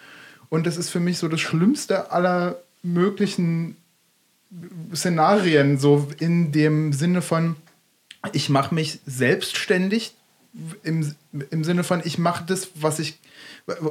Und 0.48 0.66
das 0.66 0.76
ist 0.76 0.90
für 0.90 1.00
mich 1.00 1.18
so 1.18 1.28
das 1.28 1.40
Schlimmste 1.40 2.12
aller 2.12 2.60
möglichen 2.82 3.76
Szenarien, 4.94 5.78
so 5.78 6.08
in 6.18 6.52
dem 6.52 6.92
Sinne 6.92 7.22
von, 7.22 7.56
ich 8.32 8.48
mache 8.48 8.74
mich 8.74 9.00
selbstständig, 9.06 10.14
im, 10.82 11.14
im 11.50 11.64
Sinne 11.64 11.84
von, 11.84 12.00
ich 12.04 12.18
mache 12.18 12.44
das, 12.46 12.68
was 12.74 12.98
ich 12.98 13.18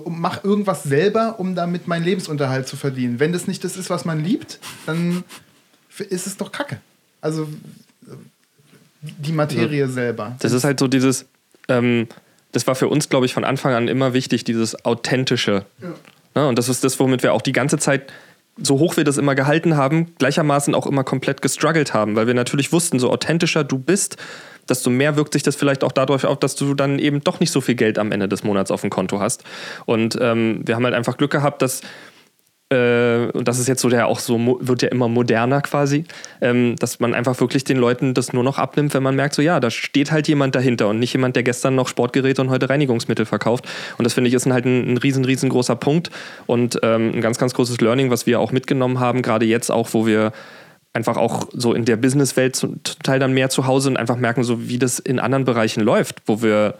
mach 0.07 0.43
irgendwas 0.43 0.83
selber, 0.83 1.39
um 1.39 1.55
damit 1.55 1.87
meinen 1.87 2.05
Lebensunterhalt 2.05 2.67
zu 2.67 2.77
verdienen. 2.77 3.19
Wenn 3.19 3.33
das 3.33 3.47
nicht 3.47 3.63
das 3.63 3.75
ist, 3.77 3.89
was 3.89 4.05
man 4.05 4.23
liebt, 4.23 4.59
dann 4.85 5.23
ist 5.97 6.27
es 6.27 6.37
doch 6.37 6.51
Kacke. 6.51 6.79
Also 7.21 7.47
die 9.01 9.31
Materie 9.31 9.81
ja. 9.81 9.87
selber. 9.87 10.35
Das 10.39 10.51
ist 10.51 10.63
halt 10.63 10.79
so 10.79 10.87
dieses, 10.87 11.25
ähm, 11.67 12.07
das 12.51 12.65
war 12.67 12.75
für 12.75 12.87
uns, 12.87 13.09
glaube 13.09 13.25
ich, 13.25 13.33
von 13.33 13.43
Anfang 13.43 13.73
an 13.73 13.87
immer 13.87 14.13
wichtig, 14.13 14.43
dieses 14.43 14.85
Authentische. 14.85 15.65
Ja. 15.81 15.93
Ja, 16.35 16.49
und 16.49 16.57
das 16.57 16.67
ist 16.67 16.83
das, 16.83 16.99
womit 16.99 17.23
wir 17.23 17.33
auch 17.33 17.41
die 17.41 17.53
ganze 17.53 17.77
Zeit 17.77 18.11
so 18.57 18.79
hoch 18.79 18.95
wir 18.97 19.03
das 19.03 19.17
immer 19.17 19.35
gehalten 19.35 19.75
haben, 19.75 20.13
gleichermaßen 20.17 20.75
auch 20.75 20.87
immer 20.87 21.03
komplett 21.03 21.41
gestruggelt 21.41 21.93
haben, 21.93 22.15
weil 22.15 22.27
wir 22.27 22.33
natürlich 22.33 22.71
wussten, 22.71 22.99
so 22.99 23.11
authentischer 23.11 23.63
du 23.63 23.77
bist, 23.77 24.17
desto 24.69 24.89
mehr 24.89 25.15
wirkt 25.15 25.33
sich 25.33 25.43
das 25.43 25.55
vielleicht 25.55 25.83
auch 25.83 25.91
dadurch 25.91 26.25
auf, 26.25 26.39
dass 26.39 26.55
du 26.55 26.73
dann 26.73 26.99
eben 26.99 27.23
doch 27.23 27.39
nicht 27.39 27.51
so 27.51 27.61
viel 27.61 27.75
Geld 27.75 27.99
am 27.99 28.11
Ende 28.11 28.27
des 28.27 28.43
Monats 28.43 28.71
auf 28.71 28.81
dem 28.81 28.89
Konto 28.89 29.19
hast. 29.19 29.43
Und 29.85 30.17
ähm, 30.21 30.61
wir 30.65 30.75
haben 30.75 30.85
halt 30.85 30.95
einfach 30.95 31.17
Glück 31.17 31.31
gehabt, 31.31 31.61
dass 31.61 31.81
äh, 32.71 33.27
und 33.33 33.47
das 33.47 33.59
ist 33.59 33.67
jetzt 33.67 33.81
so 33.81 33.89
der 33.89 34.07
auch 34.07 34.19
so, 34.19 34.57
wird 34.59 34.81
ja 34.81 34.89
immer 34.89 35.07
moderner 35.07 35.61
quasi, 35.61 36.05
ähm, 36.41 36.75
dass 36.77 36.99
man 36.99 37.13
einfach 37.13 37.39
wirklich 37.39 37.63
den 37.63 37.77
Leuten 37.77 38.15
das 38.15 38.33
nur 38.33 38.43
noch 38.43 38.57
abnimmt, 38.57 38.93
wenn 38.95 39.03
man 39.03 39.15
merkt, 39.15 39.35
so 39.35 39.43
ja, 39.43 39.59
da 39.59 39.69
steht 39.69 40.11
halt 40.11 40.27
jemand 40.27 40.55
dahinter 40.55 40.87
und 40.87 40.97
nicht 40.97 41.13
jemand, 41.13 41.35
der 41.35 41.43
gestern 41.43 41.75
noch 41.75 41.87
Sportgeräte 41.87 42.41
und 42.41 42.49
heute 42.49 42.67
Reinigungsmittel 42.67 43.25
verkauft. 43.25 43.65
Und 43.99 44.03
das 44.03 44.13
finde 44.13 44.29
ich 44.29 44.33
ist 44.33 44.47
halt 44.47 44.65
ein, 44.65 44.93
ein 44.93 44.97
riesen, 44.97 45.25
riesengroßer 45.25 45.75
Punkt 45.75 46.09
und 46.47 46.79
ähm, 46.81 47.11
ein 47.13 47.21
ganz, 47.21 47.37
ganz 47.37 47.53
großes 47.53 47.81
Learning, 47.81 48.09
was 48.09 48.25
wir 48.25 48.39
auch 48.39 48.51
mitgenommen 48.51 48.99
haben, 48.99 49.21
gerade 49.21 49.45
jetzt 49.45 49.69
auch, 49.69 49.89
wo 49.93 50.07
wir 50.07 50.31
einfach 50.95 51.17
auch 51.17 51.49
so 51.53 51.73
in 51.73 51.85
der 51.85 51.97
Businesswelt 51.97 52.55
zum 52.55 52.81
Teil 53.03 53.19
dann 53.19 53.33
mehr 53.33 53.49
zu 53.49 53.67
Hause 53.67 53.89
und 53.89 53.97
einfach 53.97 54.15
merken, 54.15 54.43
so 54.43 54.69
wie 54.69 54.79
das 54.79 54.97
in 54.97 55.19
anderen 55.19 55.43
Bereichen 55.43 55.81
läuft, 55.81 56.21
wo 56.25 56.41
wir 56.41 56.75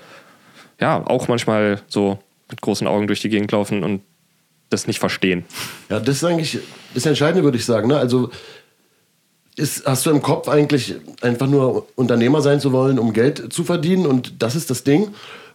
ja 0.80 1.06
auch 1.06 1.28
manchmal 1.28 1.82
so 1.88 2.18
mit 2.50 2.62
großen 2.62 2.88
Augen 2.88 3.08
durch 3.08 3.22
die 3.22 3.30
Gegend 3.30 3.52
laufen 3.52 3.84
und 3.84 4.02
das 4.70 4.88
nicht 4.88 5.00
verstehen. 5.00 5.44
Ja, 5.90 6.00
das 6.00 6.18
ist 6.18 6.24
eigentlich 6.24 6.60
das 6.94 7.06
Entscheidende, 7.06 7.44
würde 7.44 7.58
ich 7.58 7.66
sagen. 7.66 7.90
Ne? 7.90 7.98
Also 7.98 8.30
ist, 9.58 9.86
hast 9.86 10.06
du 10.06 10.12
im 10.12 10.22
Kopf 10.22 10.48
eigentlich 10.48 10.96
einfach 11.22 11.48
nur 11.48 11.88
Unternehmer 11.96 12.42
sein 12.42 12.60
zu 12.60 12.72
wollen, 12.72 13.00
um 13.00 13.14
Geld 13.14 13.54
zu 13.54 13.64
verdienen 13.64 14.06
und 14.06 14.42
das 14.42 14.56
ist 14.56 14.70
das 14.70 14.84
Ding? 14.84 15.10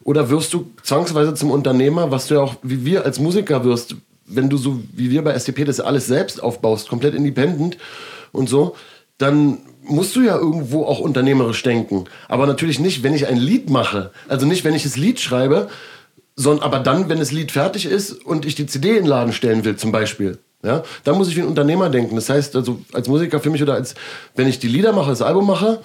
Oder 0.05 0.31
wirst 0.31 0.53
du 0.53 0.71
zwangsweise 0.83 1.35
zum 1.35 1.51
Unternehmer, 1.51 2.11
was 2.11 2.27
du 2.27 2.35
ja 2.35 2.41
auch 2.41 2.57
wie 2.63 2.85
wir 2.85 3.05
als 3.05 3.19
Musiker 3.19 3.65
wirst, 3.65 3.97
wenn 4.27 4.49
du 4.49 4.57
so 4.57 4.83
wie 4.95 5.11
wir 5.11 5.23
bei 5.23 5.39
STP 5.39 5.65
das 5.65 5.81
alles 5.81 6.07
selbst 6.07 6.43
aufbaust, 6.43 6.89
komplett 6.89 7.15
independent 7.15 7.77
und 8.33 8.49
so, 8.49 8.77
dann 9.19 9.59
musst 9.83 10.17
du 10.17 10.23
ja 10.23 10.37
irgendwo 10.37 10.85
auch 10.85 11.01
unternehmerisch 11.01 11.63
denken. 11.63 12.05
Aber 12.29 12.47
natürlich 12.47 12.79
nicht, 12.79 13.03
wenn 13.03 13.15
ich 13.15 13.27
ein 13.27 13.37
Lied 13.37 13.71
mache. 13.71 14.11
Also 14.29 14.47
nicht, 14.47 14.65
wenn 14.65 14.75
ich 14.75 14.85
das 14.85 14.97
Lied 14.97 15.21
schreibe, 15.21 15.69
sondern 16.37 16.65
aber 16.65 16.79
dann, 16.79 17.09
wenn 17.09 17.19
das 17.19 17.33
Lied 17.33 17.53
fertig 17.53 17.87
ist 17.87 18.13
und 18.13 18.47
ich 18.47 18.55
die 18.55 18.67
CD 18.67 18.91
in 18.91 18.95
den 18.97 19.07
Laden 19.07 19.33
stellen 19.33 19.65
will, 19.65 19.77
zum 19.77 19.93
Beispiel. 19.93 20.39
Ja, 20.63 20.83
da 21.05 21.15
muss 21.15 21.29
ich 21.29 21.37
wie 21.37 21.41
ein 21.41 21.49
Unternehmer 21.49 21.89
denken. 21.89 22.17
Das 22.17 22.29
heißt, 22.29 22.55
also 22.55 22.81
als 22.93 23.09
Musiker 23.09 23.41
für 23.41 23.51
mich 23.51 23.63
oder 23.63 23.75
als, 23.75 23.95
wenn 24.37 24.47
ich 24.47 24.59
die 24.59 24.69
Lieder 24.69 24.93
mache, 24.93 25.09
das 25.09 25.23
Album 25.23 25.47
mache, 25.47 25.81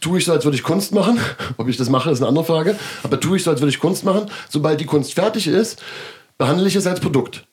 tue 0.00 0.18
ich 0.18 0.26
so, 0.26 0.32
als 0.32 0.44
würde 0.44 0.56
ich 0.56 0.62
Kunst 0.62 0.92
machen. 0.92 1.18
Ob 1.56 1.68
ich 1.68 1.76
das 1.76 1.88
mache, 1.88 2.10
ist 2.10 2.20
eine 2.20 2.28
andere 2.28 2.44
Frage. 2.44 2.76
Aber 3.02 3.18
tue 3.18 3.38
ich 3.38 3.44
so, 3.44 3.50
als 3.50 3.60
würde 3.60 3.70
ich 3.70 3.80
Kunst 3.80 4.04
machen. 4.04 4.30
Sobald 4.48 4.80
die 4.80 4.84
Kunst 4.84 5.14
fertig 5.14 5.46
ist, 5.46 5.82
behandle 6.36 6.68
ich 6.68 6.76
es 6.76 6.86
als 6.86 7.00
Produkt. 7.00 7.47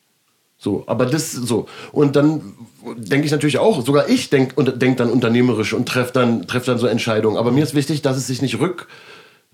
So, 0.58 0.84
aber 0.88 1.06
das 1.06 1.32
so. 1.32 1.68
Und 1.92 2.16
dann 2.16 2.54
denke 2.98 3.26
ich 3.26 3.32
natürlich 3.32 3.58
auch, 3.58 3.86
sogar 3.86 4.10
ich 4.10 4.30
denke 4.30 4.64
denk 4.74 4.98
dann 4.98 5.10
unternehmerisch 5.10 5.74
und 5.74 5.88
treffe 5.88 6.14
dann, 6.14 6.48
treff 6.48 6.66
dann 6.66 6.78
so 6.78 6.88
Entscheidungen. 6.88 7.38
Aber 7.38 7.52
mir 7.52 7.64
ist 7.64 7.76
wichtig, 7.76 8.02
dass 8.02 8.18
es 8.18 8.28
sich 8.28 8.42
nicht 8.42 8.60
rück, 8.60 8.88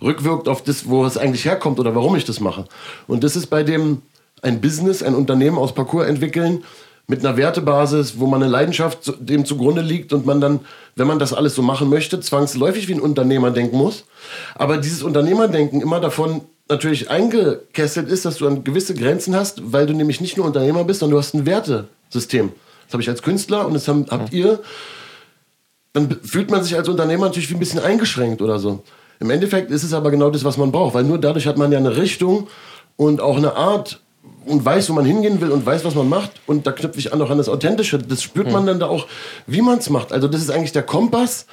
rückwirkt 0.01 0.47
auf 0.47 0.63
das, 0.63 0.87
wo 0.87 1.05
es 1.05 1.17
eigentlich 1.17 1.45
herkommt 1.45 1.79
oder 1.79 1.95
warum 1.95 2.15
ich 2.15 2.25
das 2.25 2.39
mache. 2.39 2.65
Und 3.07 3.23
das 3.23 3.35
ist 3.35 3.47
bei 3.47 3.63
dem 3.63 4.01
ein 4.41 4.61
Business, 4.61 5.03
ein 5.03 5.15
Unternehmen 5.15 5.57
aus 5.57 5.73
Parcours 5.73 6.07
entwickeln 6.07 6.63
mit 7.07 7.25
einer 7.25 7.35
Wertebasis, 7.35 8.19
wo 8.19 8.27
man 8.27 8.41
eine 8.41 8.51
Leidenschaft 8.51 9.13
dem 9.19 9.45
zugrunde 9.45 9.81
liegt 9.81 10.13
und 10.13 10.25
man 10.25 10.39
dann, 10.39 10.61
wenn 10.95 11.07
man 11.07 11.19
das 11.19 11.33
alles 11.33 11.55
so 11.55 11.61
machen 11.61 11.89
möchte, 11.89 12.19
zwangsläufig 12.19 12.87
wie 12.87 12.93
ein 12.93 13.01
Unternehmer 13.01 13.51
denken 13.51 13.77
muss. 13.77 14.05
Aber 14.55 14.77
dieses 14.77 15.03
Unternehmerdenken 15.03 15.81
immer 15.81 15.99
davon 15.99 16.41
natürlich 16.71 17.09
eingekesselt 17.09 18.09
ist, 18.09 18.25
dass 18.25 18.37
du 18.37 18.47
an 18.47 18.63
gewisse 18.63 18.95
Grenzen 18.95 19.35
hast, 19.35 19.71
weil 19.71 19.85
du 19.85 19.93
nämlich 19.93 20.21
nicht 20.21 20.37
nur 20.37 20.45
Unternehmer 20.45 20.83
bist, 20.83 21.01
sondern 21.01 21.15
du 21.15 21.19
hast 21.19 21.35
ein 21.35 21.45
Wertesystem. 21.45 22.51
Das 22.85 22.93
habe 22.93 23.03
ich 23.03 23.09
als 23.09 23.21
Künstler 23.21 23.67
und 23.67 23.73
das 23.73 23.87
haben, 23.87 24.05
habt 24.09 24.33
ihr. 24.33 24.59
Dann 25.93 26.17
fühlt 26.23 26.49
man 26.49 26.63
sich 26.63 26.75
als 26.75 26.89
Unternehmer 26.89 27.25
natürlich 27.25 27.49
wie 27.49 27.55
ein 27.55 27.59
bisschen 27.59 27.79
eingeschränkt 27.79 28.41
oder 28.41 28.59
so. 28.59 28.83
Im 29.19 29.29
Endeffekt 29.29 29.69
ist 29.69 29.83
es 29.83 29.93
aber 29.93 30.09
genau 30.09 30.31
das, 30.31 30.43
was 30.43 30.57
man 30.57 30.71
braucht, 30.71 30.95
weil 30.95 31.03
nur 31.03 31.19
dadurch 31.19 31.45
hat 31.45 31.57
man 31.57 31.71
ja 31.71 31.77
eine 31.77 31.95
Richtung 31.95 32.47
und 32.95 33.21
auch 33.21 33.37
eine 33.37 33.55
Art 33.55 34.01
und 34.45 34.65
weiß, 34.65 34.89
wo 34.89 34.93
man 34.93 35.05
hingehen 35.05 35.39
will 35.41 35.51
und 35.51 35.65
weiß, 35.65 35.85
was 35.85 35.95
man 35.95 36.09
macht. 36.09 36.31
Und 36.47 36.65
da 36.65 36.71
knüpfe 36.71 36.99
ich 36.99 37.13
an 37.13 37.21
auch 37.21 37.29
an 37.29 37.37
das 37.37 37.49
Authentische. 37.49 37.99
Das 37.99 38.23
spürt 38.23 38.51
man 38.51 38.65
dann 38.65 38.79
da 38.79 38.87
auch, 38.87 39.07
wie 39.45 39.61
man 39.61 39.77
es 39.77 39.89
macht. 39.89 40.11
Also 40.11 40.27
das 40.27 40.41
ist 40.41 40.49
eigentlich 40.49 40.71
der 40.71 40.83
Kompass, 40.83 41.45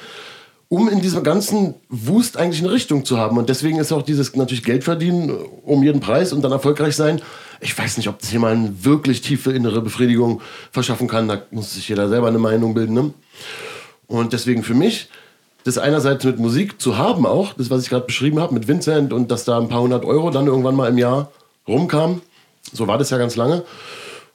um 0.69 0.89
in 0.89 1.01
diesem 1.01 1.23
ganzen 1.23 1.75
Wust 1.89 2.37
eigentlich 2.37 2.63
eine 2.63 2.73
Richtung 2.73 3.05
zu 3.05 3.17
haben. 3.17 3.39
Und 3.39 3.49
deswegen 3.49 3.79
ist 3.79 3.91
auch 3.91 4.03
dieses 4.03 4.37
natürlich 4.37 4.65
Geld 4.65 4.85
verdienen 4.85 5.31
um 5.65 5.83
jeden 5.83 6.01
Preis 6.01 6.33
und 6.33 6.43
dann 6.43 6.53
erfolgreich 6.53 6.95
sein. 6.95 7.23
Ich 7.61 7.77
weiß 7.77 7.97
nicht, 7.97 8.09
ob 8.09 8.19
das 8.19 8.31
jemand 8.31 8.85
wirklich 8.85 9.23
tiefe 9.23 9.53
innere 9.53 9.81
Befriedigung 9.81 10.43
verschaffen 10.71 11.09
kann. 11.09 11.27
Da 11.27 11.43
muss 11.51 11.75
sich 11.75 11.89
jeder 11.89 12.09
selber 12.09 12.29
eine 12.29 12.39
Meinung 12.39 12.75
bilden. 12.75 12.93
Ne? 12.93 13.15
Und 14.07 14.33
deswegen 14.35 14.63
für 14.63 14.75
mich 14.75 15.09
das 15.65 15.79
einerseits 15.79 16.25
mit 16.25 16.39
Musik 16.39 16.81
zu 16.81 16.99
haben 16.99 17.27
auch, 17.27 17.55
das 17.55 17.71
was 17.71 17.83
ich 17.83 17.89
gerade 17.89 18.07
beschrieben 18.07 18.39
habe 18.39 18.55
mit 18.55 18.69
Vincent 18.69 19.13
und 19.13 19.31
dass 19.31 19.45
da 19.45 19.59
ein 19.59 19.69
paar 19.69 19.83
hundert 19.83 20.05
Euro 20.05 20.31
dann 20.31 20.47
irgendwann 20.47 20.77
mal 20.77 20.89
im 20.89 20.99
Jahr 20.99 21.33
rumkamen. 21.67 22.21
So 22.73 22.87
war 22.87 22.99
das 22.99 23.11
ja 23.11 23.19
ganz 23.19 23.37
lange. 23.37 23.65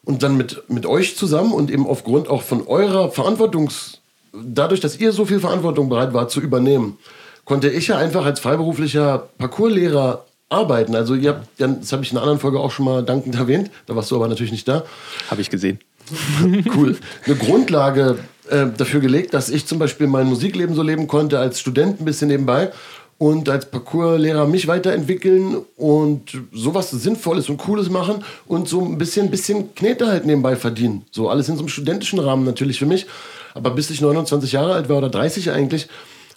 Und 0.03 0.23
dann 0.23 0.35
mit, 0.35 0.63
mit 0.69 0.85
euch 0.85 1.15
zusammen 1.15 1.53
und 1.53 1.71
eben 1.71 1.87
aufgrund 1.87 2.27
auch 2.27 2.41
von 2.41 2.65
eurer 2.65 3.11
Verantwortungs... 3.11 3.99
Dadurch, 4.33 4.79
dass 4.79 4.99
ihr 4.99 5.11
so 5.11 5.25
viel 5.25 5.39
Verantwortung 5.39 5.89
bereit 5.89 6.13
wart 6.13 6.31
zu 6.31 6.41
übernehmen, 6.41 6.97
konnte 7.45 7.69
ich 7.69 7.87
ja 7.87 7.97
einfach 7.97 8.25
als 8.25 8.39
freiberuflicher 8.39 9.29
Parcourslehrer 9.37 10.25
arbeiten. 10.49 10.95
Also 10.95 11.15
ihr 11.15 11.31
habt, 11.31 11.47
das 11.57 11.91
habe 11.91 12.03
ich 12.03 12.11
in 12.11 12.17
einer 12.17 12.23
anderen 12.23 12.39
Folge 12.39 12.59
auch 12.59 12.71
schon 12.71 12.85
mal 12.85 13.03
dankend 13.03 13.35
erwähnt, 13.35 13.71
da 13.85 13.95
warst 13.95 14.11
du 14.11 14.15
aber 14.15 14.27
natürlich 14.27 14.51
nicht 14.51 14.67
da. 14.67 14.83
Habe 15.29 15.41
ich 15.41 15.49
gesehen. 15.49 15.79
cool. 16.75 16.97
Eine 17.25 17.35
Grundlage 17.35 18.19
äh, 18.49 18.65
dafür 18.77 18.99
gelegt, 18.99 19.33
dass 19.33 19.49
ich 19.49 19.65
zum 19.65 19.79
Beispiel 19.79 20.07
mein 20.07 20.27
Musikleben 20.27 20.75
so 20.75 20.83
leben 20.83 21.07
konnte, 21.07 21.39
als 21.39 21.59
Student 21.59 22.01
ein 22.01 22.05
bisschen 22.05 22.27
nebenbei 22.27 22.71
und 23.17 23.47
als 23.47 23.69
Parcourslehrer 23.69 24.47
mich 24.47 24.67
weiterentwickeln 24.67 25.57
und 25.77 26.41
sowas 26.51 26.91
Sinnvolles 26.91 27.49
und 27.49 27.57
Cooles 27.57 27.89
machen 27.89 28.23
und 28.47 28.67
so 28.67 28.83
ein 28.83 28.97
bisschen, 28.97 29.31
bisschen 29.31 29.73
Knete 29.75 30.07
halt 30.07 30.25
nebenbei 30.25 30.55
verdienen. 30.55 31.05
So 31.11 31.29
alles 31.29 31.47
in 31.47 31.55
so 31.55 31.61
einem 31.61 31.69
studentischen 31.69 32.19
Rahmen 32.19 32.43
natürlich 32.43 32.79
für 32.79 32.85
mich. 32.85 33.05
Aber 33.53 33.71
bis 33.71 33.89
ich 33.89 34.01
29 34.01 34.51
Jahre 34.51 34.73
alt 34.73 34.89
war 34.89 34.97
oder 34.97 35.09
30 35.09 35.51
eigentlich, 35.51 35.87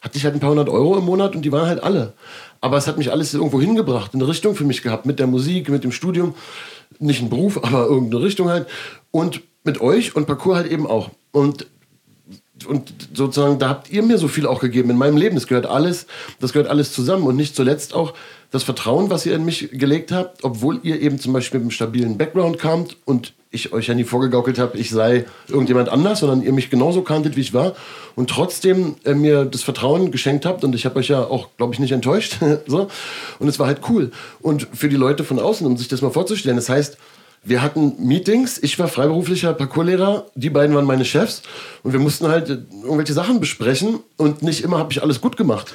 hatte 0.01 0.19
ich 0.19 0.25
halt 0.25 0.35
ein 0.35 0.41
paar 0.41 0.51
hundert 0.51 0.69
Euro 0.69 0.97
im 0.97 1.05
Monat 1.05 1.35
und 1.35 1.43
die 1.43 1.53
waren 1.53 1.67
halt 1.67 1.83
alle. 1.83 2.13
Aber 2.61 2.77
es 2.77 2.87
hat 2.87 2.99
mich 2.99 3.11
alles 3.11 3.35
irgendwo 3.35 3.61
hingebracht, 3.61 4.15
eine 4.15 4.29
Richtung 4.29 4.55
für 4.55 4.65
mich 4.65 4.83
gehabt, 4.83 5.07
mit 5.07 5.19
der 5.19 5.27
Musik, 5.27 5.69
mit 5.69 5.85
dem 5.85 5.93
Studium. 5.93 6.35
Nicht 6.99 7.23
ein 7.23 7.31
Beruf, 7.31 7.59
aber 7.65 7.87
irgendeine 7.87 8.23
Richtung 8.23 8.49
halt. 8.49 8.67
Und 9.11 9.43
mit 9.65 9.81
euch 9.81 10.15
und 10.15 10.27
Parcours 10.27 10.57
halt 10.57 10.71
eben 10.71 10.87
auch. 10.87 11.11
Und 11.33 11.67
und 12.65 12.93
sozusagen, 13.13 13.59
da 13.59 13.69
habt 13.69 13.91
ihr 13.91 14.03
mir 14.03 14.19
so 14.19 14.29
viel 14.29 14.47
auch 14.47 14.61
gegeben 14.61 14.91
in 14.91 14.97
meinem 14.97 15.17
Leben. 15.17 15.35
Das 15.35 15.47
gehört 15.47 15.67
alles, 15.67 16.07
das 16.41 16.53
gehört 16.53 16.71
alles 16.71 16.93
zusammen. 16.93 17.25
Und 17.25 17.37
nicht 17.37 17.55
zuletzt 17.55 17.95
auch 17.95 18.15
das 18.51 18.63
Vertrauen, 18.63 19.11
was 19.11 19.27
ihr 19.27 19.35
in 19.35 19.45
mich 19.45 19.71
gelegt 19.73 20.13
habt, 20.13 20.43
obwohl 20.45 20.81
ihr 20.83 21.01
eben 21.01 21.19
zum 21.19 21.33
Beispiel 21.33 21.59
mit 21.59 21.65
einem 21.65 21.71
stabilen 21.71 22.17
Background 22.17 22.59
kamt 22.59 22.97
und 23.05 23.35
ich 23.51 23.73
euch 23.73 23.89
ja 23.89 23.95
nie 23.95 24.05
vorgegaukelt 24.05 24.59
habe, 24.59 24.79
ich 24.79 24.91
sei 24.91 25.25
irgendjemand 25.49 25.89
anders, 25.89 26.21
sondern 26.21 26.43
ihr 26.43 26.53
mich 26.53 26.71
genauso 26.71 27.03
kanntet, 27.03 27.37
wie 27.37 27.41
ich 27.41 27.55
war 27.55 27.75
und 28.15 28.31
trotzdem 28.31 28.97
äh, 29.05 29.15
mir 29.15 29.45
das 29.45 29.63
Vertrauen 29.63 30.11
geschenkt 30.11 30.45
habt 30.45 30.65
und 30.65 30.75
ich 30.75 30.85
habe 30.85 30.99
euch 30.99 31.09
ja 31.09 31.25
auch, 31.25 31.49
glaube 31.57 31.73
ich, 31.75 31.81
nicht 31.81 31.93
enttäuscht. 31.93 32.39
so. 32.67 32.89
Und 33.39 33.49
es 33.49 33.59
war 33.59 33.67
halt 33.67 33.81
cool. 33.89 34.11
Und 34.41 34.69
für 34.73 34.89
die 34.89 34.97
Leute 34.97 35.25
von 35.25 35.39
außen, 35.39 35.67
um 35.67 35.77
sich 35.77 35.89
das 35.89 36.03
mal 36.03 36.11
vorzustellen, 36.11 36.57
das 36.57 36.69
heißt, 36.69 36.99
wir 37.47 37.63
hatten 37.63 37.95
Meetings, 37.99 38.59
ich 38.59 38.79
war 38.79 38.89
freiberuflicher 38.89 39.55
Parcourslehrer, 39.55 40.27
die 40.35 40.51
beiden 40.51 40.75
waren 40.75 40.85
meine 40.85 41.05
Chefs 41.05 41.43
und 41.85 41.93
wir 41.93 42.01
mussten 42.01 42.27
halt 42.27 42.51
äh, 42.51 42.59
irgendwelche 42.83 43.13
Sachen 43.13 43.39
besprechen 43.39 44.01
und 44.17 44.43
nicht 44.43 44.65
immer 44.65 44.79
habe 44.79 44.93
ich 44.93 45.03
alles 45.03 45.21
gut 45.21 45.37
gemacht. 45.37 45.75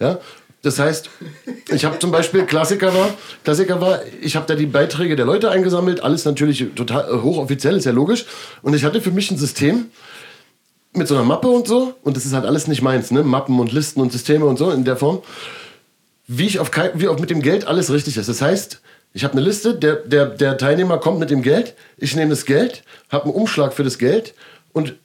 Ja? 0.00 0.18
Das 0.62 0.78
heißt, 0.78 1.10
ich 1.72 1.84
habe 1.84 1.98
zum 2.00 2.10
Beispiel 2.10 2.44
Klassiker 2.46 2.92
war, 2.94 3.10
Klassiker 3.44 3.80
war, 3.80 4.00
ich 4.22 4.34
habe 4.34 4.46
da 4.46 4.56
die 4.56 4.66
Beiträge 4.66 5.14
der 5.14 5.24
Leute 5.24 5.50
eingesammelt, 5.50 6.02
alles 6.02 6.24
natürlich 6.24 6.66
total 6.74 7.08
äh, 7.08 7.22
hochoffiziell, 7.22 7.76
ist 7.76 7.84
ja 7.84 7.92
logisch. 7.92 8.26
Und 8.62 8.74
ich 8.74 8.84
hatte 8.84 9.00
für 9.00 9.12
mich 9.12 9.30
ein 9.30 9.38
System 9.38 9.86
mit 10.94 11.06
so 11.06 11.14
einer 11.14 11.24
Mappe 11.24 11.48
und 11.48 11.68
so, 11.68 11.94
und 12.02 12.16
das 12.16 12.24
ist 12.26 12.32
halt 12.32 12.44
alles 12.44 12.66
nicht 12.66 12.82
meins, 12.82 13.10
ne? 13.10 13.22
Mappen 13.22 13.58
und 13.58 13.72
Listen 13.72 14.00
und 14.00 14.12
Systeme 14.12 14.46
und 14.46 14.58
so 14.58 14.70
in 14.70 14.84
der 14.84 14.96
Form, 14.96 15.22
wie 16.26 16.46
ich 16.46 16.58
auf, 16.58 16.70
wie 16.94 17.08
auch 17.08 17.18
mit 17.18 17.30
dem 17.30 17.42
Geld 17.42 17.66
alles 17.66 17.92
richtig 17.92 18.16
ist. 18.16 18.28
Das 18.28 18.40
heißt, 18.40 18.80
ich 19.14 19.22
habe 19.22 19.32
eine 19.34 19.42
Liste, 19.42 19.74
der, 19.74 19.94
der, 19.94 20.26
der 20.26 20.58
Teilnehmer 20.58 20.98
kommt 20.98 21.20
mit 21.20 21.30
dem 21.30 21.42
Geld, 21.42 21.74
ich 21.96 22.16
nehme 22.16 22.30
das 22.30 22.44
Geld, 22.44 22.82
habe 23.10 23.26
einen 23.26 23.34
Umschlag 23.34 23.72
für 23.72 23.84
das 23.84 23.98
Geld 23.98 24.34
und 24.72 24.96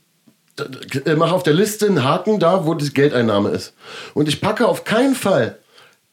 äh, 1.05 1.15
mache 1.15 1.33
auf 1.33 1.43
der 1.43 1.53
Liste 1.53 1.85
einen 1.85 2.03
Haken 2.03 2.39
da, 2.39 2.65
wo 2.65 2.73
die 2.73 2.91
Geldeinnahme 2.91 3.49
ist. 3.49 3.73
Und 4.15 4.27
ich 4.27 4.41
packe 4.41 4.67
auf 4.67 4.83
keinen 4.83 5.13
Fall 5.13 5.59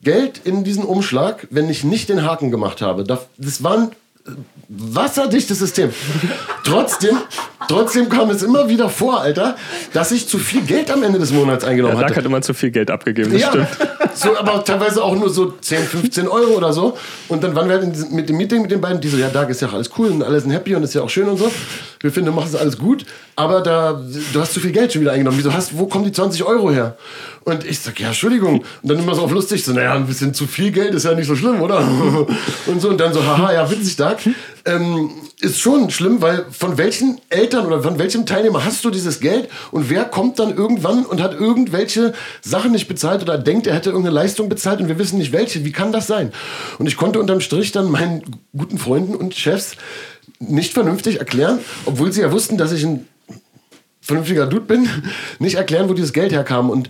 Geld 0.03 0.43
in 0.45 0.63
diesen 0.63 0.85
Umschlag, 0.85 1.49
wenn 1.51 1.71
ich 1.71 1.85
nicht 1.85 2.11
den 2.11 2.23
Haken 2.23 2.51
gemacht 2.51 2.83
habe. 2.83 3.03
Das 3.03 3.65
war 3.65 3.79
ein 3.79 3.89
äh, 4.27 4.31
wasserdichtes 4.69 5.59
System. 5.59 5.91
trotzdem, 6.65 7.17
trotzdem 7.67 8.11
kam 8.11 8.29
es 8.29 8.43
immer 8.43 8.69
wieder 8.69 8.91
vor, 8.91 9.23
Alter, 9.23 9.57
dass 9.95 10.13
ich 10.13 10.29
zu 10.29 10.37
viel 10.39 10.61
Geld 10.61 10.91
am 10.91 11.03
Ende 11.03 11.19
des 11.19 11.33
Monats 11.33 11.65
eingenommen 11.65 11.95
ja, 11.95 12.03
hatte. 12.03 12.13
Da 12.13 12.19
hat 12.19 12.27
immer 12.27 12.43
zu 12.43 12.53
viel 12.53 12.73
Geld 12.73 12.91
abgegeben, 12.91 13.33
das 13.33 13.41
ja, 13.41 13.49
stimmt. 13.49 13.69
So, 14.17 14.37
aber 14.37 14.65
teilweise 14.65 15.05
auch 15.05 15.15
nur 15.15 15.29
so 15.29 15.53
10, 15.61 15.85
15 15.85 16.27
Euro 16.27 16.55
oder 16.55 16.73
so. 16.73 16.97
Und 17.29 17.45
dann 17.45 17.55
waren 17.55 17.69
wir 17.69 17.79
halt 17.79 18.11
mit 18.13 18.29
dem 18.29 18.37
Meeting 18.39 18.63
mit 18.63 18.71
den 18.71 18.81
beiden, 18.81 19.01
die 19.01 19.09
so, 19.09 19.19
ja, 19.19 19.29
da 19.29 19.43
ist 19.43 19.61
ja 19.61 19.69
alles 19.69 19.91
cool 19.99 20.09
und 20.09 20.23
alles 20.23 20.45
sind 20.45 20.53
happy 20.53 20.75
und 20.75 20.83
ist 20.83 20.95
ja 20.95 21.03
auch 21.03 21.11
schön 21.11 21.29
und 21.29 21.37
so. 21.37 21.51
Wir 22.01 22.11
finden, 22.11 22.31
du 22.31 22.33
machst 22.33 22.55
es 22.55 22.61
alles 22.61 22.79
gut, 22.79 23.05
aber 23.37 23.61
da, 23.61 24.01
du 24.33 24.41
hast 24.41 24.55
zu 24.55 24.61
viel 24.61 24.73
Geld 24.73 24.93
schon 24.93 25.03
wieder 25.03 25.13
eingenommen. 25.13 25.37
Wieso 25.37 25.53
hast, 25.53 25.77
wo 25.77 25.87
kommen 25.87 26.05
die 26.05 26.13
20 26.13 26.45
Euro 26.45 26.71
her? 26.71 26.97
Und 27.45 27.65
ich 27.65 27.79
sag, 27.79 28.01
ja, 28.01 28.09
Entschuldigung. 28.09 28.65
Und 28.83 28.91
dann 28.91 28.99
immer 28.99 29.15
so 29.15 29.23
auf 29.23 29.31
lustig, 29.31 29.63
so, 29.65 29.73
naja, 29.73 29.95
ein 29.95 30.07
bisschen 30.07 30.33
zu 30.33 30.47
viel 30.47 30.73
Geld 30.73 30.95
ist 30.95 31.05
ja 31.05 31.15
nicht 31.15 31.27
so 31.27 31.37
schlimm, 31.37 31.61
oder? 31.61 31.79
Und 32.67 32.81
so, 32.81 32.89
und 32.89 32.99
dann 32.99 33.13
so, 33.13 33.25
haha, 33.25 33.53
ja, 33.53 33.71
witzig, 33.71 33.97
da. 33.97 34.17
Ähm, 34.65 35.11
ist 35.41 35.61
schon 35.61 35.91
schlimm, 35.91 36.23
weil 36.23 36.47
von 36.51 36.79
welchen 36.79 37.21
Eltern 37.29 37.67
oder 37.67 37.83
von 37.83 37.99
welchem 37.99 38.25
Teilnehmer 38.25 38.65
hast 38.65 38.85
du 38.85 38.91
dieses 38.91 39.21
Geld 39.21 39.51
und 39.71 39.91
wer 39.91 40.07
kommt 40.07 40.39
dann 40.39 40.57
irgendwann 40.57 41.05
und 41.05 41.21
hat 41.21 41.35
irgendwelche 41.35 42.15
Sachen 42.41 42.73
nicht 42.73 42.89
bezahlt 42.89 43.21
oder 43.23 43.37
denkt, 43.37 43.67
er 43.67 43.75
hätte 43.75 43.91
irgendeine 43.91 44.15
Leistung 44.15 44.49
bezahlt 44.49 44.81
und 44.81 44.89
wir 44.89 44.99
wissen 44.99 45.19
nicht 45.19 45.33
welche. 45.33 45.65
Wie 45.65 45.73
kann 45.73 45.93
das 45.93 46.07
sein? 46.07 46.33
Und 46.79 46.87
ich 46.87 46.97
konnte 46.97 47.21
unterm 47.21 47.41
Strich 47.41 47.71
dann 47.71 47.91
meinen 47.91 48.23
guten 48.57 48.79
Freunden 48.79 49.15
und 49.15 49.35
Chefs 49.35 49.77
nicht 50.39 50.73
vernünftig 50.73 51.19
erklären, 51.19 51.59
obwohl 51.85 52.13
sie 52.13 52.23
ja 52.23 52.33
wussten, 52.33 52.57
dass 52.57 52.73
ich 52.73 52.85
ein 52.85 53.07
vernünftiger 54.01 54.47
Dude 54.47 54.65
bin, 54.65 54.89
nicht 55.39 55.57
erklären, 55.57 55.91
wo 55.91 55.93
dieses 55.93 56.15
Geld 56.15 56.33
herkam. 56.33 56.71
Und 56.71 56.89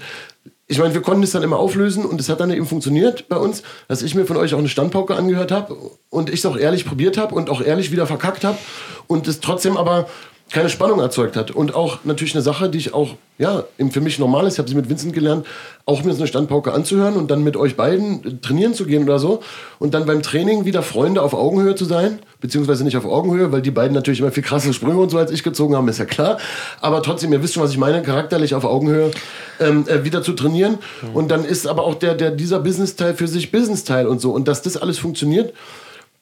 ich 0.68 0.78
meine, 0.78 0.94
wir 0.94 1.02
konnten 1.02 1.22
es 1.22 1.30
dann 1.30 1.44
immer 1.44 1.58
auflösen 1.58 2.04
und 2.04 2.20
es 2.20 2.28
hat 2.28 2.40
dann 2.40 2.50
eben 2.50 2.66
funktioniert 2.66 3.28
bei 3.28 3.36
uns, 3.36 3.62
dass 3.86 4.02
ich 4.02 4.14
mir 4.14 4.26
von 4.26 4.36
euch 4.36 4.52
auch 4.52 4.58
eine 4.58 4.68
Standpauke 4.68 5.14
angehört 5.14 5.52
habe 5.52 5.76
und 6.10 6.28
ich 6.28 6.40
es 6.40 6.46
auch 6.46 6.56
ehrlich 6.56 6.84
probiert 6.84 7.18
habe 7.18 7.34
und 7.34 7.50
auch 7.50 7.60
ehrlich 7.60 7.92
wieder 7.92 8.06
verkackt 8.06 8.42
habe 8.42 8.58
und 9.06 9.28
es 9.28 9.40
trotzdem 9.40 9.76
aber 9.76 10.08
keine 10.50 10.68
Spannung 10.68 11.00
erzeugt 11.00 11.36
hat. 11.36 11.50
Und 11.50 11.74
auch 11.74 11.98
natürlich 12.04 12.34
eine 12.34 12.42
Sache, 12.42 12.68
die 12.68 12.78
ich 12.78 12.94
auch, 12.94 13.14
ja, 13.36 13.64
für 13.90 14.00
mich 14.00 14.18
normal 14.20 14.46
ist, 14.46 14.54
ich 14.54 14.58
habe 14.60 14.68
sie 14.68 14.76
mit 14.76 14.88
Vincent 14.88 15.12
gelernt, 15.12 15.44
auch 15.86 16.04
mir 16.04 16.12
so 16.12 16.18
eine 16.18 16.28
Standpauke 16.28 16.72
anzuhören 16.72 17.16
und 17.16 17.30
dann 17.30 17.42
mit 17.42 17.56
euch 17.56 17.76
beiden 17.76 18.40
trainieren 18.42 18.72
zu 18.72 18.86
gehen 18.86 19.02
oder 19.02 19.18
so 19.18 19.42
und 19.80 19.92
dann 19.92 20.06
beim 20.06 20.22
Training 20.22 20.64
wieder 20.64 20.82
Freunde 20.82 21.20
auf 21.20 21.34
Augenhöhe 21.34 21.74
zu 21.74 21.84
sein, 21.84 22.20
beziehungsweise 22.40 22.84
nicht 22.84 22.96
auf 22.96 23.04
Augenhöhe, 23.04 23.50
weil 23.50 23.60
die 23.60 23.72
beiden 23.72 23.92
natürlich 23.92 24.20
immer 24.20 24.30
viel 24.30 24.44
krasse 24.44 24.72
Sprünge 24.72 25.00
und 25.00 25.10
so 25.10 25.18
als 25.18 25.32
ich 25.32 25.42
gezogen 25.42 25.74
haben, 25.74 25.88
ist 25.88 25.98
ja 25.98 26.04
klar. 26.04 26.38
Aber 26.80 27.02
trotzdem, 27.02 27.32
ihr 27.32 27.42
wisst 27.42 27.54
schon, 27.54 27.62
was 27.64 27.72
ich 27.72 27.78
meine, 27.78 28.02
charakterlich 28.02 28.54
auf 28.54 28.64
Augenhöhe 28.64 29.10
ähm, 29.58 29.84
äh, 29.88 30.04
wieder 30.04 30.22
zu 30.22 30.32
trainieren. 30.32 30.78
Und 31.12 31.30
dann 31.30 31.44
ist 31.44 31.66
aber 31.66 31.82
auch 31.82 31.96
der, 31.96 32.14
der 32.14 32.30
dieser 32.30 32.60
Business-Teil 32.60 33.14
für 33.14 33.26
sich 33.26 33.50
Business-Teil 33.50 34.06
und 34.06 34.20
so. 34.20 34.30
Und 34.30 34.46
dass 34.46 34.62
das 34.62 34.76
alles 34.76 34.98
funktioniert, 34.98 35.52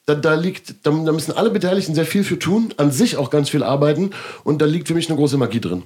da, 0.05 0.15
da 0.15 0.35
liegt, 0.35 0.85
da, 0.85 0.91
da, 0.91 1.11
müssen 1.11 1.31
alle 1.31 1.49
Beteiligten 1.49 1.95
sehr 1.95 2.05
viel 2.05 2.23
für 2.23 2.37
tun, 2.37 2.73
an 2.77 2.91
sich 2.91 3.17
auch 3.17 3.29
ganz 3.29 3.49
viel 3.49 3.63
arbeiten 3.63 4.11
und 4.43 4.61
da 4.61 4.65
liegt 4.65 4.87
für 4.87 4.93
mich 4.93 5.09
eine 5.09 5.17
große 5.17 5.37
Magie 5.37 5.59
drin. 5.59 5.83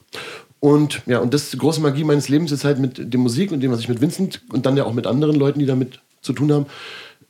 Und 0.60 1.02
ja, 1.06 1.20
und 1.20 1.34
das 1.34 1.58
große 1.58 1.80
Magie 1.80 2.04
meines 2.04 2.28
Lebens 2.28 2.52
ist 2.52 2.66
halt 2.66 2.80
mit 2.80 3.14
der 3.14 3.20
Musik 3.20 3.52
und 3.52 3.62
dem, 3.62 3.72
was 3.72 3.80
ich 3.80 3.88
mit 3.88 4.02
Vincent 4.02 4.42
und 4.52 4.66
dann 4.66 4.76
ja 4.76 4.84
auch 4.84 4.94
mit 4.94 5.08
anderen 5.08 5.36
Leuten, 5.36 5.60
die 5.60 5.66
damit 5.66 6.02
zu 6.22 6.34
tun 6.34 6.52
haben, 6.52 6.66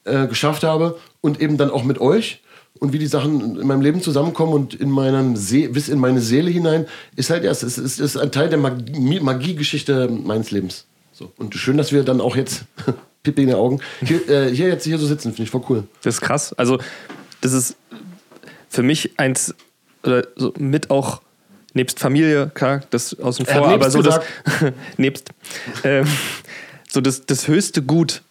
äh, 0.06 0.28
geschafft 0.28 0.64
habe 0.64 0.98
und 1.22 1.40
eben 1.40 1.58
dann 1.58 1.70
auch 1.70 1.84
mit 1.84 2.02
euch 2.02 2.42
und 2.80 2.92
wie 2.94 3.00
die 3.00 3.08
Sachen 3.08 3.60
in 3.60 3.68
meinem 3.68 3.82
Leben 3.82 4.02
zusammenkommen 4.02 4.54
und 4.54 4.74
in 4.74 4.90
meinem 4.90 5.36
See 5.36 5.68
bis 5.68 5.90
in 5.90 6.00
meine 6.00 6.22
Seele 6.22 6.50
hinein, 6.50 6.88
ist 7.16 7.30
halt 7.30 7.44
erst, 7.44 7.62
es 7.62 7.78
ist, 7.78 8.00
ist 8.00 8.18
ein 8.18 8.32
Teil 8.32 8.50
der 8.50 8.58
Magie, 8.58 9.20
Magiegeschichte 9.20 10.10
meines 10.10 10.50
Lebens. 10.50 10.86
So. 11.12 11.32
Und 11.38 11.54
schön, 11.54 11.78
dass 11.78 11.92
wir 11.92 12.04
dann 12.04 12.22
auch 12.22 12.36
jetzt 12.36 12.64
Pipi 13.24 13.44
in 13.44 13.48
den 13.50 13.58
Augen. 13.58 13.82
Hier, 14.02 14.28
äh, 14.30 14.54
hier 14.54 14.68
jetzt 14.68 14.86
hier 14.86 14.98
so 14.98 15.06
sitzen, 15.06 15.30
finde 15.30 15.44
ich 15.44 15.50
voll 15.50 15.64
cool. 15.70 15.84
Das 16.04 16.16
ist 16.16 16.22
krass. 16.22 16.54
Also, 16.54 16.80
das 17.42 17.54
ist 17.54 17.76
für 18.70 18.84
mich 18.84 19.18
eins, 19.18 19.56
oder 20.04 20.28
so 20.36 20.54
mit 20.58 20.90
auch, 20.90 21.22
nebst 21.74 22.00
Familie, 22.00 22.52
klar, 22.54 22.82
das 22.90 23.20
außen 23.20 23.46
vor, 23.46 23.68
aber 23.68 23.92
so 23.92 24.02
das, 24.02 24.20
nebst, 24.98 25.30
ähm, 25.84 26.08
so 26.88 27.02
das, 27.02 27.26
das 27.26 27.48
höchste 27.48 27.82
Gut, 27.82 28.22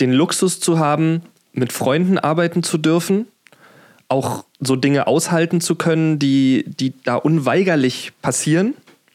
den 0.00 0.12
Luxus 0.12 0.60
zu 0.60 0.78
haben, 0.78 1.22
mit 1.52 1.72
Freunden 1.72 2.18
arbeiten 2.18 2.62
zu 2.62 2.78
dürfen, 2.78 3.26
auch 4.08 4.44
so 4.60 4.76
Dinge 4.76 5.06
aushalten 5.06 5.60
zu 5.60 5.74
können, 5.76 6.18
die, 6.18 6.64
die 6.66 6.94
da 7.04 7.16
unweigerlich 7.16 8.12
passieren 8.22 8.74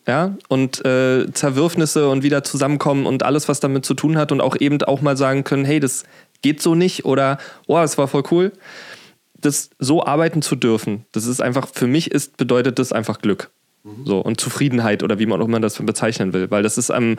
ja, 0.10 0.36
und 0.48 0.84
äh, 0.86 1.32
Zerwürfnisse 1.32 2.10
und 2.10 2.24
wieder 2.24 2.44
zusammenkommen 2.44 3.06
und 3.06 3.22
alles, 3.22 3.48
was 3.48 3.60
damit 3.60 3.86
zu 3.86 3.94
tun 3.94 4.18
hat 4.18 4.32
und 4.32 4.42
auch 4.42 4.56
eben 4.60 4.82
auch 4.82 5.02
mal 5.02 5.16
sagen 5.16 5.44
können, 5.44 5.66
hey, 5.66 5.80
das 5.80 6.04
geht 6.42 6.64
so 6.64 6.74
nicht 6.74 7.06
oder 7.06 7.38
oh, 7.68 7.76
das 7.76 8.00
war 8.00 8.08
voll 8.08 8.24
cool. 8.32 8.52
Das 9.36 9.70
so 9.78 10.04
arbeiten 10.04 10.42
zu 10.42 10.56
dürfen, 10.56 11.06
das 11.12 11.28
ist 11.28 11.44
einfach, 11.44 11.68
für 11.72 11.86
mich 11.86 12.10
ist, 12.10 12.38
bedeutet 12.38 12.80
das 12.80 12.92
einfach 12.92 13.22
Glück. 13.22 13.52
Mhm. 13.84 14.06
So, 14.06 14.20
und 14.20 14.42
Zufriedenheit 14.42 15.04
oder 15.04 15.20
wie 15.20 15.28
man 15.28 15.40
auch 15.40 15.46
immer 15.46 15.60
das 15.60 15.76
bezeichnen 15.78 16.34
will. 16.34 16.50
Weil 16.50 16.64
das 16.64 16.80
ist 16.80 16.90
ähm, 16.90 17.18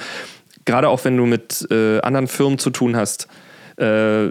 gerade 0.64 0.88
auch 0.88 1.04
wenn 1.04 1.16
du 1.16 1.26
mit 1.26 1.68
äh, 1.70 2.00
anderen 2.00 2.26
Firmen 2.26 2.58
zu 2.58 2.70
tun 2.70 2.96
hast, 2.96 3.28
äh, 3.76 4.30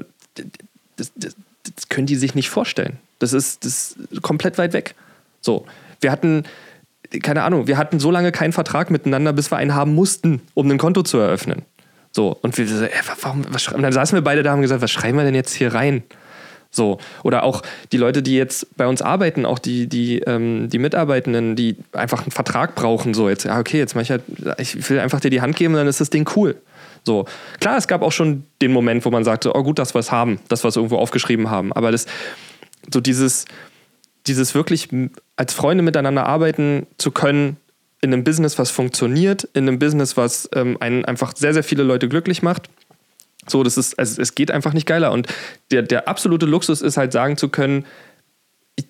das, 0.98 1.14
das, 1.16 1.36
das 1.64 1.88
können 1.88 2.08
die 2.08 2.18
sich 2.18 2.36
nicht 2.36 2.50
vorstellen. 2.50 2.98
Das 3.20 3.32
ist, 3.32 3.64
das 3.64 3.96
ist 4.12 4.22
komplett 4.22 4.58
weit 4.58 4.74
weg. 4.74 4.96
So, 5.40 5.66
wir 6.02 6.12
hatten 6.12 6.44
keine 7.24 7.44
Ahnung, 7.44 7.68
wir 7.68 7.78
hatten 7.78 8.00
so 8.00 8.12
lange 8.12 8.32
keinen 8.32 8.54
Vertrag 8.54 8.92
miteinander, 8.92 9.34
bis 9.34 9.52
wir 9.52 9.58
einen 9.58 9.74
haben 9.74 9.96
mussten, 9.96 10.42
um 10.54 10.70
ein 10.70 10.78
Konto 10.78 11.04
zu 11.04 11.18
eröffnen. 11.18 11.64
So, 12.12 12.38
und 12.42 12.58
wir 12.58 12.68
so, 12.68 12.84
ey, 12.84 12.92
warum, 13.22 13.46
was, 13.50 13.68
und 13.68 13.82
dann 13.82 13.92
saßen 13.92 14.16
wir 14.16 14.24
beide 14.24 14.44
da 14.44 14.52
und 14.52 14.58
haben 14.58 14.62
gesagt, 14.62 14.82
was 14.82 14.92
schreiben 14.92 15.18
wir 15.18 15.24
denn 15.24 15.36
jetzt 15.36 15.54
hier 15.54 15.74
rein? 15.74 16.04
So. 16.72 17.00
Oder 17.24 17.44
auch 17.44 17.62
die 17.92 17.98
Leute, 17.98 18.22
die 18.22 18.36
jetzt 18.36 18.76
bei 18.78 18.88
uns 18.88 19.02
arbeiten, 19.02 19.46
auch 19.46 19.60
die, 19.60 19.88
die, 19.88 20.20
ähm, 20.20 20.70
die 20.70 20.80
Mitarbeitenden, 20.80 21.56
die 21.56 21.78
einfach 21.94 22.22
einen 22.22 22.32
Vertrag 22.32 22.76
brauchen, 22.76 23.14
so 23.14 23.30
jetzt, 23.30 23.46
ja, 23.46 23.60
okay, 23.60 23.78
jetzt 23.78 23.96
mach 23.96 24.02
ich 24.02 24.12
halt, 24.12 24.24
ich 24.58 24.90
will 24.90 25.00
einfach 25.00 25.20
dir 25.20 25.32
die 25.32 25.42
Hand 25.42 25.56
geben, 25.56 25.74
dann 25.74 25.88
ist 25.88 26.02
das 26.02 26.10
Ding 26.10 26.30
cool. 26.36 26.56
So. 27.04 27.26
Klar, 27.60 27.78
es 27.78 27.88
gab 27.88 28.02
auch 28.02 28.12
schon 28.12 28.44
den 28.62 28.72
Moment, 28.72 29.06
wo 29.06 29.10
man 29.10 29.24
sagte, 29.24 29.56
oh 29.56 29.64
gut, 29.64 29.80
dass 29.80 29.96
wir 29.96 30.00
es 30.00 30.12
haben, 30.12 30.40
dass 30.48 30.64
wir 30.64 30.70
es 30.70 30.76
irgendwo 30.76 30.98
aufgeschrieben 30.98 31.50
haben. 31.50 31.74
Aber 31.74 31.92
das, 31.92 32.06
so 32.92 33.02
dieses, 33.02 33.46
dieses 34.30 34.56
wirklich 34.56 34.88
als 35.36 35.54
Freunde 35.54 35.84
miteinander 35.84 36.26
arbeiten 36.26 36.88
zu 36.98 37.12
können, 37.12 37.58
in 38.02 38.14
einem 38.14 38.24
Business, 38.24 38.58
was 38.58 38.72
funktioniert, 38.72 39.44
in 39.54 39.68
einem 39.68 39.80
Business, 39.80 40.16
was 40.16 40.50
ähm, 40.54 40.78
einen 40.80 41.04
einfach 41.04 41.36
sehr, 41.36 41.54
sehr 41.54 41.64
viele 41.64 41.84
Leute 41.84 42.08
glücklich 42.08 42.42
macht. 42.42 42.70
So, 43.48 43.64
das 43.64 43.78
ist, 43.78 44.00
also 44.00 44.22
es 44.22 44.36
geht 44.36 44.52
einfach 44.52 44.74
nicht 44.74 44.86
geiler. 44.86 45.12
Und 45.12 45.28
der, 45.72 45.82
der 45.82 46.08
absolute 46.08 46.46
Luxus 46.46 46.82
ist 46.82 46.96
halt 46.96 47.12
sagen 47.12 47.36
zu 47.36 47.50
können, 47.50 47.86
ich, 48.78 48.86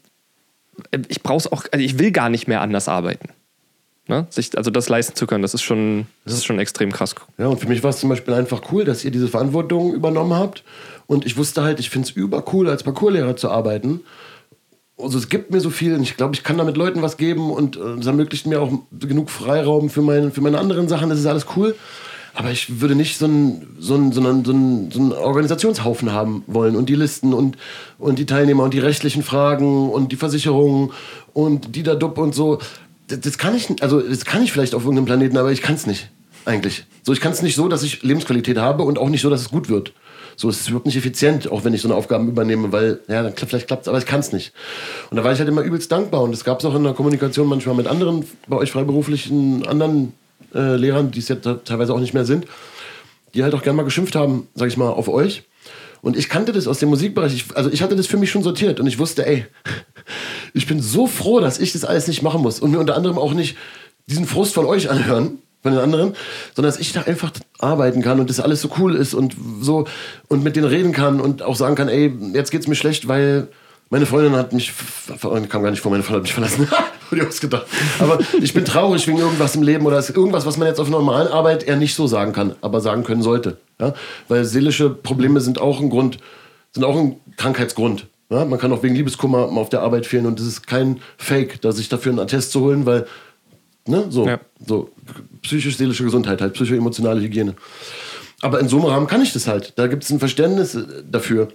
ich 1.07 1.23
brauche 1.23 1.37
es 1.37 1.51
auch, 1.51 1.65
also 1.71 1.83
ich 1.83 1.97
will 1.97 2.11
gar 2.11 2.29
nicht 2.29 2.47
mehr 2.47 2.61
anders 2.61 2.87
arbeiten. 2.87 3.29
Ne? 4.07 4.27
Sich, 4.29 4.55
also 4.57 4.69
das 4.69 4.89
leisten 4.89 5.15
zu 5.15 5.25
können, 5.25 5.41
das 5.41 5.53
ist 5.53 5.63
schon, 5.63 6.05
das 6.25 6.33
ist 6.33 6.45
schon 6.45 6.59
extrem 6.59 6.91
krass. 6.91 7.15
Ja, 7.37 7.47
und 7.47 7.59
für 7.59 7.67
mich 7.67 7.81
war 7.81 7.91
es 7.91 7.99
zum 7.99 8.09
Beispiel 8.09 8.33
einfach 8.33 8.71
cool, 8.71 8.85
dass 8.85 9.05
ihr 9.05 9.11
diese 9.11 9.27
Verantwortung 9.27 9.93
übernommen 9.93 10.33
habt. 10.33 10.63
Und 11.07 11.25
ich 11.25 11.37
wusste 11.37 11.63
halt, 11.63 11.79
ich 11.79 11.89
finde 11.89 12.09
es 12.09 12.15
übercool, 12.15 12.69
als 12.69 12.83
Parcourslehrer 12.83 13.35
zu 13.35 13.49
arbeiten 13.49 14.01
also 15.01 15.17
es 15.17 15.29
gibt 15.29 15.51
mir 15.51 15.61
so 15.61 15.69
viel 15.69 15.95
und 15.95 16.03
ich 16.03 16.17
glaube, 16.17 16.35
ich 16.35 16.43
kann 16.43 16.57
damit 16.57 16.77
Leuten 16.77 17.01
was 17.01 17.17
geben 17.17 17.51
und 17.51 17.77
äh, 17.77 17.99
es 17.99 18.05
ermöglicht 18.05 18.45
mir 18.45 18.61
auch 18.61 18.71
genug 18.91 19.29
Freiraum 19.29 19.89
für, 19.89 20.01
mein, 20.01 20.31
für 20.31 20.41
meine 20.41 20.59
anderen 20.59 20.87
Sachen, 20.87 21.09
das 21.09 21.19
ist 21.19 21.25
alles 21.25 21.45
cool. 21.55 21.75
Aber 22.35 22.51
ich 22.51 22.79
würde 22.79 22.95
nicht 22.95 23.17
so 23.17 23.25
einen, 23.25 23.75
so 23.79 23.95
einen, 23.95 24.11
so 24.11 24.21
einen, 24.21 24.91
so 24.91 24.99
einen, 24.99 25.11
Organisationshaufen 25.11 26.13
haben 26.13 26.43
wollen 26.47 26.75
und 26.75 26.87
die 26.87 26.95
Listen 26.95 27.33
und, 27.33 27.57
und 27.97 28.19
die 28.19 28.25
Teilnehmer 28.25 28.63
und 28.63 28.73
die 28.73 28.79
rechtlichen 28.79 29.23
Fragen 29.23 29.89
und 29.89 30.11
die 30.11 30.15
Versicherungen 30.15 30.91
und 31.33 31.75
die 31.75 31.83
da 31.83 31.95
Dupp 31.95 32.17
und 32.17 32.35
so. 32.35 32.59
Das, 33.07 33.19
das 33.21 33.37
kann 33.37 33.55
ich, 33.55 33.81
also 33.81 33.99
das 33.99 34.25
kann 34.25 34.43
ich 34.43 34.51
vielleicht 34.51 34.75
auf 34.75 34.83
irgendeinem 34.83 35.05
Planeten, 35.05 35.37
aber 35.37 35.51
ich 35.51 35.61
kann 35.61 35.75
es 35.75 35.87
nicht 35.87 36.09
eigentlich. 36.45 36.85
So, 37.03 37.13
ich 37.13 37.19
kann 37.19 37.31
es 37.31 37.41
nicht 37.41 37.55
so, 37.55 37.67
dass 37.67 37.83
ich 37.83 38.03
Lebensqualität 38.03 38.57
habe 38.57 38.83
und 38.83 38.97
auch 38.97 39.09
nicht 39.09 39.21
so, 39.21 39.29
dass 39.29 39.41
es 39.41 39.49
gut 39.49 39.69
wird. 39.69 39.93
So, 40.39 40.47
es 40.47 40.61
ist 40.61 40.69
überhaupt 40.69 40.85
nicht 40.85 40.95
effizient, 40.95 41.51
auch 41.51 41.65
wenn 41.65 41.73
ich 41.73 41.81
so 41.81 41.89
eine 41.89 41.95
Aufgabe 41.95 42.23
übernehme, 42.23 42.71
weil, 42.71 43.01
ja, 43.09 43.23
dann, 43.23 43.33
vielleicht 43.35 43.67
klappt 43.67 43.81
es, 43.81 43.87
aber 43.89 43.97
ich 43.97 44.05
kann 44.05 44.21
es 44.21 44.31
nicht. 44.31 44.53
Und 45.11 45.17
da 45.17 45.23
war 45.25 45.33
ich 45.33 45.39
halt 45.39 45.49
immer 45.49 45.63
übelst 45.63 45.91
dankbar. 45.91 46.21
Und 46.21 46.31
das 46.31 46.45
gab 46.45 46.59
es 46.59 46.65
auch 46.65 46.73
in 46.75 46.83
der 46.85 46.93
Kommunikation 46.93 47.45
manchmal 47.45 47.75
mit 47.75 47.87
anderen, 47.87 48.23
bei 48.47 48.55
euch 48.55 48.71
freiberuflichen 48.71 49.67
anderen 49.67 50.13
äh, 50.55 50.77
Lehrern, 50.77 51.11
die 51.11 51.19
es 51.19 51.27
jetzt 51.27 51.43
teilweise 51.65 51.93
auch 51.93 51.99
nicht 51.99 52.13
mehr 52.13 52.23
sind, 52.23 52.45
die 53.33 53.43
halt 53.43 53.53
auch 53.53 53.61
gerne 53.63 53.75
mal 53.75 53.83
geschimpft 53.83 54.15
haben, 54.15 54.47
sag 54.55 54.69
ich 54.69 54.77
mal, 54.77 54.87
auf 54.87 55.09
euch. 55.09 55.43
Und 56.01 56.15
ich 56.15 56.29
kannte 56.29 56.53
das 56.53 56.67
aus 56.67 56.79
dem 56.79 56.87
Musikbereich. 56.87 57.33
Ich, 57.33 57.57
also 57.57 57.69
ich 57.69 57.81
hatte 57.81 57.97
das 57.97 58.07
für 58.07 58.15
mich 58.15 58.31
schon 58.31 58.41
sortiert 58.41 58.79
und 58.79 58.87
ich 58.87 58.97
wusste, 58.97 59.25
ey, 59.25 59.45
ich 60.53 60.67
bin 60.67 60.81
so 60.81 61.05
froh, 61.05 61.41
dass 61.41 61.59
ich 61.59 61.73
das 61.73 61.83
alles 61.83 62.07
nicht 62.07 62.21
machen 62.21 62.41
muss 62.41 62.61
und 62.61 62.71
mir 62.71 62.79
unter 62.79 62.95
anderem 62.95 63.17
auch 63.17 63.33
nicht 63.33 63.57
diesen 64.07 64.25
Frust 64.25 64.53
von 64.53 64.65
euch 64.65 64.89
anhören, 64.89 65.39
von 65.61 65.73
den 65.73 65.81
anderen, 65.81 66.15
sondern 66.55 66.71
dass 66.71 66.79
ich 66.79 66.93
da 66.93 67.01
einfach 67.01 67.31
arbeiten 67.59 68.01
kann 68.01 68.19
und 68.19 68.29
das 68.29 68.39
alles 68.39 68.61
so 68.61 68.69
cool 68.79 68.95
ist 68.95 69.13
und 69.13 69.35
so 69.61 69.85
und 70.27 70.43
mit 70.43 70.55
denen 70.55 70.67
reden 70.67 70.91
kann 70.93 71.19
und 71.19 71.41
auch 71.41 71.55
sagen 71.55 71.75
kann, 71.75 71.89
ey, 71.89 72.13
jetzt 72.33 72.51
geht's 72.51 72.67
mir 72.67 72.75
schlecht, 72.75 73.07
weil 73.07 73.49
meine 73.89 74.05
Freundin 74.05 74.33
hat 74.35 74.53
mich, 74.53 74.71
kam 75.19 75.63
gar 75.63 75.71
nicht 75.71 75.81
vor, 75.81 75.91
meine 75.91 76.03
Freundin 76.03 76.19
hat 76.19 76.23
mich 76.23 76.33
verlassen, 76.33 76.67
wurde 77.09 77.27
ausgedacht. 77.27 77.65
Aber 77.97 78.19
ich 78.39 78.53
bin 78.53 78.63
traurig 78.63 79.07
wegen 79.07 79.17
irgendwas 79.17 79.55
im 79.55 79.63
Leben 79.63 79.85
oder 79.85 79.97
ist 79.97 80.11
irgendwas, 80.11 80.45
was 80.45 80.57
man 80.57 80.67
jetzt 80.67 80.79
auf 80.79 80.89
normalen 80.89 81.27
Arbeit 81.27 81.63
eher 81.63 81.75
nicht 81.75 81.95
so 81.95 82.05
sagen 82.05 82.31
kann, 82.31 82.55
aber 82.61 82.81
sagen 82.81 83.03
können 83.03 83.23
sollte. 83.23 83.57
Ja? 83.81 83.93
Weil 84.27 84.45
seelische 84.45 84.91
Probleme 84.91 85.41
sind 85.41 85.59
auch 85.59 85.81
ein 85.81 85.89
Grund, 85.89 86.19
sind 86.71 86.83
auch 86.83 86.95
ein 86.95 87.19
Krankheitsgrund. 87.35 88.05
Ja? 88.29 88.45
Man 88.45 88.59
kann 88.59 88.71
auch 88.71 88.83
wegen 88.83 88.93
Liebeskummer 88.93 89.45
auf 89.45 89.69
der 89.69 89.81
Arbeit 89.81 90.05
fehlen 90.05 90.27
und 90.27 90.39
das 90.39 90.45
ist 90.45 90.67
kein 90.67 91.01
Fake, 91.17 91.59
da 91.61 91.71
sich 91.71 91.89
dafür 91.89 92.11
einen 92.11 92.19
Attest 92.19 92.51
zu 92.51 92.61
holen, 92.61 92.85
weil 92.85 93.07
Ne? 93.89 94.05
So, 94.09 94.27
ja. 94.27 94.39
so 94.65 94.89
psychisch-seelische 95.41 96.03
Gesundheit, 96.03 96.41
halt 96.41 96.53
psycho-emotionale 96.53 97.21
Hygiene. 97.21 97.55
Aber 98.41 98.59
in 98.59 98.69
so 98.69 98.77
einem 98.77 98.85
Rahmen 98.85 99.07
kann 99.07 99.21
ich 99.21 99.33
das 99.33 99.47
halt. 99.47 99.73
Da 99.75 99.87
gibt 99.87 100.03
es 100.03 100.11
ein 100.11 100.19
Verständnis 100.19 100.75
äh, 100.75 100.83
dafür. 101.09 101.49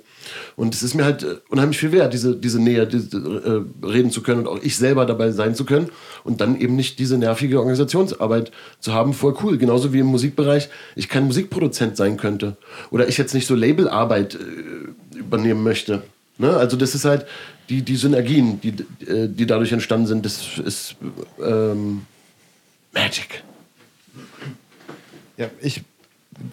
Und 0.57 0.75
es 0.75 0.83
ist 0.83 0.95
mir 0.95 1.05
halt 1.05 1.23
äh, 1.23 1.37
unheimlich 1.49 1.79
viel 1.79 1.93
wert, 1.93 2.13
diese, 2.13 2.37
diese 2.37 2.61
Nähe 2.61 2.87
diese, 2.87 3.17
äh, 3.17 3.87
reden 3.87 4.11
zu 4.11 4.23
können 4.23 4.41
und 4.41 4.49
auch 4.49 4.63
ich 4.63 4.77
selber 4.77 5.07
dabei 5.07 5.31
sein 5.31 5.55
zu 5.55 5.65
können. 5.65 5.89
Und 6.25 6.41
dann 6.41 6.61
eben 6.61 6.77
nicht 6.77 6.99
diese 6.99 7.17
nervige 7.17 7.59
Organisationsarbeit 7.59 8.51
zu 8.81 8.93
haben, 8.93 9.15
voll 9.15 9.35
cool. 9.43 9.57
Genauso 9.57 9.93
wie 9.93 10.01
im 10.01 10.07
Musikbereich 10.07 10.69
ich 10.95 11.09
kein 11.09 11.25
Musikproduzent 11.25 11.97
sein 11.97 12.17
könnte. 12.17 12.57
Oder 12.91 13.09
ich 13.09 13.17
jetzt 13.17 13.33
nicht 13.33 13.47
so 13.47 13.55
Labelarbeit 13.55 14.35
äh, 14.35 15.19
übernehmen 15.19 15.63
möchte. 15.63 16.03
Ne? 16.37 16.51
Also 16.55 16.77
das 16.77 16.95
ist 16.95 17.05
halt 17.05 17.25
die, 17.71 17.81
die 17.81 17.97
Synergien, 17.97 18.61
die, 18.61 18.75
äh, 19.07 19.29
die 19.29 19.47
dadurch 19.47 19.73
entstanden 19.73 20.07
sind. 20.07 20.27
Das 20.27 20.59
ist 20.59 20.97
ähm, 21.43 22.03
Magic. 22.95 23.43
Ja, 25.37 25.51
ich, 25.61 25.83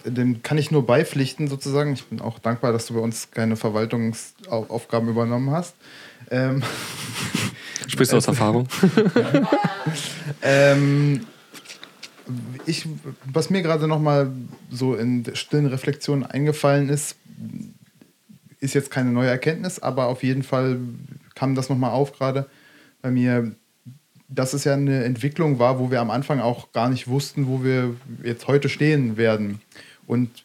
dem 0.04 0.42
kann 0.42 0.58
ich 0.58 0.70
nur 0.70 0.86
beipflichten 0.86 1.48
sozusagen. 1.48 1.92
Ich 1.92 2.04
bin 2.04 2.20
auch 2.20 2.38
dankbar, 2.38 2.72
dass 2.72 2.86
du 2.86 2.94
bei 2.94 3.00
uns 3.00 3.30
keine 3.30 3.56
Verwaltungsaufgaben 3.56 5.08
übernommen 5.08 5.50
hast. 5.50 5.74
Ähm, 6.30 6.62
Sprichst 7.86 8.12
du 8.12 8.16
aus 8.16 8.26
Erfahrung? 8.26 8.68
ähm, 10.42 11.26
ich, 12.66 12.88
was 13.24 13.50
mir 13.50 13.62
gerade 13.62 13.88
noch 13.88 14.00
mal 14.00 14.32
so 14.70 14.94
in 14.94 15.24
stillen 15.34 15.66
Reflexionen 15.66 16.24
eingefallen 16.24 16.88
ist, 16.88 17.16
ist 18.60 18.74
jetzt 18.74 18.90
keine 18.90 19.10
neue 19.10 19.28
Erkenntnis, 19.28 19.80
aber 19.80 20.06
auf 20.06 20.22
jeden 20.22 20.42
Fall 20.42 20.78
kam 21.34 21.54
das 21.54 21.68
noch 21.68 21.76
mal 21.76 21.90
auf 21.90 22.12
gerade 22.12 22.48
bei 23.00 23.10
mir 23.10 23.56
dass 24.34 24.52
es 24.52 24.64
ja 24.64 24.74
eine 24.74 25.04
Entwicklung 25.04 25.58
war, 25.58 25.78
wo 25.78 25.90
wir 25.90 26.00
am 26.00 26.10
Anfang 26.10 26.40
auch 26.40 26.72
gar 26.72 26.88
nicht 26.88 27.08
wussten, 27.08 27.46
wo 27.46 27.62
wir 27.62 27.94
jetzt 28.22 28.46
heute 28.46 28.68
stehen 28.68 29.16
werden. 29.16 29.60
Und 30.06 30.44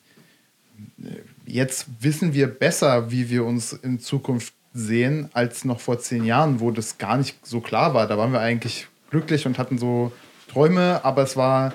äh, 1.04 1.10
jetzt 1.46 1.88
wissen 2.02 2.34
wir 2.34 2.48
besser, 2.48 3.12
wie 3.12 3.30
wir 3.30 3.46
uns 3.46 3.74
in 3.74 4.00
Zukunft 4.00 4.54
sehen, 4.74 5.30
als 5.34 5.66
noch 5.66 5.80
vor 5.80 6.00
zehn 6.00 6.24
Jahren, 6.24 6.60
wo 6.60 6.72
das 6.72 6.98
gar 6.98 7.18
nicht 7.18 7.46
so 7.46 7.62
klar 7.62 7.94
war. 7.94 8.08
Da 8.08 8.18
waren 8.18 8.32
wir 8.32 8.42
eigentlich 8.42 8.88
glücklich 9.10 9.46
und 9.46 9.58
hatten 9.58 9.78
so 9.78 10.12
Träume, 10.48 11.04
aber 11.04 11.24
es 11.24 11.36
war, 11.36 11.74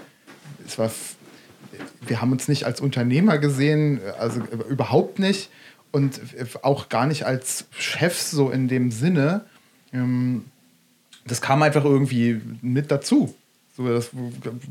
es 0.66 0.78
war, 0.78 0.90
wir 2.06 2.20
haben 2.20 2.32
uns 2.32 2.48
nicht 2.48 2.64
als 2.64 2.80
Unternehmer 2.80 3.38
gesehen, 3.38 4.00
also 4.18 4.40
überhaupt 4.68 5.18
nicht 5.18 5.50
und 5.90 6.20
auch 6.62 6.88
gar 6.88 7.06
nicht 7.06 7.24
als 7.24 7.66
Chefs 7.70 8.30
so 8.30 8.50
in 8.50 8.68
dem 8.68 8.90
Sinne. 8.90 9.44
Das 11.26 11.40
kam 11.40 11.62
einfach 11.62 11.84
irgendwie 11.84 12.40
mit 12.62 12.90
dazu. 12.90 13.34
So, 13.76 13.88
das, 13.88 14.10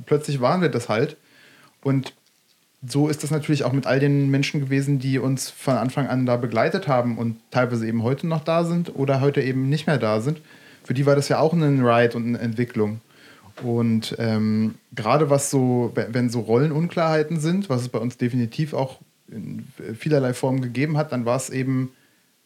plötzlich 0.06 0.42
waren 0.42 0.62
wir 0.62 0.70
das 0.70 0.90
halt. 0.90 1.18
Und 1.82 2.14
so 2.88 3.08
ist 3.08 3.24
das 3.24 3.32
natürlich 3.32 3.64
auch 3.64 3.74
mit 3.74 3.86
all 3.86 4.00
den 4.00 4.30
Menschen 4.30 4.60
gewesen, 4.60 5.00
die 5.00 5.20
uns 5.20 5.50
von 5.50 5.76
Anfang 5.76 6.08
an 6.08 6.26
da 6.26 6.36
begleitet 6.36 6.88
haben 6.88 7.18
und 7.18 7.38
teilweise 7.52 7.88
eben 7.88 8.04
heute 8.04 8.28
noch 8.28 8.44
da 8.44 8.64
sind 8.64 8.96
oder 8.96 9.22
heute 9.22 9.42
eben 9.42 9.70
nicht 9.70 9.88
mehr 9.88 9.98
da 9.98 10.20
sind. 10.20 10.42
Für 10.84 10.94
die 10.94 11.06
war 11.06 11.16
das 11.16 11.30
ja 11.30 11.40
auch 11.40 11.54
ein 11.54 11.86
Ride 11.86 12.18
und 12.18 12.26
eine 12.26 12.40
Entwicklung. 12.40 13.02
Und 13.62 14.16
ähm, 14.18 14.76
gerade 14.96 15.30
was 15.30 15.52
so, 15.52 15.92
wenn 15.94 16.30
so 16.30 16.40
Rollenunklarheiten 16.40 17.40
sind, 17.40 17.70
was 17.70 17.82
es 17.82 17.90
bei 17.90 18.00
uns 18.00 18.18
definitiv 18.18 18.74
auch 18.74 19.00
in 19.30 19.68
vielerlei 19.98 20.34
Formen 20.34 20.62
gegeben 20.62 20.98
hat, 20.98 21.12
dann 21.12 21.26
war 21.26 21.38
es 21.38 21.50
eben 21.50 21.92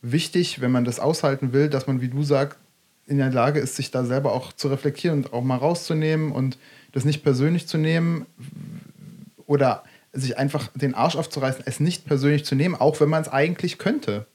wichtig, 0.01 0.61
wenn 0.61 0.71
man 0.71 0.83
das 0.83 0.99
aushalten 0.99 1.53
will, 1.53 1.69
dass 1.69 1.87
man, 1.87 2.01
wie 2.01 2.09
du 2.09 2.23
sagst, 2.23 2.59
in 3.07 3.17
der 3.17 3.31
Lage 3.31 3.59
ist, 3.59 3.75
sich 3.75 3.91
da 3.91 4.03
selber 4.03 4.33
auch 4.33 4.53
zu 4.53 4.67
reflektieren 4.67 5.23
und 5.23 5.33
auch 5.33 5.43
mal 5.43 5.57
rauszunehmen 5.57 6.31
und 6.31 6.57
das 6.91 7.05
nicht 7.05 7.23
persönlich 7.23 7.67
zu 7.67 7.77
nehmen 7.77 8.25
oder 9.45 9.83
sich 10.13 10.37
einfach 10.37 10.69
den 10.73 10.95
Arsch 10.95 11.15
aufzureißen, 11.15 11.63
es 11.65 11.79
nicht 11.79 12.05
persönlich 12.05 12.45
zu 12.45 12.55
nehmen, 12.55 12.75
auch 12.75 12.99
wenn 12.99 13.09
man 13.09 13.21
es 13.21 13.29
eigentlich 13.29 13.77
könnte. 13.77 14.25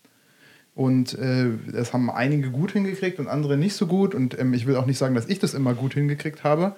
Und 0.75 1.14
äh, 1.18 1.51
das 1.73 1.93
haben 1.93 2.11
einige 2.11 2.51
gut 2.51 2.73
hingekriegt 2.73 3.18
und 3.18 3.29
andere 3.29 3.57
nicht 3.57 3.75
so 3.75 3.87
gut. 3.87 4.14
Und 4.14 4.39
ähm, 4.39 4.55
ich 4.55 4.66
will 4.66 4.77
auch 4.77 4.87
nicht 4.87 4.99
sagen, 4.99 5.14
dass 5.14 5.29
ich 5.29 5.39
das 5.39 5.55
immer 5.55 5.75
gut 5.75 5.95
hingekriegt 5.95 6.45
habe. 6.45 6.77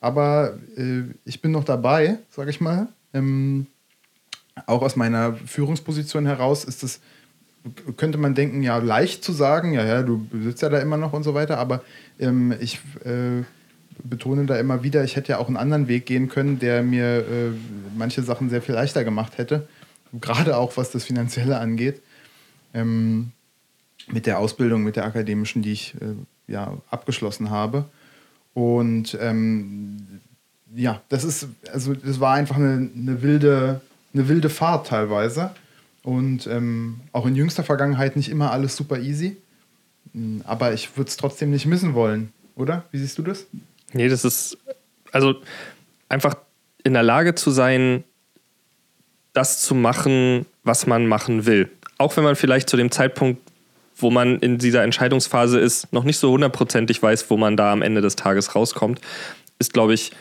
Aber 0.00 0.58
äh, 0.76 1.02
ich 1.24 1.40
bin 1.40 1.50
noch 1.50 1.64
dabei, 1.64 2.18
sage 2.30 2.50
ich 2.50 2.60
mal. 2.60 2.88
Ähm, 3.12 3.66
auch 4.66 4.82
aus 4.82 4.94
meiner 4.94 5.34
Führungsposition 5.34 6.26
heraus 6.26 6.64
ist 6.64 6.84
es 6.84 7.00
könnte 7.96 8.18
man 8.18 8.34
denken, 8.34 8.62
ja, 8.62 8.78
leicht 8.78 9.24
zu 9.24 9.32
sagen, 9.32 9.72
ja, 9.72 9.84
ja, 9.84 10.02
du 10.02 10.26
sitzt 10.42 10.62
ja 10.62 10.68
da 10.68 10.78
immer 10.78 10.96
noch 10.96 11.12
und 11.12 11.22
so 11.22 11.34
weiter, 11.34 11.58
aber 11.58 11.82
ähm, 12.18 12.54
ich 12.60 12.80
äh, 13.04 13.42
betone 14.02 14.44
da 14.46 14.58
immer 14.58 14.82
wieder, 14.82 15.04
ich 15.04 15.16
hätte 15.16 15.32
ja 15.32 15.38
auch 15.38 15.48
einen 15.48 15.56
anderen 15.56 15.88
Weg 15.88 16.06
gehen 16.06 16.28
können, 16.28 16.58
der 16.58 16.82
mir 16.82 17.18
äh, 17.18 17.50
manche 17.96 18.22
Sachen 18.22 18.50
sehr 18.50 18.62
viel 18.62 18.74
leichter 18.74 19.04
gemacht 19.04 19.38
hätte, 19.38 19.68
gerade 20.20 20.56
auch 20.56 20.76
was 20.76 20.90
das 20.90 21.04
Finanzielle 21.04 21.58
angeht. 21.58 22.02
Ähm, 22.74 23.32
mit 24.08 24.26
der 24.26 24.38
Ausbildung, 24.38 24.82
mit 24.82 24.96
der 24.96 25.04
akademischen, 25.04 25.62
die 25.62 25.72
ich 25.72 25.94
äh, 25.94 26.52
ja, 26.52 26.76
abgeschlossen 26.90 27.50
habe. 27.50 27.86
Und 28.52 29.16
ähm, 29.20 30.20
ja, 30.74 31.00
das 31.08 31.24
ist, 31.24 31.48
also 31.72 31.94
das 31.94 32.20
war 32.20 32.34
einfach 32.34 32.56
eine, 32.56 32.90
eine, 32.94 33.22
wilde, 33.22 33.80
eine 34.12 34.28
wilde 34.28 34.50
Fahrt 34.50 34.88
teilweise. 34.88 35.50
Und 36.04 36.46
ähm, 36.46 37.00
auch 37.12 37.26
in 37.26 37.34
jüngster 37.34 37.64
Vergangenheit 37.64 38.14
nicht 38.14 38.28
immer 38.28 38.52
alles 38.52 38.76
super 38.76 39.00
easy. 39.00 39.38
Hm, 40.12 40.42
aber 40.44 40.72
ich 40.72 40.96
würde 40.96 41.08
es 41.08 41.16
trotzdem 41.16 41.50
nicht 41.50 41.66
missen 41.66 41.94
wollen, 41.94 42.32
oder? 42.54 42.84
Wie 42.92 42.98
siehst 42.98 43.18
du 43.18 43.22
das? 43.22 43.46
Nee, 43.92 44.08
das 44.08 44.24
ist 44.24 44.58
also 45.12 45.34
einfach 46.08 46.36
in 46.84 46.92
der 46.92 47.02
Lage 47.02 47.34
zu 47.34 47.50
sein, 47.50 48.04
das 49.32 49.62
zu 49.62 49.74
machen, 49.74 50.46
was 50.62 50.86
man 50.86 51.06
machen 51.06 51.46
will. 51.46 51.70
Auch 51.96 52.16
wenn 52.16 52.24
man 52.24 52.36
vielleicht 52.36 52.68
zu 52.68 52.76
dem 52.76 52.90
Zeitpunkt, 52.90 53.40
wo 53.96 54.10
man 54.10 54.38
in 54.40 54.58
dieser 54.58 54.82
Entscheidungsphase 54.82 55.58
ist, 55.58 55.92
noch 55.92 56.04
nicht 56.04 56.18
so 56.18 56.32
hundertprozentig 56.32 57.02
weiß, 57.02 57.30
wo 57.30 57.36
man 57.36 57.56
da 57.56 57.72
am 57.72 57.80
Ende 57.80 58.02
des 58.02 58.16
Tages 58.16 58.54
rauskommt, 58.54 59.00
ist, 59.58 59.72
glaube 59.72 59.94
ich, 59.94 60.12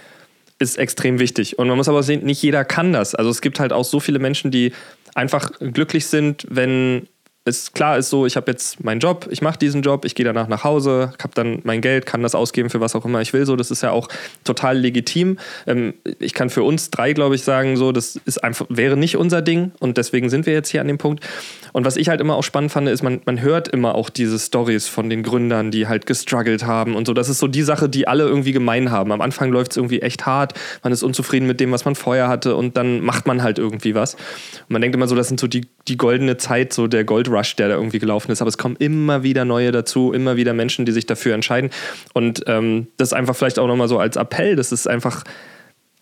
ist 0.59 0.77
extrem 0.77 1.19
wichtig. 1.19 1.59
Und 1.59 1.67
man 1.67 1.75
muss 1.75 1.89
aber 1.89 2.03
sehen, 2.03 2.23
nicht 2.23 2.41
jeder 2.41 2.63
kann 2.63 2.93
das. 2.93 3.15
Also 3.15 3.29
es 3.29 3.41
gibt 3.41 3.59
halt 3.59 3.73
auch 3.73 3.83
so 3.83 3.99
viele 3.99 4.19
Menschen, 4.19 4.51
die 4.51 4.71
einfach 5.15 5.51
glücklich 5.59 6.07
sind, 6.07 6.45
wenn 6.49 7.07
es 7.45 7.73
klar 7.73 7.97
ist 7.97 8.09
so, 8.09 8.25
ich 8.25 8.37
habe 8.37 8.51
jetzt 8.51 8.83
meinen 8.83 8.99
Job, 8.99 9.27
ich 9.29 9.41
mache 9.41 9.59
diesen 9.59 9.81
Job, 9.81 10.05
ich 10.05 10.15
gehe 10.15 10.25
danach 10.25 10.47
nach 10.47 10.63
Hause, 10.63 11.13
habe 11.21 11.33
dann 11.35 11.59
mein 11.63 11.81
Geld, 11.81 12.05
kann 12.05 12.23
das 12.23 12.35
ausgeben 12.35 12.69
für 12.69 12.79
was 12.79 12.95
auch 12.95 13.03
immer 13.03 13.19
ich 13.19 13.33
will. 13.33 13.45
So, 13.45 13.57
das 13.57 13.69
ist 13.69 13.83
ja 13.83 13.91
auch 13.91 14.07
total 14.45 14.77
legitim. 14.77 15.37
Ähm, 15.67 15.93
ich 16.19 16.33
kann 16.33 16.49
für 16.49 16.63
uns 16.63 16.89
drei, 16.89 17.11
glaube 17.11 17.35
ich, 17.35 17.43
sagen, 17.43 17.75
so, 17.75 17.91
das 17.91 18.15
ist 18.25 18.43
einfach 18.43 18.65
wäre 18.69 18.95
nicht 18.95 19.17
unser 19.17 19.41
Ding 19.41 19.73
und 19.79 19.97
deswegen 19.97 20.29
sind 20.29 20.45
wir 20.45 20.53
jetzt 20.53 20.69
hier 20.69 20.79
an 20.79 20.87
dem 20.87 20.97
Punkt. 20.97 21.25
Und 21.73 21.85
was 21.85 21.97
ich 21.97 22.07
halt 22.07 22.21
immer 22.21 22.35
auch 22.35 22.43
spannend 22.43 22.71
fand, 22.71 22.87
ist, 22.87 23.03
man, 23.03 23.21
man 23.25 23.41
hört 23.41 23.67
immer 23.67 23.95
auch 23.95 24.09
diese 24.09 24.39
Stories 24.39 24.87
von 24.87 25.09
den 25.09 25.23
Gründern, 25.23 25.71
die 25.71 25.87
halt 25.87 26.05
gestruggelt 26.05 26.65
haben 26.65 26.95
und 26.95 27.07
so. 27.07 27.13
Das 27.13 27.29
ist 27.29 27.39
so 27.39 27.47
die 27.47 27.63
Sache, 27.63 27.89
die 27.89 28.07
alle 28.07 28.23
irgendwie 28.23 28.51
gemein 28.51 28.91
haben. 28.91 29.11
Am 29.11 29.21
Anfang 29.21 29.51
läuft 29.51 29.71
es 29.71 29.77
irgendwie 29.77 30.01
echt 30.01 30.25
hart, 30.25 30.53
man 30.83 30.93
ist 30.93 31.03
unzufrieden 31.03 31.47
mit 31.47 31.59
dem, 31.59 31.71
was 31.71 31.83
man 31.83 31.95
vorher 31.95 32.27
hatte 32.27 32.55
und 32.55 32.77
dann 32.77 33.01
macht 33.01 33.25
man 33.25 33.41
halt 33.41 33.57
irgendwie 33.57 33.95
was. 33.95 34.13
Und 34.13 34.69
man 34.69 34.81
denkt 34.81 34.95
immer 34.95 35.07
so, 35.07 35.15
das 35.15 35.27
sind 35.27 35.39
so 35.39 35.47
die, 35.47 35.67
die 35.87 35.97
goldene 35.97 36.37
Zeit, 36.37 36.73
so 36.73 36.87
der 36.87 37.03
Gold 37.03 37.27
Rush, 37.27 37.55
der 37.55 37.69
da 37.69 37.75
irgendwie 37.75 37.99
gelaufen 37.99 38.31
ist. 38.31 38.41
Aber 38.41 38.49
es 38.49 38.59
kommen 38.59 38.75
immer 38.77 39.23
wieder 39.23 39.43
neue 39.43 39.71
dazu, 39.71 40.13
immer 40.13 40.37
wieder 40.37 40.53
Menschen, 40.53 40.85
die 40.85 40.91
sich 40.91 41.07
dafür 41.07 41.33
entscheiden. 41.33 41.71
Und 42.13 42.43
ähm, 42.45 42.87
das 42.97 43.13
einfach 43.13 43.35
vielleicht 43.35 43.57
auch 43.57 43.67
nochmal 43.67 43.87
so 43.87 43.97
als 43.97 44.15
Appell, 44.15 44.55
das 44.55 44.71
ist 44.71 44.87
einfach, 44.87 45.23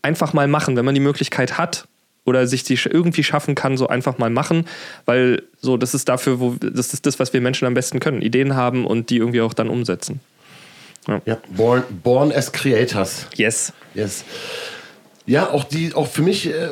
einfach 0.01 0.33
mal 0.33 0.49
machen, 0.49 0.75
wenn 0.75 0.85
man 0.85 0.95
die 0.95 1.01
Möglichkeit 1.01 1.57
hat 1.57 1.87
oder 2.25 2.47
sich 2.47 2.63
die 2.63 2.79
irgendwie 2.83 3.23
schaffen 3.23 3.55
kann, 3.55 3.77
so 3.77 3.87
einfach 3.87 4.17
mal 4.17 4.29
machen, 4.29 4.67
weil 5.05 5.43
so 5.59 5.77
das 5.77 5.93
ist 5.93 6.07
dafür, 6.09 6.39
wo 6.39 6.55
das 6.59 6.93
ist 6.93 7.05
das, 7.05 7.19
was 7.19 7.33
wir 7.33 7.41
Menschen 7.41 7.65
am 7.65 7.73
besten 7.73 7.99
können, 7.99 8.21
Ideen 8.21 8.55
haben 8.55 8.85
und 8.85 9.09
die 9.09 9.17
irgendwie 9.17 9.41
auch 9.41 9.53
dann 9.53 9.69
umsetzen. 9.69 10.19
Ja, 11.07 11.21
ja 11.25 11.37
born, 11.49 11.83
born 12.03 12.31
as 12.31 12.51
creators. 12.51 13.27
Yes. 13.35 13.73
Yes. 13.93 14.23
Ja, 15.25 15.49
auch 15.49 15.63
die, 15.63 15.93
auch 15.93 16.07
für 16.07 16.21
mich 16.21 16.47
äh, 16.47 16.71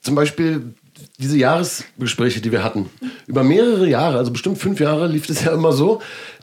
zum 0.00 0.14
Beispiel 0.14 0.74
diese 1.18 1.36
Jahresgespräche, 1.36 2.40
die 2.40 2.52
wir 2.52 2.64
hatten, 2.64 2.90
über 3.26 3.42
mehrere 3.42 3.88
Jahre, 3.88 4.18
also 4.18 4.30
bestimmt 4.30 4.58
fünf 4.58 4.80
Jahre, 4.80 5.06
lief 5.06 5.28
es 5.28 5.44
ja 5.44 5.52
immer 5.52 5.72
so, 5.72 6.00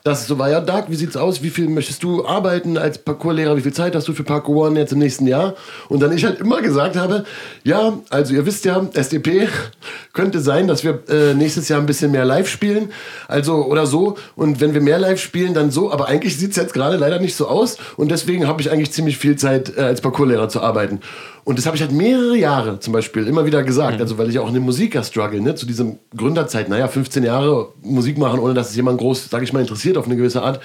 dass 0.08 0.22
es 0.22 0.28
so 0.28 0.40
war, 0.40 0.50
ja, 0.50 0.62
Dark, 0.62 0.90
wie 0.90 0.96
sieht's 0.96 1.18
aus? 1.18 1.44
Wie 1.44 1.50
viel 1.50 1.68
möchtest 1.68 2.02
du 2.02 2.26
arbeiten 2.26 2.78
als 2.78 2.98
Parkourlehrer? 2.98 3.58
Wie 3.58 3.62
viel 3.62 3.74
Zeit 3.74 3.94
hast 3.94 4.08
du 4.08 4.14
für 4.14 4.24
Parkour 4.24 4.74
jetzt 4.78 4.94
im 4.94 5.00
nächsten 5.00 5.28
Jahr? 5.28 5.54
Und 5.90 6.00
dann 6.00 6.14
ich 6.14 6.24
halt 6.24 6.40
immer 6.40 6.62
gesagt 6.62 6.96
habe, 6.96 7.26
ja, 7.66 7.92
also 8.10 8.34
ihr 8.34 8.46
wisst 8.46 8.64
ja, 8.64 8.88
SDP 8.94 9.50
könnte 10.14 10.40
sein, 10.40 10.68
dass 10.68 10.86
wir 10.86 11.04
äh, 11.10 11.34
nächstes 11.34 11.68
Jahr 11.68 11.82
ein 11.82 11.86
bisschen 11.86 12.12
mehr 12.12 12.24
live 12.24 12.48
spielen, 12.48 12.90
also 13.28 13.66
oder 13.66 13.86
so. 13.86 14.16
Und 14.38 14.62
wenn 14.62 14.74
wir 14.74 14.80
mehr 14.80 14.98
live 14.98 15.20
spielen, 15.20 15.54
dann 15.54 15.72
so. 15.72 15.92
Aber 15.92 16.08
eigentlich 16.08 16.38
sieht's 16.38 16.56
jetzt 16.56 16.74
gerade 16.74 16.96
leider 16.96 17.20
nicht 17.20 17.36
so 17.36 17.50
aus. 17.50 17.76
Und 17.98 18.10
deswegen 18.10 18.48
habe 18.48 18.62
ich 18.62 18.72
eigentlich 18.72 18.94
ziemlich 18.94 19.18
viel 19.18 19.36
Zeit, 19.36 19.78
äh, 19.78 19.82
als 19.82 20.00
Parkourlehrer 20.00 20.48
zu 20.48 20.62
arbeiten. 20.62 21.02
Und 21.48 21.58
das 21.58 21.66
habe 21.66 21.78
ich 21.78 21.82
halt 21.82 21.94
mehrere 21.94 22.36
Jahre 22.36 22.82
zum 22.82 22.92
Beispiel 22.92 23.26
immer 23.26 23.46
wieder 23.46 23.64
gesagt. 23.64 23.96
Mhm. 23.96 24.02
Also 24.02 24.18
weil 24.18 24.30
ich 24.30 24.38
auch 24.38 24.50
in 24.50 24.54
dem 24.54 24.64
Musiker 24.64 25.02
struggle, 25.02 25.40
ne, 25.40 25.56
zu 25.56 25.66
diesem 25.66 25.98
Gründerzeit, 26.14 26.68
naja, 26.68 26.90
15 26.90 27.24
Jahre 27.24 27.70
Musik 27.82 28.18
machen, 28.18 28.40
ohne 28.42 28.54
dass 28.54 28.72
es 28.72 28.76
jemand 28.76 29.00
groß, 29.00 29.30
sage 29.30 29.46
ich 29.46 29.54
mal, 29.54 29.62
interessiert 29.62 29.97
auf 29.98 30.06
eine 30.06 30.16
gewisse 30.16 30.42
Art. 30.42 30.62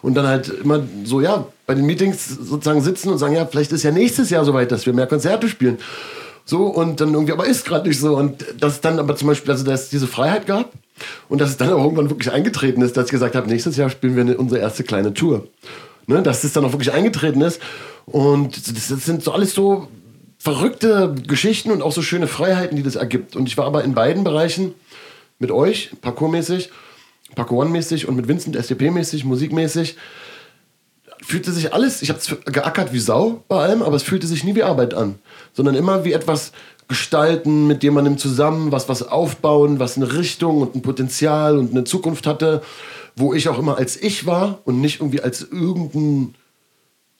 Und 0.00 0.14
dann 0.14 0.26
halt 0.26 0.48
immer 0.48 0.80
so, 1.04 1.20
ja, 1.20 1.46
bei 1.66 1.74
den 1.74 1.84
Meetings 1.84 2.28
sozusagen 2.28 2.80
sitzen 2.80 3.10
und 3.10 3.18
sagen, 3.18 3.34
ja, 3.34 3.46
vielleicht 3.46 3.72
ist 3.72 3.82
ja 3.82 3.90
nächstes 3.90 4.30
Jahr 4.30 4.44
soweit, 4.44 4.70
dass 4.70 4.86
wir 4.86 4.92
mehr 4.92 5.06
Konzerte 5.06 5.48
spielen. 5.48 5.78
So, 6.44 6.66
und 6.66 7.00
dann 7.00 7.12
irgendwie, 7.12 7.32
aber 7.32 7.46
ist 7.46 7.66
gerade 7.66 7.86
nicht 7.88 8.00
so. 8.00 8.16
Und 8.16 8.44
dass 8.58 8.74
es 8.74 8.80
dann 8.80 8.98
aber 8.98 9.16
zum 9.16 9.28
Beispiel, 9.28 9.50
also 9.50 9.64
dass 9.64 9.82
es 9.82 9.88
diese 9.90 10.06
Freiheit 10.06 10.46
gab 10.46 10.72
und 11.28 11.40
dass 11.40 11.50
es 11.50 11.56
dann 11.56 11.70
auch 11.72 11.82
irgendwann 11.82 12.10
wirklich 12.10 12.32
eingetreten 12.32 12.80
ist, 12.80 12.96
dass 12.96 13.06
ich 13.06 13.10
gesagt 13.10 13.34
habe, 13.34 13.48
nächstes 13.48 13.76
Jahr 13.76 13.90
spielen 13.90 14.16
wir 14.16 14.38
unsere 14.38 14.60
erste 14.60 14.84
kleine 14.84 15.12
Tour. 15.12 15.46
Ne, 16.06 16.22
dass 16.22 16.42
es 16.44 16.54
dann 16.54 16.64
auch 16.64 16.72
wirklich 16.72 16.92
eingetreten 16.92 17.42
ist. 17.42 17.60
Und 18.06 18.56
das, 18.56 18.88
das 18.88 19.04
sind 19.04 19.22
so 19.22 19.32
alles 19.32 19.52
so 19.52 19.88
verrückte 20.38 21.14
Geschichten 21.26 21.70
und 21.70 21.82
auch 21.82 21.92
so 21.92 22.00
schöne 22.00 22.26
Freiheiten, 22.26 22.76
die 22.76 22.82
das 22.82 22.96
ergibt. 22.96 23.36
Und 23.36 23.46
ich 23.46 23.58
war 23.58 23.66
aber 23.66 23.84
in 23.84 23.92
beiden 23.92 24.24
Bereichen 24.24 24.72
mit 25.38 25.50
euch, 25.50 25.90
parkourmäßig, 26.00 26.70
Parkour 27.38 27.58
One-mäßig 27.58 28.08
und 28.08 28.16
mit 28.16 28.26
Vincent 28.26 28.56
SDP-mäßig, 28.56 29.24
musikmäßig, 29.24 29.96
fühlte 31.22 31.52
sich 31.52 31.72
alles, 31.72 32.02
ich 32.02 32.10
habe 32.10 32.18
es 32.18 32.36
geackert 32.52 32.92
wie 32.92 32.98
Sau 32.98 33.44
bei 33.46 33.60
allem, 33.62 33.82
aber 33.82 33.94
es 33.94 34.02
fühlte 34.02 34.26
sich 34.26 34.42
nie 34.42 34.56
wie 34.56 34.64
Arbeit 34.64 34.92
an, 34.92 35.20
sondern 35.52 35.76
immer 35.76 36.04
wie 36.04 36.12
etwas 36.12 36.50
gestalten, 36.88 37.68
mit 37.68 37.84
jemandem 37.84 38.18
zusammen, 38.18 38.72
was 38.72 38.88
was 38.88 39.04
aufbauen, 39.04 39.78
was 39.78 39.96
eine 39.96 40.14
Richtung 40.14 40.62
und 40.62 40.74
ein 40.74 40.82
Potenzial 40.82 41.58
und 41.58 41.70
eine 41.70 41.84
Zukunft 41.84 42.26
hatte, 42.26 42.60
wo 43.14 43.34
ich 43.34 43.48
auch 43.48 43.58
immer 43.60 43.78
als 43.78 43.96
ich 43.96 44.26
war 44.26 44.58
und 44.64 44.80
nicht 44.80 45.00
irgendwie 45.00 45.20
als 45.20 45.42
irgendein 45.42 46.34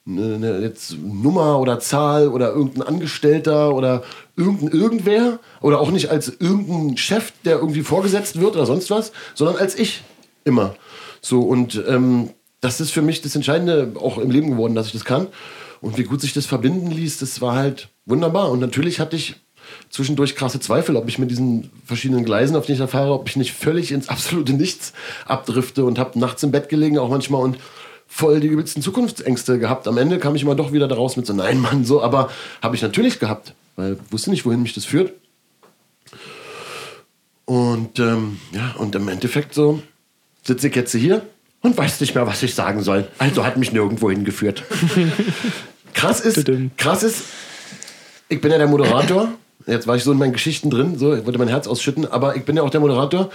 eine, 0.09 0.61
jetzt 0.61 0.97
Nummer 0.99 1.59
oder 1.61 1.81
Zahl 1.81 2.29
oder 2.29 2.53
irgendein 2.53 2.83
Angestellter 2.83 3.75
oder 3.75 4.03
irgendein 4.37 4.79
irgendwer 4.81 5.39
oder 5.61 5.81
auch 5.81 5.91
nicht 5.91 6.11
als 6.11 6.29
irgendein 6.41 6.97
Chef, 6.97 7.33
der 7.45 7.59
irgendwie 7.59 7.83
vorgesetzt 7.83 8.41
wird 8.41 8.57
oder 8.57 8.67
sonst 8.67 8.91
was, 8.91 9.13
sondern 9.35 9.57
als 9.57 9.79
ich 9.79 10.03
immer. 10.45 10.75
So 11.21 11.41
und 11.41 11.83
ähm, 11.87 12.31
das 12.61 12.81
ist 12.81 12.91
für 12.91 13.03
mich 13.03 13.23
das 13.23 13.37
Entscheidende 13.37 13.93
auch 14.01 14.19
im 14.19 14.31
Leben 14.31 14.51
geworden, 14.51 14.75
dass 14.75 14.87
ich 14.87 14.93
das 14.93 15.05
kann. 15.05 15.29
Und 15.81 15.97
wie 15.97 16.05
gut 16.05 16.21
sich 16.21 16.33
das 16.33 16.47
verbinden 16.47 16.91
ließ, 16.91 17.19
das 17.19 17.41
war 17.41 17.55
halt 17.55 17.89
wunderbar. 18.05 18.51
Und 18.51 18.59
natürlich 18.59 18.99
hatte 18.99 19.15
ich 19.15 19.37
zwischendurch 19.91 20.35
krasse 20.35 20.59
Zweifel, 20.61 20.97
ob 20.97 21.09
ich 21.09 21.19
mit 21.19 21.31
diesen 21.31 21.71
verschiedenen 21.85 22.25
Gleisen, 22.25 22.57
auf 22.57 22.67
denen 22.67 22.75
ich 22.75 22.81
da 22.81 22.87
fahre, 22.87 23.13
ob 23.13 23.29
ich 23.29 23.37
nicht 23.37 23.53
völlig 23.53 23.93
ins 23.93 24.09
absolute 24.09 24.55
Nichts 24.55 24.93
abdrifte 25.27 25.85
und 25.85 25.99
habe 25.99 26.19
nachts 26.19 26.43
im 26.43 26.51
Bett 26.51 26.69
gelegen, 26.69 26.99
auch 26.99 27.11
manchmal 27.11 27.43
und 27.43 27.59
voll 28.09 28.41
die 28.41 28.49
übelsten 28.49 28.83
Zukunftsängste 28.83 29.59
gehabt. 29.59 29.87
Am 29.87 29.99
Ende 29.99 30.19
kam 30.19 30.35
ich 30.35 30.43
immer 30.43 30.55
doch 30.55 30.73
wieder 30.73 30.89
daraus 30.89 31.17
mit 31.17 31.27
so, 31.27 31.35
nein, 31.35 31.61
Mann, 31.61 31.85
so, 31.85 32.03
aber 32.03 32.31
habe 32.63 32.75
ich 32.75 32.83
natürlich 32.83 33.21
gehabt, 33.21 33.55
weil 33.77 33.93
ich 33.93 34.13
wusste 34.13 34.31
nicht, 34.31 34.45
wohin 34.45 34.63
mich 34.63 34.75
das 34.75 34.87
führt. 34.87 35.13
Und 37.45 37.99
ähm, 37.99 38.41
ja, 38.53 38.75
und 38.79 38.95
im 38.95 39.09
Endeffekt 39.09 39.55
so 39.55 39.83
sitze 40.43 40.69
ich 40.69 40.75
jetzt 40.75 40.93
hier 40.93 41.23
und 41.61 41.77
weiß 41.77 42.01
nicht 42.01 42.15
mehr, 42.15 42.27
was 42.27 42.43
ich 42.43 42.55
sagen 42.55 42.83
soll. 42.83 43.09
Also 43.19 43.45
hat 43.45 43.57
mich 43.57 43.73
nirgendwo 43.73 44.11
hingeführt. 44.11 44.65
krass 45.95 46.21
ist, 46.21 46.51
krass 46.77 47.03
ist, 47.03 47.25
ich 48.29 48.41
bin 48.41 48.51
ja 48.51 48.59
der 48.59 48.67
Moderator 48.67 49.33
Jetzt 49.67 49.87
war 49.87 49.97
ich 49.97 50.05
so 50.05 50.13
in 50.13 50.19
meinen 50.19 50.33
Geschichten 50.33 50.71
drin, 50.71 50.99
so, 50.99 51.15
ich 51.15 51.27
wollte 51.27 51.39
mein 51.39 51.49
Herz 51.49 51.67
ausschütten, 51.67 52.07
aber 52.07 52.37
ich 52.37 52.45
bin 52.45 52.57
ja 52.57 52.63
auch 52.63 52.71
der 52.71 52.81
Moderator. 52.81 53.31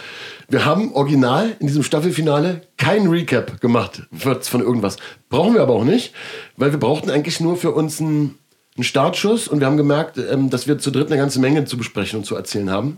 Wir 0.49 0.65
haben 0.65 0.93
original 0.93 1.55
in 1.59 1.67
diesem 1.67 1.84
Staffelfinale 1.84 2.61
kein 2.78 3.07
Recap 3.07 3.61
gemacht 3.61 4.03
von 4.11 4.61
irgendwas. 4.61 4.97
Brauchen 5.30 5.53
wir 5.53 5.61
aber 5.61 5.74
auch 5.74 5.84
nicht, 5.84 6.13
weil 6.57 6.71
wir 6.71 6.80
brauchten 6.80 7.09
eigentlich 7.09 7.39
nur 7.39 7.57
für 7.57 7.71
uns 7.71 7.99
einen, 7.99 8.39
einen 8.76 8.84
Startschuss 8.84 9.47
und 9.47 9.59
wir 9.59 9.67
haben 9.67 9.78
gemerkt, 9.78 10.17
ähm, 10.17 10.49
dass 10.49 10.67
wir 10.67 10.80
zu 10.80 10.91
dritt 10.91 11.07
eine 11.07 11.17
ganze 11.17 11.39
Menge 11.39 11.65
zu 11.65 11.78
besprechen 11.78 12.19
und 12.19 12.26
zu 12.26 12.36
erzählen 12.36 12.71
haben. 12.71 12.97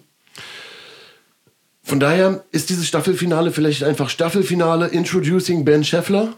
Von 1.86 2.00
daher 2.00 2.44
ist 2.52 2.72
dieses 2.72 2.88
Staffelfinale 2.88 3.52
vielleicht 3.52 3.84
einfach 3.84 4.10
Staffelfinale 4.10 4.88
Introducing 4.88 5.66
Ben 5.66 5.84
Scheffler. 5.84 6.34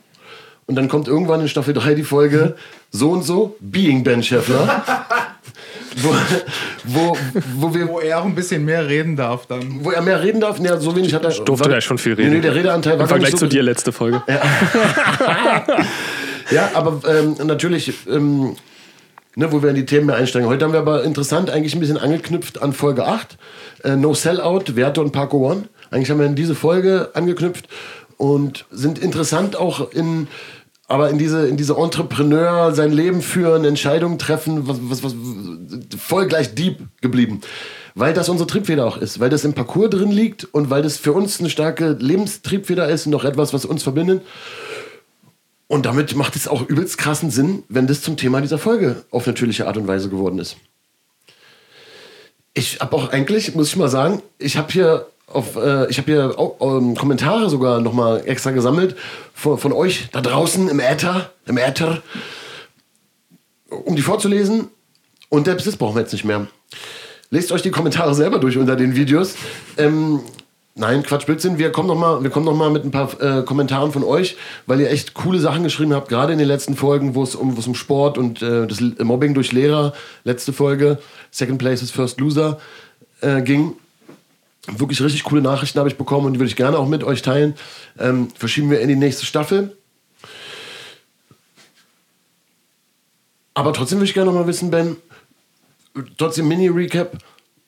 Und 0.65 0.75
dann 0.75 0.89
kommt 0.89 1.07
irgendwann 1.07 1.39
in 1.39 1.47
Staffel 1.47 1.73
3 1.73 1.95
die 1.95 2.03
Folge 2.03 2.57
so 2.91 3.11
und 3.11 3.23
so 3.23 3.55
Being 3.61 4.03
Ben 4.03 4.21
Scheffler. 4.23 4.83
Wo, 6.03 6.15
wo, 6.83 7.17
wo, 7.55 7.73
wir, 7.73 7.87
wo 7.87 7.99
er 7.99 8.19
auch 8.19 8.25
ein 8.25 8.35
bisschen 8.35 8.63
mehr 8.65 8.87
reden 8.87 9.15
darf 9.15 9.45
dann. 9.47 9.83
Wo 9.83 9.91
er 9.91 10.01
mehr 10.01 10.21
reden 10.21 10.41
darf? 10.41 10.59
Ja, 10.59 10.77
so 10.77 10.95
wenig 10.95 11.13
hat 11.13 11.23
er. 11.23 11.31
Ich 11.31 11.39
durfte 11.41 11.69
da 11.69 11.81
schon 11.81 11.97
viel 11.97 12.13
reden. 12.13 12.29
Nee, 12.29 12.35
nee, 12.35 12.41
der 12.41 12.55
Redeanteil 12.55 12.93
war 12.93 13.01
Im 13.01 13.07
Vergleich 13.09 13.31
so 13.31 13.37
zu 13.37 13.47
dir 13.47 13.63
letzte 13.63 13.91
Folge. 13.91 14.21
Ja, 14.27 14.41
ja 16.51 16.69
aber 16.73 17.01
ähm, 17.09 17.35
natürlich, 17.45 17.93
ähm, 18.07 18.55
ne, 19.35 19.51
wo 19.51 19.61
wir 19.61 19.69
in 19.69 19.75
die 19.75 19.85
Themen 19.85 20.07
mehr 20.07 20.15
einsteigen. 20.15 20.47
Heute 20.47 20.65
haben 20.65 20.73
wir 20.73 20.79
aber 20.79 21.03
interessant 21.03 21.49
eigentlich 21.49 21.73
ein 21.73 21.79
bisschen 21.79 21.97
angeknüpft 21.97 22.61
an 22.61 22.73
Folge 22.73 23.05
8. 23.05 23.37
Äh, 23.83 23.95
no 23.95 24.13
Sellout, 24.13 24.75
Werte 24.75 25.01
und 25.01 25.11
Parko 25.11 25.49
One. 25.49 25.63
Eigentlich 25.89 26.09
haben 26.09 26.19
wir 26.19 26.27
in 26.27 26.35
diese 26.35 26.55
Folge 26.55 27.11
angeknüpft 27.13 27.67
und 28.17 28.65
sind 28.71 28.99
interessant 28.99 29.55
auch 29.55 29.91
in 29.91 30.27
aber 30.87 31.09
in 31.09 31.17
diese, 31.17 31.47
in 31.47 31.57
diese 31.57 31.75
Entrepreneur, 31.75 32.73
sein 32.73 32.91
Leben 32.91 33.21
führen, 33.21 33.65
Entscheidungen 33.65 34.17
treffen, 34.17 34.67
was, 34.67 34.77
was, 34.81 35.03
was, 35.03 35.15
voll 35.99 36.27
gleich 36.27 36.55
deep 36.55 36.79
geblieben. 37.01 37.41
Weil 37.93 38.13
das 38.13 38.29
unsere 38.29 38.47
Triebfeder 38.47 38.85
auch 38.85 38.97
ist, 38.97 39.19
weil 39.19 39.29
das 39.29 39.43
im 39.43 39.53
Parcours 39.53 39.89
drin 39.89 40.11
liegt 40.11 40.45
und 40.45 40.69
weil 40.69 40.81
das 40.81 40.97
für 40.97 41.11
uns 41.11 41.39
eine 41.39 41.49
starke 41.49 41.97
Lebenstriebfeder 41.99 42.87
ist 42.87 43.05
und 43.05 43.11
noch 43.11 43.25
etwas, 43.25 43.53
was 43.53 43.65
uns 43.65 43.83
verbindet. 43.83 44.21
Und 45.67 45.85
damit 45.85 46.15
macht 46.15 46.37
es 46.37 46.47
auch 46.47 46.67
übelst 46.69 46.97
krassen 46.97 47.31
Sinn, 47.31 47.63
wenn 47.67 47.87
das 47.87 48.01
zum 48.01 48.15
Thema 48.15 48.39
dieser 48.39 48.57
Folge 48.57 49.03
auf 49.11 49.27
natürliche 49.27 49.67
Art 49.67 49.75
und 49.75 49.87
Weise 49.87 50.07
geworden 50.07 50.39
ist. 50.39 50.55
Ich 52.53 52.79
habe 52.79 52.95
auch 52.95 53.11
eigentlich, 53.11 53.53
muss 53.55 53.67
ich 53.67 53.75
mal 53.75 53.89
sagen, 53.89 54.23
ich 54.39 54.55
habe 54.55 54.71
hier 54.71 55.07
auf, 55.27 55.55
äh, 55.57 55.89
ich 55.89 55.97
habe 55.97 56.11
hier 56.11 56.39
auch, 56.39 56.55
ähm, 56.61 56.95
Kommentare 56.95 57.49
sogar 57.49 57.81
nochmal 57.81 58.23
extra 58.25 58.51
gesammelt 58.51 58.95
von, 59.33 59.57
von 59.57 59.73
euch 59.73 60.09
da 60.11 60.21
draußen 60.21 60.69
im 60.69 60.79
Äther, 60.79 61.31
im 61.45 61.57
Äther, 61.57 62.01
um 63.69 63.95
die 63.95 64.01
vorzulesen. 64.01 64.69
Und 65.29 65.45
selbst 65.45 65.67
das 65.67 65.75
brauchen 65.75 65.95
wir 65.95 66.01
jetzt 66.01 66.13
nicht 66.13 66.23
mehr. 66.23 66.47
Lest 67.29 67.51
euch 67.51 67.61
die 67.61 67.71
Kommentare 67.71 68.15
selber 68.15 68.39
durch 68.39 68.57
unter 68.57 68.77
den 68.77 68.95
Videos. 68.95 69.35
Ähm, 69.77 70.21
Nein, 70.79 71.01
Quatsch, 71.01 71.25
Blödsinn. 71.25 71.57
Wir 71.57 71.71
kommen 71.71 71.87
nochmal 71.87 72.21
noch, 72.21 72.53
mal, 72.53 72.69
mit 72.69 72.85
ein 72.85 72.91
paar 72.91 73.19
äh, 73.19 73.41
Kommentaren 73.41 73.91
von 73.91 74.03
euch, 74.03 74.37
weil 74.67 74.79
ihr 74.79 74.91
echt 74.91 75.15
coole 75.15 75.39
Sachen 75.39 75.63
geschrieben 75.63 75.91
habt, 75.91 76.07
gerade 76.07 76.33
in 76.33 76.37
den 76.37 76.47
letzten 76.47 76.75
Folgen, 76.75 77.15
wo 77.15 77.23
es 77.23 77.33
um, 77.33 77.57
um 77.57 77.73
Sport 77.73 78.19
und 78.19 78.43
äh, 78.43 78.67
das 78.67 78.79
Mobbing 78.79 79.33
durch 79.33 79.51
Lehrer, 79.51 79.93
letzte 80.23 80.53
Folge, 80.53 80.99
Second 81.31 81.57
Place 81.57 81.81
is 81.81 81.89
First 81.89 82.19
Loser, 82.19 82.59
äh, 83.21 83.41
ging. 83.41 83.73
Wirklich 84.67 85.01
richtig 85.01 85.23
coole 85.23 85.41
Nachrichten 85.41 85.79
habe 85.79 85.89
ich 85.89 85.97
bekommen 85.97 86.25
und 86.25 86.33
die 86.33 86.39
würde 86.39 86.49
ich 86.49 86.55
gerne 86.55 86.77
auch 86.77 86.87
mit 86.87 87.03
euch 87.03 87.21
teilen. 87.21 87.55
Ähm, 87.97 88.29
verschieben 88.35 88.69
wir 88.69 88.81
in 88.81 88.89
die 88.89 88.95
nächste 88.95 89.25
Staffel. 89.25 89.75
Aber 93.53 93.73
trotzdem 93.73 93.99
würde 93.99 94.09
ich 94.09 94.13
gerne 94.13 94.31
noch 94.31 94.39
mal 94.39 94.47
wissen, 94.47 94.69
Ben, 94.69 94.97
trotzdem 96.17 96.47
Mini-Recap 96.47 97.17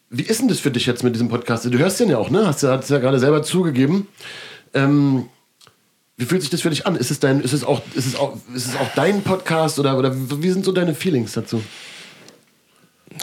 wie 0.10 0.24
ist 0.24 0.42
denn 0.42 0.48
das 0.48 0.60
für 0.60 0.72
dich 0.72 0.86
jetzt 0.86 1.04
mit 1.04 1.14
diesem 1.14 1.30
Podcast? 1.30 1.66
Du 1.66 1.78
hörst 1.78 2.00
den 2.00 2.10
ja 2.10 2.18
auch, 2.18 2.30
ne? 2.30 2.48
Hast 2.48 2.64
du 2.64 2.68
ja, 2.68 2.80
ja 2.80 2.98
gerade 2.98 3.20
selber 3.20 3.44
zugegeben. 3.44 4.08
Ähm, 4.74 5.30
wie 6.18 6.26
fühlt 6.26 6.42
sich 6.42 6.50
das 6.50 6.62
für 6.62 6.72
dich 6.72 6.88
an? 6.88 6.96
Ist 6.96 7.12
es, 7.12 7.20
dein, 7.20 7.42
ist 7.42 7.54
es, 7.54 7.64
auch, 7.64 7.82
ist 7.94 8.08
es, 8.08 8.16
auch, 8.16 8.36
ist 8.54 8.68
es 8.68 8.76
auch 8.76 8.90
dein 8.96 9.22
Podcast 9.22 9.80
oder, 9.80 9.98
oder 9.98 10.14
wie 10.16 10.50
sind 10.50 10.66
so 10.66 10.72
deine 10.72 10.96
Feelings 10.96 11.34
dazu? 11.34 11.62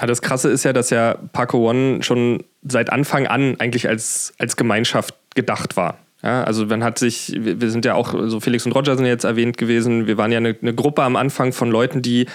Ja, 0.01 0.07
das 0.07 0.23
Krasse 0.23 0.49
ist 0.49 0.65
ja, 0.65 0.73
dass 0.73 0.91
ja 0.91 1.19
Paco 1.33 1.69
One 1.69 2.03
schon 2.03 2.45
seit 2.69 2.91
Anfang 2.91 3.27
an 3.27 3.57
eigentlich 3.59 3.89
als, 3.89 4.35
als 4.39 4.57
Gemeinschaft 4.57 5.15
gedacht 5.35 5.77
war. 5.77 5.99
Ja, 6.23 6.45
also 6.45 6.67
man 6.67 6.83
hat 6.83 6.99
sich, 6.99 7.33
wir 7.37 7.71
sind 7.71 7.85
ja 7.85 7.95
auch, 7.95 8.15
so 8.27 8.41
Felix 8.41 8.67
und 8.67 8.73
Roger 8.73 8.97
sind 8.97 9.07
jetzt 9.07 9.25
erwähnt 9.25 9.59
gewesen, 9.59 10.07
wir 10.07 10.17
waren 10.17 10.33
ja 10.33 10.39
eine, 10.39 10.57
eine 10.61 10.75
Gruppe 10.75 11.03
am 11.03 11.17
Anfang 11.17 11.53
von 11.53 11.71
Leuten, 11.71 12.03
die 12.03 12.27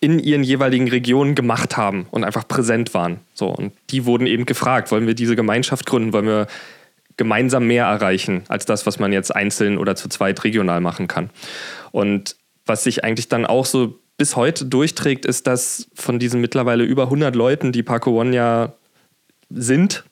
in 0.00 0.18
ihren 0.18 0.42
jeweiligen 0.42 0.88
Regionen 0.88 1.34
gemacht 1.34 1.76
haben 1.76 2.06
und 2.10 2.24
einfach 2.24 2.48
präsent 2.48 2.94
waren. 2.94 3.20
So, 3.34 3.48
und 3.48 3.72
die 3.90 4.06
wurden 4.06 4.26
eben 4.26 4.46
gefragt, 4.46 4.90
wollen 4.90 5.06
wir 5.06 5.14
diese 5.14 5.36
Gemeinschaft 5.36 5.86
gründen, 5.86 6.12
wollen 6.12 6.26
wir 6.26 6.46
gemeinsam 7.16 7.66
mehr 7.66 7.84
erreichen 7.84 8.44
als 8.48 8.64
das, 8.64 8.86
was 8.86 8.98
man 8.98 9.12
jetzt 9.12 9.34
einzeln 9.34 9.76
oder 9.76 9.94
zu 9.94 10.08
zweit 10.08 10.42
regional 10.42 10.80
machen 10.80 11.06
kann. 11.06 11.28
Und 11.92 12.36
was 12.64 12.84
sich 12.84 13.04
eigentlich 13.04 13.28
dann 13.28 13.44
auch 13.44 13.66
so 13.66 13.98
bis 14.16 14.36
heute 14.36 14.64
durchträgt, 14.64 15.26
ist, 15.26 15.46
dass 15.46 15.88
von 15.94 16.18
diesen 16.18 16.40
mittlerweile 16.40 16.84
über 16.84 17.04
100 17.04 17.36
Leuten, 17.36 17.72
die 17.72 17.82
Paco 17.82 18.18
One 18.18 18.34
ja 18.34 18.72
sind 19.50 20.04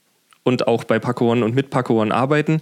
und 0.42 0.66
auch 0.66 0.84
bei 0.84 0.98
Paco 0.98 1.30
One 1.30 1.44
und 1.44 1.54
mit 1.54 1.70
Paco 1.70 2.00
One 2.00 2.14
arbeiten, 2.14 2.60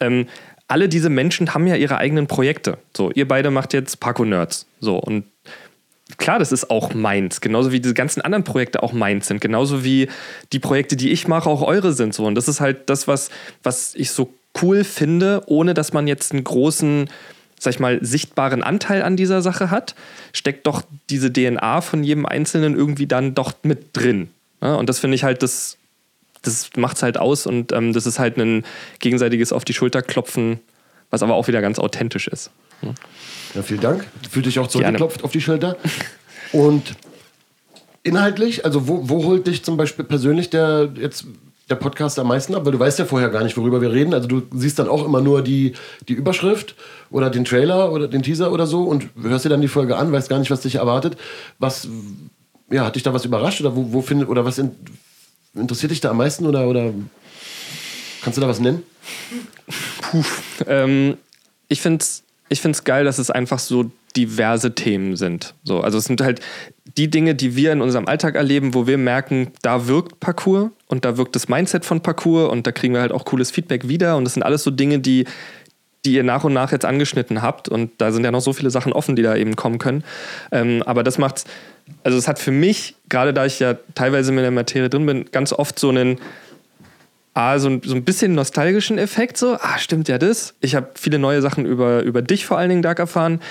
ähm, 0.00 0.26
alle 0.68 0.88
diese 0.88 1.10
Menschen 1.10 1.54
haben 1.54 1.66
ja 1.66 1.76
ihre 1.76 1.98
eigenen 1.98 2.26
Projekte. 2.26 2.78
So, 2.96 3.10
ihr 3.12 3.28
beide 3.28 3.50
macht 3.50 3.72
jetzt 3.72 4.00
Paco 4.00 4.24
Nerds. 4.24 4.66
So, 4.80 4.98
und 4.98 5.24
klar, 6.18 6.38
das 6.38 6.52
ist 6.52 6.70
auch 6.70 6.94
meins, 6.94 7.40
genauso 7.40 7.72
wie 7.72 7.80
diese 7.80 7.94
ganzen 7.94 8.20
anderen 8.20 8.44
Projekte 8.44 8.82
auch 8.82 8.92
meins 8.92 9.28
sind, 9.28 9.40
genauso 9.40 9.84
wie 9.84 10.08
die 10.52 10.58
Projekte, 10.58 10.96
die 10.96 11.10
ich 11.10 11.28
mache, 11.28 11.48
auch 11.48 11.62
eure 11.62 11.92
sind 11.92 12.14
so. 12.14 12.24
Und 12.24 12.34
das 12.34 12.48
ist 12.48 12.60
halt 12.60 12.88
das, 12.90 13.06
was, 13.06 13.30
was 13.62 13.94
ich 13.94 14.10
so 14.10 14.32
cool 14.62 14.84
finde, 14.84 15.42
ohne 15.46 15.74
dass 15.74 15.92
man 15.92 16.06
jetzt 16.06 16.32
einen 16.32 16.44
großen, 16.44 17.10
sag 17.58 17.74
ich 17.74 17.80
mal, 17.80 17.98
sichtbaren 18.02 18.62
Anteil 18.62 19.02
an 19.02 19.16
dieser 19.16 19.42
Sache 19.42 19.70
hat, 19.70 19.94
steckt 20.32 20.66
doch 20.66 20.82
diese 21.10 21.32
DNA 21.32 21.80
von 21.80 22.02
jedem 22.02 22.26
Einzelnen 22.26 22.74
irgendwie 22.76 23.06
dann 23.06 23.34
doch 23.34 23.52
mit 23.62 23.96
drin. 23.96 24.30
Ja, 24.62 24.74
und 24.74 24.88
das 24.88 24.98
finde 24.98 25.14
ich 25.16 25.24
halt 25.24 25.42
das, 25.42 25.76
das 26.46 26.70
macht 26.76 26.96
es 26.96 27.02
halt 27.02 27.18
aus 27.18 27.46
und 27.46 27.72
ähm, 27.72 27.92
das 27.92 28.06
ist 28.06 28.18
halt 28.18 28.36
ein 28.38 28.64
gegenseitiges 29.00 29.52
Auf 29.52 29.64
die 29.64 29.74
Schulter 29.74 30.02
klopfen, 30.02 30.60
was 31.10 31.22
aber 31.22 31.34
auch 31.34 31.48
wieder 31.48 31.60
ganz 31.60 31.78
authentisch 31.78 32.28
ist. 32.28 32.50
Ja. 32.82 32.94
Ja, 33.54 33.62
vielen 33.62 33.80
Dank. 33.80 34.06
Fühlt 34.30 34.46
dich 34.46 34.58
auch 34.58 34.66
zurückgeklopft 34.66 35.24
auf 35.24 35.32
die 35.32 35.40
Schulter. 35.40 35.76
Und 36.52 36.94
inhaltlich, 38.02 38.64
also 38.64 38.86
wo, 38.86 39.08
wo 39.08 39.24
holt 39.24 39.46
dich 39.46 39.64
zum 39.64 39.76
Beispiel 39.76 40.04
persönlich 40.04 40.50
der 40.50 40.90
jetzt 40.94 41.24
der 41.70 41.76
Podcast 41.76 42.18
am 42.18 42.28
meisten 42.28 42.54
ab? 42.54 42.64
Weil 42.64 42.72
du 42.72 42.78
weißt 42.78 42.98
ja 42.98 43.06
vorher 43.06 43.30
gar 43.30 43.42
nicht, 43.42 43.56
worüber 43.56 43.80
wir 43.80 43.92
reden. 43.92 44.14
Also 44.14 44.28
du 44.28 44.42
siehst 44.54 44.78
dann 44.78 44.88
auch 44.88 45.04
immer 45.04 45.22
nur 45.22 45.42
die, 45.42 45.72
die 46.06 46.12
Überschrift 46.12 46.76
oder 47.10 47.30
den 47.30 47.44
Trailer 47.44 47.92
oder 47.92 48.08
den 48.08 48.22
Teaser 48.22 48.52
oder 48.52 48.66
so 48.66 48.82
und 48.82 49.08
hörst 49.20 49.46
dir 49.46 49.48
dann 49.48 49.62
die 49.62 49.68
Folge 49.68 49.96
an, 49.96 50.12
weißt 50.12 50.28
gar 50.28 50.38
nicht, 50.38 50.50
was 50.50 50.60
dich 50.60 50.76
erwartet. 50.76 51.16
Was, 51.58 51.88
ja, 52.70 52.84
hat 52.84 52.94
dich 52.94 53.02
da 53.02 53.14
was 53.14 53.24
überrascht 53.24 53.60
oder 53.60 53.74
wo, 53.74 53.92
wo 53.92 54.02
findet, 54.02 54.28
oder 54.28 54.44
was 54.44 54.58
in, 54.58 54.72
interessiert 55.56 55.92
dich 55.92 56.00
da 56.00 56.10
am 56.10 56.18
meisten 56.18 56.46
oder, 56.46 56.68
oder 56.68 56.92
kannst 58.22 58.36
du 58.36 58.40
da 58.40 58.48
was 58.48 58.60
nennen? 58.60 58.82
Puh, 60.02 60.24
ähm, 60.66 61.16
ich 61.68 61.80
finde 61.80 62.02
es 62.02 62.22
ich 62.48 62.60
finde 62.60 62.76
es 62.76 62.84
geil, 62.84 63.04
dass 63.04 63.18
es 63.18 63.30
einfach 63.30 63.58
so 63.58 63.90
diverse 64.16 64.74
Themen 64.74 65.16
sind. 65.16 65.54
So, 65.64 65.80
also 65.80 65.98
es 65.98 66.04
sind 66.04 66.20
halt 66.20 66.40
die 66.96 67.10
Dinge, 67.10 67.34
die 67.34 67.56
wir 67.56 67.72
in 67.72 67.82
unserem 67.82 68.06
Alltag 68.06 68.34
erleben, 68.34 68.72
wo 68.72 68.86
wir 68.86 68.98
merken, 68.98 69.52
da 69.62 69.88
wirkt 69.88 70.20
Parcours 70.20 70.70
und 70.86 71.04
da 71.04 71.16
wirkt 71.16 71.34
das 71.34 71.48
Mindset 71.48 71.84
von 71.84 72.00
Parcours 72.00 72.50
und 72.50 72.66
da 72.66 72.72
kriegen 72.72 72.94
wir 72.94 73.00
halt 73.00 73.12
auch 73.12 73.24
cooles 73.24 73.50
Feedback 73.50 73.88
wieder. 73.88 74.16
Und 74.16 74.24
das 74.24 74.34
sind 74.34 74.42
alles 74.42 74.62
so 74.62 74.70
Dinge, 74.70 75.00
die, 75.00 75.26
die 76.04 76.14
ihr 76.14 76.22
nach 76.22 76.44
und 76.44 76.54
nach 76.54 76.72
jetzt 76.72 76.84
angeschnitten 76.84 77.42
habt. 77.42 77.68
Und 77.68 77.90
da 77.98 78.12
sind 78.12 78.24
ja 78.24 78.30
noch 78.30 78.40
so 78.40 78.52
viele 78.52 78.70
Sachen 78.70 78.92
offen, 78.92 79.16
die 79.16 79.22
da 79.22 79.36
eben 79.36 79.56
kommen 79.56 79.78
können. 79.78 80.04
Ähm, 80.52 80.82
aber 80.86 81.02
das 81.02 81.18
macht, 81.18 81.44
also 82.02 82.18
es 82.18 82.28
hat 82.28 82.38
für 82.38 82.50
mich, 82.50 82.96
gerade 83.08 83.32
da 83.32 83.46
ich 83.46 83.58
ja 83.58 83.74
teilweise 83.94 84.32
mit 84.32 84.44
der 84.44 84.50
Materie 84.50 84.88
drin 84.88 85.06
bin, 85.06 85.26
ganz 85.30 85.52
oft 85.52 85.78
so 85.78 85.88
einen 85.88 86.18
ah, 87.36 87.58
so, 87.58 87.68
ein, 87.68 87.82
so 87.84 87.94
ein 87.94 88.02
bisschen 88.02 88.34
nostalgischen 88.34 88.96
Effekt, 88.96 89.36
so, 89.36 89.58
ah, 89.60 89.78
stimmt 89.78 90.08
ja 90.08 90.16
das. 90.16 90.54
Ich 90.60 90.74
habe 90.74 90.88
viele 90.94 91.18
neue 91.18 91.42
Sachen 91.42 91.66
über, 91.66 92.02
über 92.02 92.22
dich 92.22 92.46
vor 92.46 92.56
allen 92.56 92.70
Dingen, 92.70 92.82
Dark, 92.82 92.98
erfahren. 92.98 93.42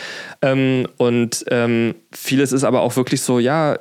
Ähm, 0.41 0.87
und 0.97 1.45
ähm, 1.51 1.93
vieles 2.11 2.51
ist 2.51 2.63
aber 2.63 2.81
auch 2.81 2.95
wirklich 2.95 3.21
so, 3.21 3.37
ja, 3.37 3.77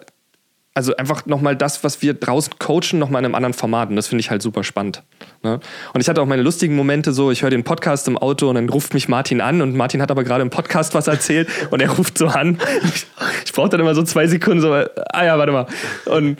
also 0.74 0.96
einfach 0.96 1.24
nochmal 1.26 1.54
das, 1.54 1.84
was 1.84 2.02
wir 2.02 2.14
draußen 2.14 2.54
coachen, 2.58 2.98
nochmal 2.98 3.20
in 3.20 3.26
einem 3.26 3.36
anderen 3.36 3.54
Format. 3.54 3.90
Und 3.90 3.96
das 3.96 4.08
finde 4.08 4.20
ich 4.20 4.30
halt 4.30 4.42
super 4.42 4.64
spannend. 4.64 5.04
Ne? 5.44 5.60
Und 5.92 6.00
ich 6.00 6.08
hatte 6.08 6.20
auch 6.20 6.26
meine 6.26 6.42
lustigen 6.42 6.74
Momente 6.74 7.12
so, 7.12 7.30
ich 7.30 7.42
höre 7.42 7.50
den 7.50 7.62
Podcast 7.62 8.08
im 8.08 8.18
Auto 8.18 8.48
und 8.48 8.56
dann 8.56 8.68
ruft 8.68 8.92
mich 8.92 9.08
Martin 9.08 9.40
an 9.40 9.62
und 9.62 9.76
Martin 9.76 10.02
hat 10.02 10.10
aber 10.10 10.24
gerade 10.24 10.42
im 10.42 10.50
Podcast 10.50 10.92
was 10.94 11.06
erzählt 11.06 11.48
und 11.70 11.80
er 11.80 11.90
ruft 11.90 12.18
so 12.18 12.26
an. 12.26 12.58
Ich, 12.82 13.06
ich 13.44 13.52
brauche 13.52 13.68
dann 13.68 13.80
immer 13.80 13.94
so 13.94 14.02
zwei 14.02 14.26
Sekunden, 14.26 14.60
so, 14.60 14.72
ah 14.72 15.24
ja, 15.24 15.38
warte 15.38 15.52
mal. 15.52 15.66
Und 16.06 16.38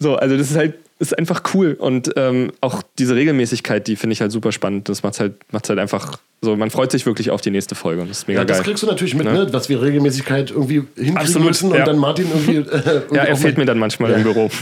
so, 0.00 0.16
also 0.16 0.36
das 0.36 0.50
ist 0.50 0.56
halt 0.56 0.74
ist 1.00 1.18
einfach 1.18 1.42
cool. 1.54 1.74
Und 1.78 2.12
ähm, 2.16 2.52
auch 2.60 2.82
diese 2.98 3.16
Regelmäßigkeit, 3.16 3.86
die 3.88 3.96
finde 3.96 4.12
ich 4.12 4.20
halt 4.20 4.30
super 4.30 4.52
spannend. 4.52 4.88
Das 4.88 5.02
macht 5.02 5.18
halt, 5.18 5.34
macht's 5.50 5.68
halt 5.68 5.78
einfach 5.78 6.18
so, 6.42 6.56
man 6.56 6.70
freut 6.70 6.90
sich 6.90 7.04
wirklich 7.04 7.30
auf 7.30 7.40
die 7.40 7.50
nächste 7.50 7.74
Folge. 7.74 8.02
Und 8.02 8.08
das 8.08 8.18
ist 8.18 8.28
mega 8.28 8.40
ja, 8.40 8.44
das 8.44 8.58
geil. 8.58 8.64
kriegst 8.64 8.82
du 8.82 8.86
natürlich 8.86 9.14
mit, 9.14 9.26
ne? 9.26 9.46
dass 9.46 9.68
wir 9.68 9.82
Regelmäßigkeit 9.82 10.50
irgendwie 10.50 10.82
hinkriegen 10.94 11.16
Absolut, 11.16 11.48
müssen 11.48 11.72
und 11.72 11.78
ja. 11.78 11.84
dann 11.84 11.98
Martin 11.98 12.26
irgendwie. 12.28 12.56
Äh, 12.56 12.82
irgendwie 12.84 13.14
ja, 13.16 13.24
er 13.24 13.36
fehlt 13.36 13.58
mir 13.58 13.66
dann 13.66 13.78
manchmal 13.78 14.12
ja. 14.12 14.16
im 14.18 14.22
Büro. 14.22 14.50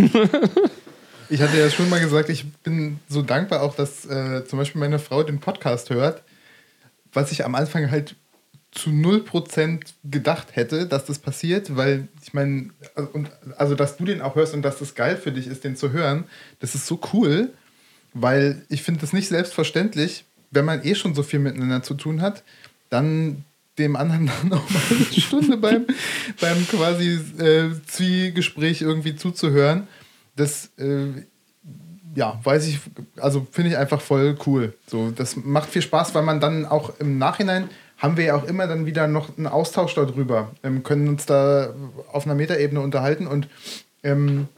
Ich 1.31 1.43
hatte 1.43 1.59
ja 1.59 1.69
schon 1.69 1.91
mal 1.91 2.01
gesagt, 2.01 2.31
ich 2.31 2.51
bin 2.63 3.01
so 3.07 3.21
dankbar 3.21 3.61
auch, 3.61 3.75
dass 3.75 4.07
äh, 4.07 4.47
zum 4.47 4.59
Beispiel 4.59 4.81
meine 4.81 4.99
Frau 4.99 5.23
den 5.23 5.41
Podcast 5.41 5.91
hört, 5.91 6.23
was 7.13 7.33
ich 7.33 7.45
am 7.45 7.55
Anfang 7.55 7.91
halt 7.91 8.15
zu 8.71 8.91
0% 8.91 9.81
gedacht 10.05 10.49
hätte, 10.53 10.87
dass 10.87 11.07
das 11.07 11.19
passiert, 11.19 11.77
weil 11.77 12.09
ich 12.23 12.35
meine, 12.35 12.71
also 13.57 13.75
dass 13.75 13.97
du 13.97 14.05
den 14.05 14.21
auch 14.21 14.37
hörst 14.37 14.55
und 14.55 14.63
dass 14.63 14.79
das 14.79 14.95
geil 14.95 15.17
für 15.17 15.33
dich 15.33 15.47
ist, 15.47 15.65
den 15.65 15.77
zu 15.77 15.93
hören, 15.93 16.25
das 16.61 16.75
ist 16.75 16.87
so 16.87 17.01
cool, 17.13 17.51
weil 18.13 18.63
ich 18.69 18.83
finde 18.83 19.01
das 19.01 19.13
nicht 19.13 19.29
selbstverständlich, 19.29 20.25
wenn 20.51 20.65
man 20.65 20.85
eh 20.85 20.95
schon 20.95 21.15
so 21.15 21.23
viel 21.23 21.41
miteinander 21.41 21.83
zu 21.83 21.95
tun 21.95 22.21
hat, 22.21 22.43
dann 22.91 23.45
dem 23.79 23.97
anderen 23.97 24.27
dann 24.41 24.49
noch 24.49 24.69
mal 24.71 24.83
eine 24.91 25.21
Stunde 25.21 25.57
beim, 25.57 25.87
beim 26.41 26.67
quasi 26.69 27.19
äh, 27.39 27.71
Zwiegespräch 27.87 28.83
irgendwie 28.83 29.17
zuzuhören. 29.17 29.87
Das, 30.37 30.71
äh, 30.79 31.07
ja, 32.15 32.41
weiß 32.43 32.67
ich, 32.67 32.81
also 33.17 33.47
finde 33.51 33.71
ich 33.71 33.77
einfach 33.77 34.01
voll 34.01 34.37
cool. 34.47 34.75
So, 34.87 35.11
das 35.11 35.37
macht 35.37 35.71
viel 35.71 35.83
Spaß, 35.83 36.15
weil 36.15 36.23
man 36.23 36.41
dann 36.41 36.67
auch 36.67 36.99
im 36.99 37.19
Nachhinein 37.19 37.69
haben 37.99 38.17
wir 38.17 38.25
ja 38.25 38.37
auch 38.37 38.45
immer 38.45 38.67
dann 38.67 38.87
wieder 38.87 39.07
noch 39.07 39.37
einen 39.37 39.47
Austausch 39.47 39.95
darüber, 39.95 40.51
ähm, 40.63 40.83
können 40.83 41.09
uns 41.09 41.27
da 41.27 41.75
auf 42.13 42.25
einer 42.25 42.35
Metaebene 42.35 42.81
unterhalten 42.81 43.27
und 43.27 43.49
ähm, 44.03 44.49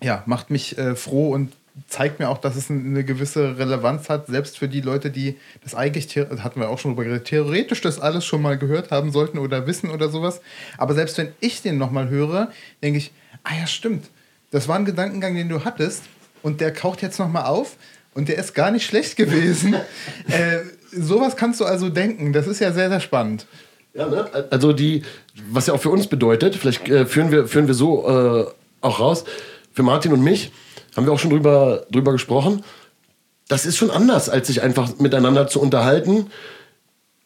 ja, 0.00 0.22
macht 0.26 0.50
mich 0.50 0.78
äh, 0.78 0.94
froh 0.94 1.30
und 1.30 1.52
zeigt 1.86 2.18
mir 2.18 2.28
auch, 2.28 2.38
dass 2.38 2.56
es 2.56 2.70
eine 2.70 3.04
gewisse 3.04 3.58
Relevanz 3.58 4.08
hat, 4.08 4.26
selbst 4.26 4.58
für 4.58 4.68
die 4.68 4.80
Leute, 4.80 5.10
die 5.10 5.36
das 5.62 5.74
eigentlich, 5.74 6.16
hatten 6.16 6.60
wir 6.60 6.68
auch 6.70 6.78
schon 6.78 6.92
drüber 6.92 7.04
geredet, 7.04 7.26
theoretisch 7.28 7.80
das 7.80 8.00
alles 8.00 8.24
schon 8.24 8.42
mal 8.42 8.58
gehört 8.58 8.90
haben 8.90 9.12
sollten 9.12 9.38
oder 9.38 9.66
wissen 9.66 9.90
oder 9.90 10.08
sowas. 10.08 10.40
Aber 10.76 10.94
selbst 10.94 11.18
wenn 11.18 11.32
ich 11.40 11.62
den 11.62 11.78
nochmal 11.78 12.08
höre, 12.08 12.50
denke 12.82 12.98
ich, 12.98 13.12
ah 13.44 13.54
ja, 13.58 13.66
stimmt. 13.66 14.10
Das 14.50 14.66
war 14.66 14.76
ein 14.76 14.84
Gedankengang, 14.84 15.34
den 15.34 15.48
du 15.48 15.64
hattest 15.64 16.04
und 16.42 16.60
der 16.60 16.72
kaucht 16.72 17.02
jetzt 17.02 17.18
nochmal 17.18 17.44
auf 17.44 17.76
und 18.18 18.28
der 18.28 18.36
ist 18.36 18.52
gar 18.52 18.72
nicht 18.72 18.84
schlecht 18.84 19.16
gewesen. 19.16 19.74
äh, 20.28 20.58
sowas 20.90 21.36
kannst 21.36 21.60
du 21.60 21.64
also 21.64 21.88
denken. 21.88 22.32
Das 22.32 22.48
ist 22.48 22.58
ja 22.58 22.72
sehr, 22.72 22.88
sehr 22.88 22.98
spannend. 22.98 23.46
Ja, 23.94 24.08
ne? 24.08 24.26
Also 24.50 24.72
die, 24.72 25.04
was 25.52 25.68
ja 25.68 25.74
auch 25.74 25.80
für 25.80 25.90
uns 25.90 26.08
bedeutet, 26.08 26.56
vielleicht 26.56 26.88
äh, 26.88 27.06
führen, 27.06 27.30
wir, 27.30 27.46
führen 27.46 27.68
wir 27.68 27.74
so 27.74 28.08
äh, 28.08 28.46
auch 28.80 28.98
raus, 28.98 29.24
für 29.72 29.84
Martin 29.84 30.12
und 30.12 30.22
mich, 30.22 30.50
haben 30.96 31.06
wir 31.06 31.12
auch 31.12 31.18
schon 31.20 31.30
drüber, 31.30 31.86
drüber 31.92 32.10
gesprochen, 32.10 32.64
das 33.46 33.64
ist 33.64 33.76
schon 33.76 33.90
anders, 33.90 34.28
als 34.28 34.48
sich 34.48 34.62
einfach 34.62 34.98
miteinander 34.98 35.46
zu 35.46 35.60
unterhalten. 35.60 36.26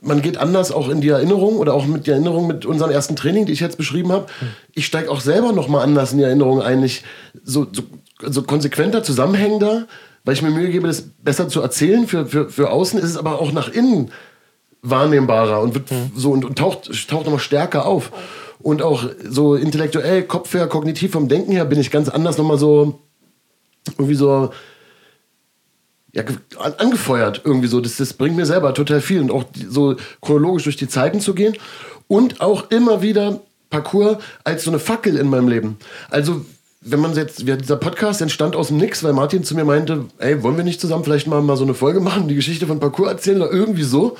Man 0.03 0.21
geht 0.21 0.37
anders 0.37 0.73
auch 0.73 0.91
in 0.91 1.01
die 1.01 1.09
Erinnerung 1.09 1.57
oder 1.57 1.73
auch 1.73 1.87
mit 1.87 2.07
der 2.07 2.15
Erinnerung 2.17 2.47
mit 2.47 2.67
unserem 2.67 2.91
ersten 2.91 3.17
Training, 3.17 3.47
die 3.47 3.53
ich 3.53 3.61
jetzt 3.61 3.79
beschrieben 3.79 4.13
habe. 4.13 4.27
Ich 4.75 4.85
steige 4.85 5.11
auch 5.11 5.23
selber 5.23 5.53
noch 5.53 5.69
mal 5.69 5.83
anders 5.83 6.13
in 6.13 6.19
die 6.19 6.25
Erinnerung 6.25 6.61
ein, 6.61 6.81
nicht 6.81 7.03
so, 7.43 7.67
so, 7.73 7.83
so 8.21 8.43
konsequenter, 8.43 9.03
zusammenhängender, 9.03 9.87
weil 10.25 10.35
ich 10.35 10.43
mir 10.43 10.51
Mühe 10.51 10.71
gebe, 10.71 10.87
das 10.87 11.03
besser 11.03 11.49
zu 11.49 11.61
erzählen. 11.61 12.07
Für, 12.07 12.27
für, 12.27 12.49
für 12.51 12.71
außen 12.71 12.99
ist 12.99 13.11
es 13.11 13.17
aber 13.17 13.41
auch 13.41 13.53
nach 13.53 13.69
innen 13.69 14.11
wahrnehmbarer 14.83 15.61
und 15.61 15.75
wird 15.75 15.89
so 16.17 16.33
und, 16.33 16.45
und 16.45 16.59
taucht, 16.59 16.91
taucht 17.09 17.25
nochmal 17.25 17.41
stärker 17.41 17.87
auf. 17.87 18.11
Und 18.61 18.83
auch 18.83 19.05
so 19.29 19.57
intellektuell, 19.57 20.23
Kopf 20.23 20.55
her, 20.55 20.69
kognitiv 20.69 21.13
vom 21.13 21.29
Denken 21.29 21.53
her 21.53 21.65
bin 21.65 21.81
ich 21.81 21.91
ganz 21.91 22.09
anders 22.09 22.39
nochmal 22.39 22.59
so 22.59 23.01
irgendwie 23.99 24.15
so 24.15 24.51
ja, 26.13 26.23
ge- 26.23 26.37
an- 26.59 26.75
angefeuert 26.75 27.43
irgendwie 27.45 27.67
so. 27.67 27.81
Das, 27.81 27.97
das 27.97 28.13
bringt 28.13 28.37
mir 28.37 28.47
selber 28.47 28.73
total 28.75 29.01
viel 29.01 29.21
und 29.21 29.33
auch 29.33 29.45
so 29.69 29.97
chronologisch 30.21 30.65
durch 30.65 30.77
die 30.77 30.89
Zeiten 30.89 31.21
zu 31.21 31.35
gehen 31.35 31.57
und 32.07 32.41
auch 32.41 32.71
immer 32.71 33.03
wieder 33.03 33.41
Parcours 33.71 34.19
als 34.45 34.65
so 34.65 34.71
eine 34.71 34.79
Fackel 34.79 35.17
in 35.17 35.29
meinem 35.29 35.49
Leben. 35.49 35.79
Also 36.11 36.45
wenn 36.85 37.01
man 37.01 37.15
jetzt, 37.15 37.41
dieser 37.47 37.77
Podcast 37.77 38.21
entstand 38.21 38.57
aus 38.57 38.69
dem 38.69 38.79
Nix, 38.79 39.05
weil 39.05 39.13
Martin 39.13 39.45
zu 39.45 39.55
mir 39.55 39.65
meinte, 39.65 40.07
ey, 40.19 40.43
wollen 40.43 40.57
wir 40.57 40.65
nicht 40.65 40.81
zusammen 40.81 41.05
vielleicht 41.05 41.27
mal, 41.27 41.41
mal 41.41 41.57
so 41.57 41.65
eine 41.65 41.75
Folge 41.75 42.01
machen, 42.01 42.29
die 42.29 42.35
Geschichte 42.35 42.67
von 42.67 42.81
Parcours 42.81 43.13
erzählen 43.13 43.41
oder 43.41 43.53
irgendwie 43.53 43.85
so. 43.85 44.17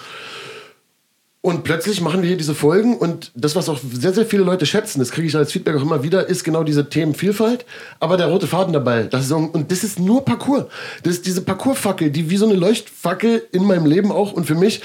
Und 1.45 1.65
plötzlich 1.65 2.01
machen 2.01 2.23
wir 2.23 2.29
hier 2.29 2.37
diese 2.37 2.55
Folgen 2.55 2.97
und 2.97 3.33
das, 3.35 3.57
was 3.57 3.69
auch 3.69 3.81
sehr, 3.93 4.13
sehr 4.13 4.25
viele 4.25 4.45
Leute 4.45 4.65
schätzen, 4.65 5.01
das 5.01 5.11
kriege 5.11 5.27
ich 5.27 5.35
als 5.35 5.51
Feedback 5.51 5.75
auch 5.75 5.83
immer 5.83 6.05
wieder, 6.05 6.29
ist 6.29 6.45
genau 6.45 6.63
diese 6.63 6.89
Themenvielfalt, 6.89 7.65
aber 7.99 8.17
der 8.17 8.29
rote 8.29 8.47
Faden 8.47 8.73
dabei. 8.73 9.05
Das 9.05 9.25
ist, 9.25 9.33
und 9.33 9.73
das 9.73 9.83
ist 9.83 9.99
nur 9.99 10.25
Parcours. 10.25 10.67
Das 11.03 11.15
ist 11.15 11.27
diese 11.27 11.43
Parcoursfackel, 11.43 12.11
die 12.11 12.31
wie 12.31 12.37
so 12.37 12.47
eine 12.47 12.55
Leuchtfackel 12.55 13.43
in 13.51 13.65
meinem 13.65 13.87
Leben 13.87 14.13
auch 14.13 14.33
und 14.33 14.47
für 14.47 14.55
mich 14.55 14.83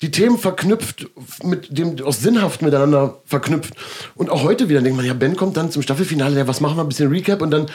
die 0.00 0.10
Themen 0.10 0.38
verknüpft, 0.38 1.08
mit 1.42 1.76
dem, 1.76 2.00
auch 2.04 2.12
sinnhaft 2.12 2.62
miteinander 2.62 3.20
verknüpft. 3.24 3.74
Und 4.14 4.30
auch 4.30 4.42
heute 4.44 4.68
wieder 4.68 4.80
denkt 4.80 4.96
man, 4.96 5.06
ja, 5.06 5.14
Ben 5.14 5.36
kommt 5.36 5.56
dann 5.56 5.70
zum 5.70 5.82
Staffelfinale, 5.82 6.38
ja, 6.38 6.46
was 6.46 6.60
machen 6.60 6.76
wir, 6.76 6.82
ein 6.82 6.88
bisschen 6.88 7.10
Recap 7.10 7.42
und 7.42 7.50
dann 7.50 7.66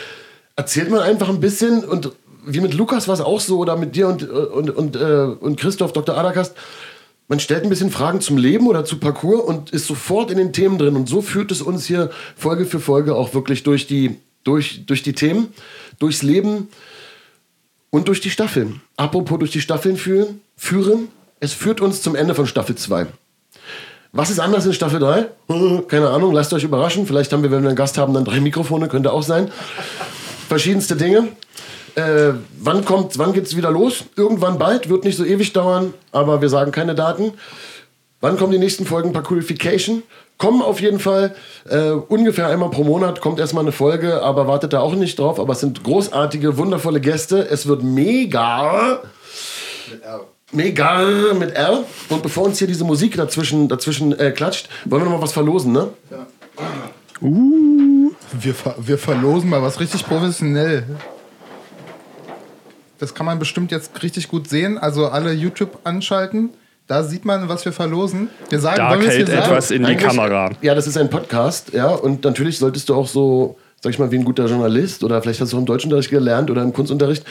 erzählt 0.55 0.89
man 0.89 1.01
einfach 1.01 1.29
ein 1.29 1.39
bisschen 1.39 1.83
und 1.83 2.11
wie 2.45 2.59
mit 2.59 2.73
Lukas 2.73 3.07
war 3.07 3.15
es 3.15 3.21
auch 3.21 3.39
so 3.39 3.57
oder 3.59 3.75
mit 3.75 3.95
dir 3.95 4.07
und, 4.07 4.23
und, 4.29 4.69
und, 4.69 4.95
äh, 4.95 4.99
und 5.39 5.59
Christoph, 5.59 5.93
Dr. 5.93 6.17
Adakast, 6.17 6.55
man 7.27 7.39
stellt 7.39 7.63
ein 7.63 7.69
bisschen 7.69 7.89
Fragen 7.89 8.21
zum 8.21 8.37
Leben 8.37 8.67
oder 8.67 8.83
zu 8.83 8.99
Parcours 8.99 9.41
und 9.41 9.71
ist 9.71 9.87
sofort 9.87 10.29
in 10.29 10.37
den 10.37 10.51
Themen 10.51 10.77
drin. 10.77 10.95
Und 10.95 11.07
so 11.07 11.21
führt 11.21 11.51
es 11.51 11.61
uns 11.61 11.85
hier 11.85 12.11
Folge 12.35 12.65
für 12.65 12.79
Folge 12.79 13.15
auch 13.15 13.33
wirklich 13.33 13.63
durch 13.63 13.87
die, 13.87 14.17
durch, 14.43 14.85
durch 14.85 15.03
die 15.03 15.13
Themen, 15.13 15.53
durchs 15.99 16.21
Leben 16.21 16.67
und 17.89 18.07
durch 18.09 18.19
die 18.19 18.29
Staffeln. 18.29 18.81
Apropos 18.97 19.39
durch 19.39 19.51
die 19.51 19.61
Staffeln 19.61 19.95
führen, 19.95 20.41
führen, 20.57 21.07
es 21.43 21.51
führt 21.51 21.81
uns 21.81 22.01
zum 22.01 22.15
Ende 22.15 22.35
von 22.35 22.47
Staffel 22.47 22.75
2. 22.75 23.05
Was 24.13 24.29
ist 24.29 24.39
anders 24.39 24.65
in 24.65 24.71
Staffel 24.71 24.99
3? 24.99 25.25
Keine 25.89 26.09
Ahnung, 26.09 26.31
lasst 26.31 26.53
euch 26.53 26.63
überraschen. 26.63 27.05
Vielleicht 27.05 27.33
haben 27.33 27.43
wir, 27.43 27.51
wenn 27.51 27.63
wir 27.63 27.67
einen 27.67 27.75
Gast 27.75 27.97
haben, 27.97 28.13
dann 28.13 28.23
drei 28.23 28.39
Mikrofone, 28.39 28.87
könnte 28.87 29.11
auch 29.11 29.23
sein. 29.23 29.51
Verschiedenste 30.47 30.95
Dinge. 30.95 31.27
Äh, 31.95 32.31
wann 32.59 32.85
kommt, 32.85 33.17
wann 33.17 33.33
geht's 33.33 33.57
wieder 33.57 33.71
los? 33.71 34.05
Irgendwann 34.15 34.57
bald, 34.57 34.87
wird 34.87 35.03
nicht 35.03 35.17
so 35.17 35.25
ewig 35.25 35.51
dauern, 35.51 35.93
aber 36.13 36.41
wir 36.41 36.47
sagen 36.47 36.71
keine 36.71 36.95
Daten. 36.95 37.33
Wann 38.21 38.37
kommen 38.37 38.53
die 38.53 38.57
nächsten 38.57 38.85
Folgen 38.85 39.11
Parkourification? 39.11 40.03
Kommen 40.37 40.61
auf 40.61 40.79
jeden 40.79 40.99
Fall. 40.99 41.35
Äh, 41.69 41.89
ungefähr 41.89 42.47
einmal 42.47 42.69
pro 42.69 42.85
Monat 42.85 43.19
kommt 43.19 43.39
erstmal 43.39 43.65
eine 43.65 43.73
Folge, 43.73 44.21
aber 44.21 44.47
wartet 44.47 44.71
da 44.71 44.79
auch 44.79 44.95
nicht 44.95 45.19
drauf. 45.19 45.41
Aber 45.41 45.51
es 45.51 45.59
sind 45.59 45.83
großartige, 45.83 46.57
wundervolle 46.57 47.01
Gäste. 47.01 47.49
Es 47.49 47.67
wird 47.67 47.83
mega. 47.83 49.01
Mega 50.53 51.33
mit 51.37 51.51
R. 51.55 51.83
Und 52.09 52.21
bevor 52.23 52.45
uns 52.45 52.59
hier 52.59 52.67
diese 52.67 52.83
Musik 52.83 53.15
dazwischen, 53.17 53.67
dazwischen 53.67 54.17
äh, 54.19 54.31
klatscht, 54.31 54.69
wollen 54.85 55.01
wir 55.03 55.09
noch 55.09 55.17
mal 55.17 55.23
was 55.23 55.33
verlosen, 55.33 55.71
ne? 55.73 55.89
Wir, 58.39 58.53
ver 58.53 58.75
wir 58.79 58.97
verlosen 58.97 59.49
mal 59.49 59.61
was 59.61 59.79
richtig 59.79 60.05
professionell. 60.05 60.83
Das 62.99 63.13
kann 63.13 63.25
man 63.25 63.39
bestimmt 63.39 63.71
jetzt 63.71 64.01
richtig 64.03 64.27
gut 64.27 64.47
sehen. 64.47 64.77
Also 64.77 65.07
alle 65.07 65.33
YouTube 65.33 65.79
anschalten. 65.83 66.49
Da 66.87 67.03
sieht 67.03 67.23
man, 67.25 67.47
was 67.47 67.63
wir 67.63 67.71
verlosen. 67.71 68.29
Wir 68.49 68.59
sagen, 68.59 68.77
Dark 68.77 68.99
wir 68.99 69.07
es 69.07 69.15
hält 69.15 69.27
hier 69.29 69.37
sagen? 69.37 69.49
etwas 69.51 69.71
in 69.71 69.83
die 69.83 69.89
Eigentlich- 69.91 70.05
Kamera. 70.07 70.49
Ja, 70.61 70.75
das 70.75 70.85
ist 70.85 70.97
ein 70.97 71.09
Podcast, 71.09 71.71
ja. 71.73 71.87
Und 71.87 72.23
natürlich 72.25 72.57
solltest 72.57 72.89
du 72.89 72.95
auch 72.95 73.07
so, 73.07 73.57
sag 73.81 73.91
ich 73.91 73.99
mal, 73.99 74.11
wie 74.11 74.17
ein 74.17 74.25
guter 74.25 74.45
Journalist 74.47 75.03
oder 75.03 75.21
vielleicht 75.21 75.39
hast 75.39 75.53
du 75.53 75.57
auch 75.57 75.61
im 75.61 75.65
Deutschunterricht 75.65 76.09
gelernt 76.09 76.51
oder 76.51 76.61
im 76.61 76.73
Kunstunterricht 76.73 77.23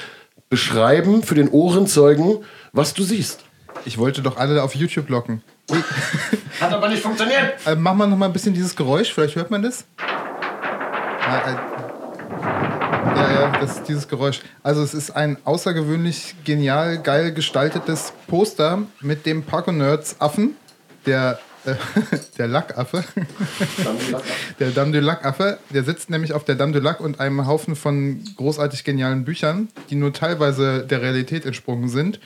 beschreiben 0.49 1.23
für 1.23 1.35
den 1.35 1.49
Ohrenzeugen, 1.51 2.39
was 2.73 2.95
du 2.95 3.03
siehst. 3.03 3.41
Ich 3.85 3.99
wollte 3.99 4.23
doch 4.23 4.37
alle 4.37 4.63
auf 4.63 4.75
YouTube 4.75 5.09
locken. 5.09 5.43
Hat 6.61 6.73
aber 6.73 6.89
nicht 6.89 7.03
funktioniert. 7.03 7.55
Äh, 7.67 7.75
mach 7.77 7.95
mal 7.95 8.07
noch 8.07 8.17
mal 8.17 8.27
ein 8.27 8.33
bisschen 8.33 8.55
dieses 8.55 8.77
Geräusch, 8.77 9.13
vielleicht 9.13 9.37
hört 9.37 9.51
man 9.51 9.63
das. 9.63 9.85
Ja, 9.99 11.39
äh, 11.39 11.57
ja, 13.17 13.33
ja, 13.33 13.61
das 13.61 13.79
ist 13.79 13.89
dieses 13.89 14.09
Geräusch. 14.09 14.41
Also 14.63 14.83
es 14.83 14.95
ist 14.95 15.11
ein 15.11 15.39
außergewöhnlich 15.45 16.35
genial, 16.45 16.99
geil 16.99 17.33
gestaltetes 17.33 18.13
Poster 18.27 18.83
mit 19.01 19.27
dem 19.27 19.43
Parko 19.43 19.73
Nerds 19.73 20.17
Affen, 20.21 20.57
der, 21.07 21.39
der 22.39 22.49
Lackaffe. 22.49 23.05
Der 24.59 24.71
Dame 24.71 24.93
du 24.93 25.01
Lac-Affe, 25.01 25.59
der 25.71 25.85
sitzt 25.85 26.11
nämlich 26.11 26.33
auf 26.33 26.45
der 26.45 26.55
Dame 26.55 26.73
du 26.73 26.79
Lac 26.81 27.01
und 27.01 27.21
einem 27.21 27.47
Haufen 27.47 27.77
von 27.77 28.23
großartig 28.37 28.85
genialen 28.85 29.25
Büchern, 29.25 29.69
die 29.91 29.95
nur 29.95 30.13
teilweise 30.13 30.85
der 30.85 31.03
Realität 31.03 31.47
entsprungen 31.47 31.89
sind. 31.89 32.21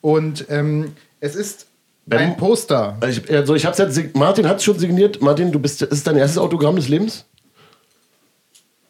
Und 0.00 0.46
ähm, 0.48 0.92
es 1.20 1.34
ist 1.34 1.66
ein 2.10 2.36
Poster. 2.36 2.96
Also 3.00 3.20
ich, 3.20 3.30
also 3.30 3.54
ich 3.54 3.66
hab's 3.66 3.78
jetzt, 3.78 4.16
Martin 4.16 4.48
hat 4.48 4.58
es 4.58 4.64
schon 4.64 4.78
signiert. 4.78 5.20
Martin, 5.20 5.52
du 5.52 5.58
bist, 5.58 5.82
ist 5.82 5.92
es 5.92 6.02
dein 6.04 6.16
erstes 6.16 6.38
Autogramm 6.38 6.76
des 6.76 6.88
Lebens? 6.88 7.24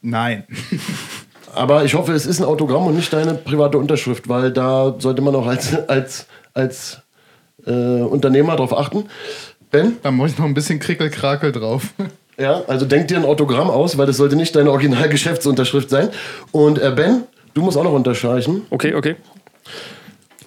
Nein. 0.03 0.44
Aber 1.55 1.84
ich 1.84 1.94
hoffe, 1.94 2.12
es 2.12 2.26
ist 2.26 2.38
ein 2.38 2.44
Autogramm 2.44 2.86
und 2.86 2.97
nicht 2.97 3.11
deine 3.12 3.34
private 3.34 3.78
Unterschrift, 3.78 4.28
weil 4.28 4.53
da 4.53 4.94
sollte 4.99 5.22
man 5.22 5.34
auch 5.34 5.47
als, 5.47 5.74
als, 5.88 6.26
als 6.53 6.99
äh, 7.66 7.70
Unternehmer 7.70 8.57
drauf 8.57 8.76
achten. 8.76 9.09
Ben? 9.71 9.97
Da 10.03 10.11
muss 10.11 10.33
ich 10.33 10.39
noch 10.39 10.47
ein 10.47 10.55
bisschen 10.55 10.79
Krickelkrakel 10.79 11.53
drauf. 11.53 11.93
Ja, 12.39 12.62
also 12.67 12.85
denk 12.85 13.09
dir 13.09 13.17
ein 13.17 13.25
Autogramm 13.25 13.71
aus, 13.71 13.97
weil 13.97 14.07
das 14.07 14.19
sollte 14.19 14.37
nicht 14.37 14.55
deine 14.55 14.71
Originalgeschäftsunterschrift 14.71 15.89
sein. 15.89 16.11
Und 16.53 16.79
äh, 16.79 16.93
Ben, 16.95 17.23
du 17.55 17.62
musst 17.62 17.79
auch 17.79 17.85
noch 17.85 17.95
unterstreichen. 17.95 18.67
Okay, 18.71 18.95
okay. 18.95 19.17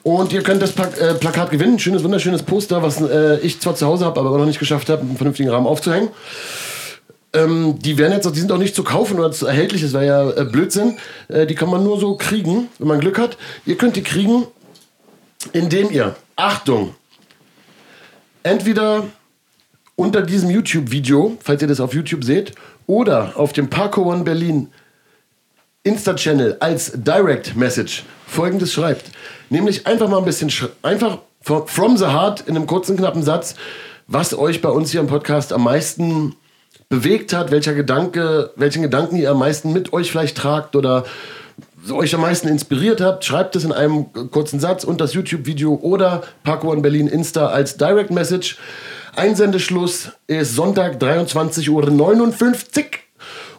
Und 0.03 0.31
ihr 0.31 0.43
könnt 0.43 0.61
das 0.61 0.71
Pla 0.71 0.85
äh, 0.85 1.15
Plakat 1.15 1.51
gewinnen. 1.51 1.79
Schönes, 1.79 2.03
wunderschönes 2.03 2.43
Poster, 2.43 2.83
was 2.83 3.01
äh, 3.01 3.39
ich 3.39 3.59
zwar 3.59 3.75
zu 3.75 3.85
Hause 3.87 4.05
habe, 4.05 4.19
aber 4.19 4.37
noch 4.37 4.45
nicht 4.45 4.59
geschafft 4.59 4.89
habe, 4.89 5.01
einen 5.01 5.17
vernünftigen 5.17 5.49
Rahmen 5.49 5.67
aufzuhängen. 5.67 6.09
Ähm, 7.33 7.77
die 7.79 7.97
werden 7.97 8.13
jetzt, 8.13 8.33
die 8.33 8.39
sind 8.39 8.51
auch 8.51 8.57
nicht 8.57 8.75
zu 8.75 8.83
kaufen 8.83 9.19
oder 9.19 9.31
zu 9.31 9.45
erhältlich, 9.45 9.81
das 9.81 9.93
wäre 9.93 10.05
ja 10.05 10.29
äh, 10.29 10.45
Blödsinn. 10.45 10.97
Äh, 11.27 11.45
die 11.45 11.55
kann 11.55 11.69
man 11.69 11.83
nur 11.83 11.99
so 11.99 12.15
kriegen, 12.15 12.69
wenn 12.79 12.87
man 12.87 12.99
Glück 12.99 13.19
hat. 13.19 13.37
Ihr 13.65 13.77
könnt 13.77 13.95
die 13.95 14.03
kriegen, 14.03 14.47
indem 15.53 15.91
ihr, 15.91 16.15
Achtung, 16.35 16.95
entweder 18.43 19.03
unter 19.95 20.21
diesem 20.21 20.49
YouTube-Video, 20.49 21.37
falls 21.43 21.61
ihr 21.61 21.67
das 21.67 21.79
auf 21.79 21.93
YouTube 21.93 22.23
seht, 22.23 22.53
oder 22.87 23.33
auf 23.35 23.53
dem 23.53 23.69
Parko 23.69 24.03
One 24.11 24.23
Berlin 24.23 24.69
Insta-Channel 25.83 26.57
als 26.59 26.91
Direct 26.95 27.55
Message 27.55 28.03
folgendes 28.27 28.73
schreibt. 28.73 29.11
Nämlich 29.49 29.87
einfach 29.87 30.07
mal 30.09 30.17
ein 30.19 30.25
bisschen, 30.25 30.49
sch- 30.49 30.69
einfach 30.81 31.19
fro- 31.43 31.65
from 31.67 31.97
the 31.97 32.05
heart 32.05 32.41
in 32.41 32.55
einem 32.55 32.67
kurzen, 32.67 32.97
knappen 32.97 33.23
Satz, 33.23 33.55
was 34.07 34.37
euch 34.37 34.61
bei 34.61 34.69
uns 34.69 34.91
hier 34.91 34.99
im 34.99 35.07
Podcast 35.07 35.53
am 35.53 35.63
meisten 35.63 36.35
bewegt 36.89 37.33
hat, 37.33 37.51
welcher 37.51 37.73
Gedanke, 37.73 38.51
welchen 38.55 38.81
Gedanken 38.81 39.15
ihr 39.15 39.31
am 39.31 39.39
meisten 39.39 39.71
mit 39.73 39.93
euch 39.93 40.11
vielleicht 40.11 40.37
tragt 40.37 40.75
oder 40.75 41.05
euch 41.91 42.13
am 42.15 42.21
meisten 42.21 42.47
inspiriert 42.47 43.01
habt, 43.01 43.25
schreibt 43.25 43.55
es 43.55 43.63
in 43.63 43.71
einem 43.71 44.07
kurzen 44.31 44.59
Satz 44.59 44.83
und 44.83 45.01
das 45.01 45.13
YouTube-Video 45.13 45.75
oder 45.81 46.23
Parkour 46.43 46.73
in 46.73 46.81
Berlin 46.81 47.07
Insta 47.07 47.47
als 47.47 47.77
Direct 47.77 48.11
Message. 48.11 48.57
Einsendeschluss 49.15 50.11
ist 50.27 50.55
Sonntag 50.55 51.01
23.59 51.01 51.69
Uhr. 51.69 52.83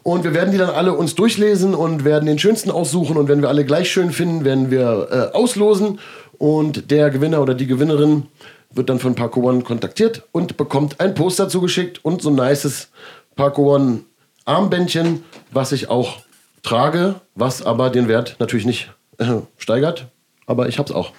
Und 0.02 0.24
wir 0.24 0.32
werden 0.32 0.52
die 0.52 0.58
dann 0.58 0.70
alle 0.70 0.94
uns 0.94 1.14
durchlesen 1.14 1.74
und 1.74 2.04
werden 2.04 2.26
den 2.26 2.38
schönsten 2.38 2.70
aussuchen. 2.70 3.16
Und 3.16 3.28
wenn 3.28 3.42
wir 3.42 3.48
alle 3.48 3.64
gleich 3.64 3.90
schön 3.90 4.12
finden, 4.12 4.44
werden 4.44 4.70
wir 4.70 5.08
äh, 5.10 5.36
auslosen. 5.36 5.98
Und 6.38 6.90
der 6.90 7.10
Gewinner 7.10 7.42
oder 7.42 7.54
die 7.54 7.66
Gewinnerin 7.66 8.26
wird 8.72 8.88
dann 8.88 8.98
von 8.98 9.14
Parkour 9.14 9.44
One 9.44 9.62
kontaktiert 9.62 10.22
und 10.32 10.56
bekommt 10.56 11.00
ein 11.00 11.14
Poster 11.14 11.48
zugeschickt 11.48 12.04
und 12.04 12.22
so 12.22 12.30
ein 12.30 12.36
nices 12.36 12.88
Parkour 13.36 13.74
One 13.74 14.00
Armbändchen, 14.46 15.24
was 15.52 15.72
ich 15.72 15.90
auch 15.90 16.18
trage, 16.62 17.20
was 17.34 17.62
aber 17.62 17.90
den 17.90 18.08
Wert 18.08 18.36
natürlich 18.38 18.66
nicht 18.66 18.90
äh, 19.18 19.36
steigert. 19.58 20.06
Aber 20.46 20.68
ich 20.68 20.78
hab's 20.78 20.90
auch. 20.92 21.12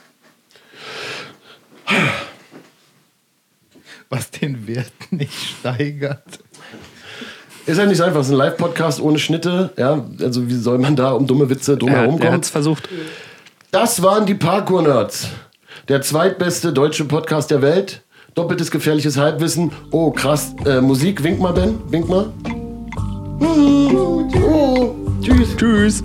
was 4.09 4.29
den 4.31 4.67
Wert 4.67 4.91
nicht 5.11 5.33
steigert. 5.59 6.23
Ist 7.65 7.77
ja 7.77 7.85
nicht 7.85 7.97
so 7.97 8.03
einfach, 8.03 8.19
es 8.21 8.27
ist 8.27 8.33
ein 8.33 8.37
Live-Podcast 8.37 8.99
ohne 9.01 9.19
Schnitte. 9.19 9.71
Ja, 9.77 10.03
also 10.19 10.47
wie 10.49 10.55
soll 10.55 10.79
man 10.79 10.95
da 10.95 11.11
um 11.11 11.27
dumme 11.27 11.49
Witze 11.49 11.73
Er, 11.73 11.77
drumherum 11.77 12.15
er 12.15 12.19
kommen? 12.19 12.33
hat 12.33 12.43
es 12.43 12.49
versucht. 12.49 12.89
Das 13.71 14.01
waren 14.01 14.25
die 14.25 14.33
Parkour-Nerds. 14.33 15.27
Der 15.87 16.01
zweitbeste 16.01 16.73
deutsche 16.73 17.05
Podcast 17.05 17.51
der 17.51 17.61
Welt. 17.61 18.01
Doppeltes 18.35 18.71
gefährliches 18.71 19.17
Halbwissen. 19.17 19.71
Oh, 19.91 20.11
krass. 20.11 20.53
Äh, 20.65 20.81
Musik, 20.81 21.23
wink 21.23 21.39
mal, 21.39 21.53
Ben. 21.53 21.79
Wink 21.91 22.09
mal. 22.09 22.31
Oh, 23.39 24.95
tschüss. 25.21 25.55
Tschüss. 25.57 26.03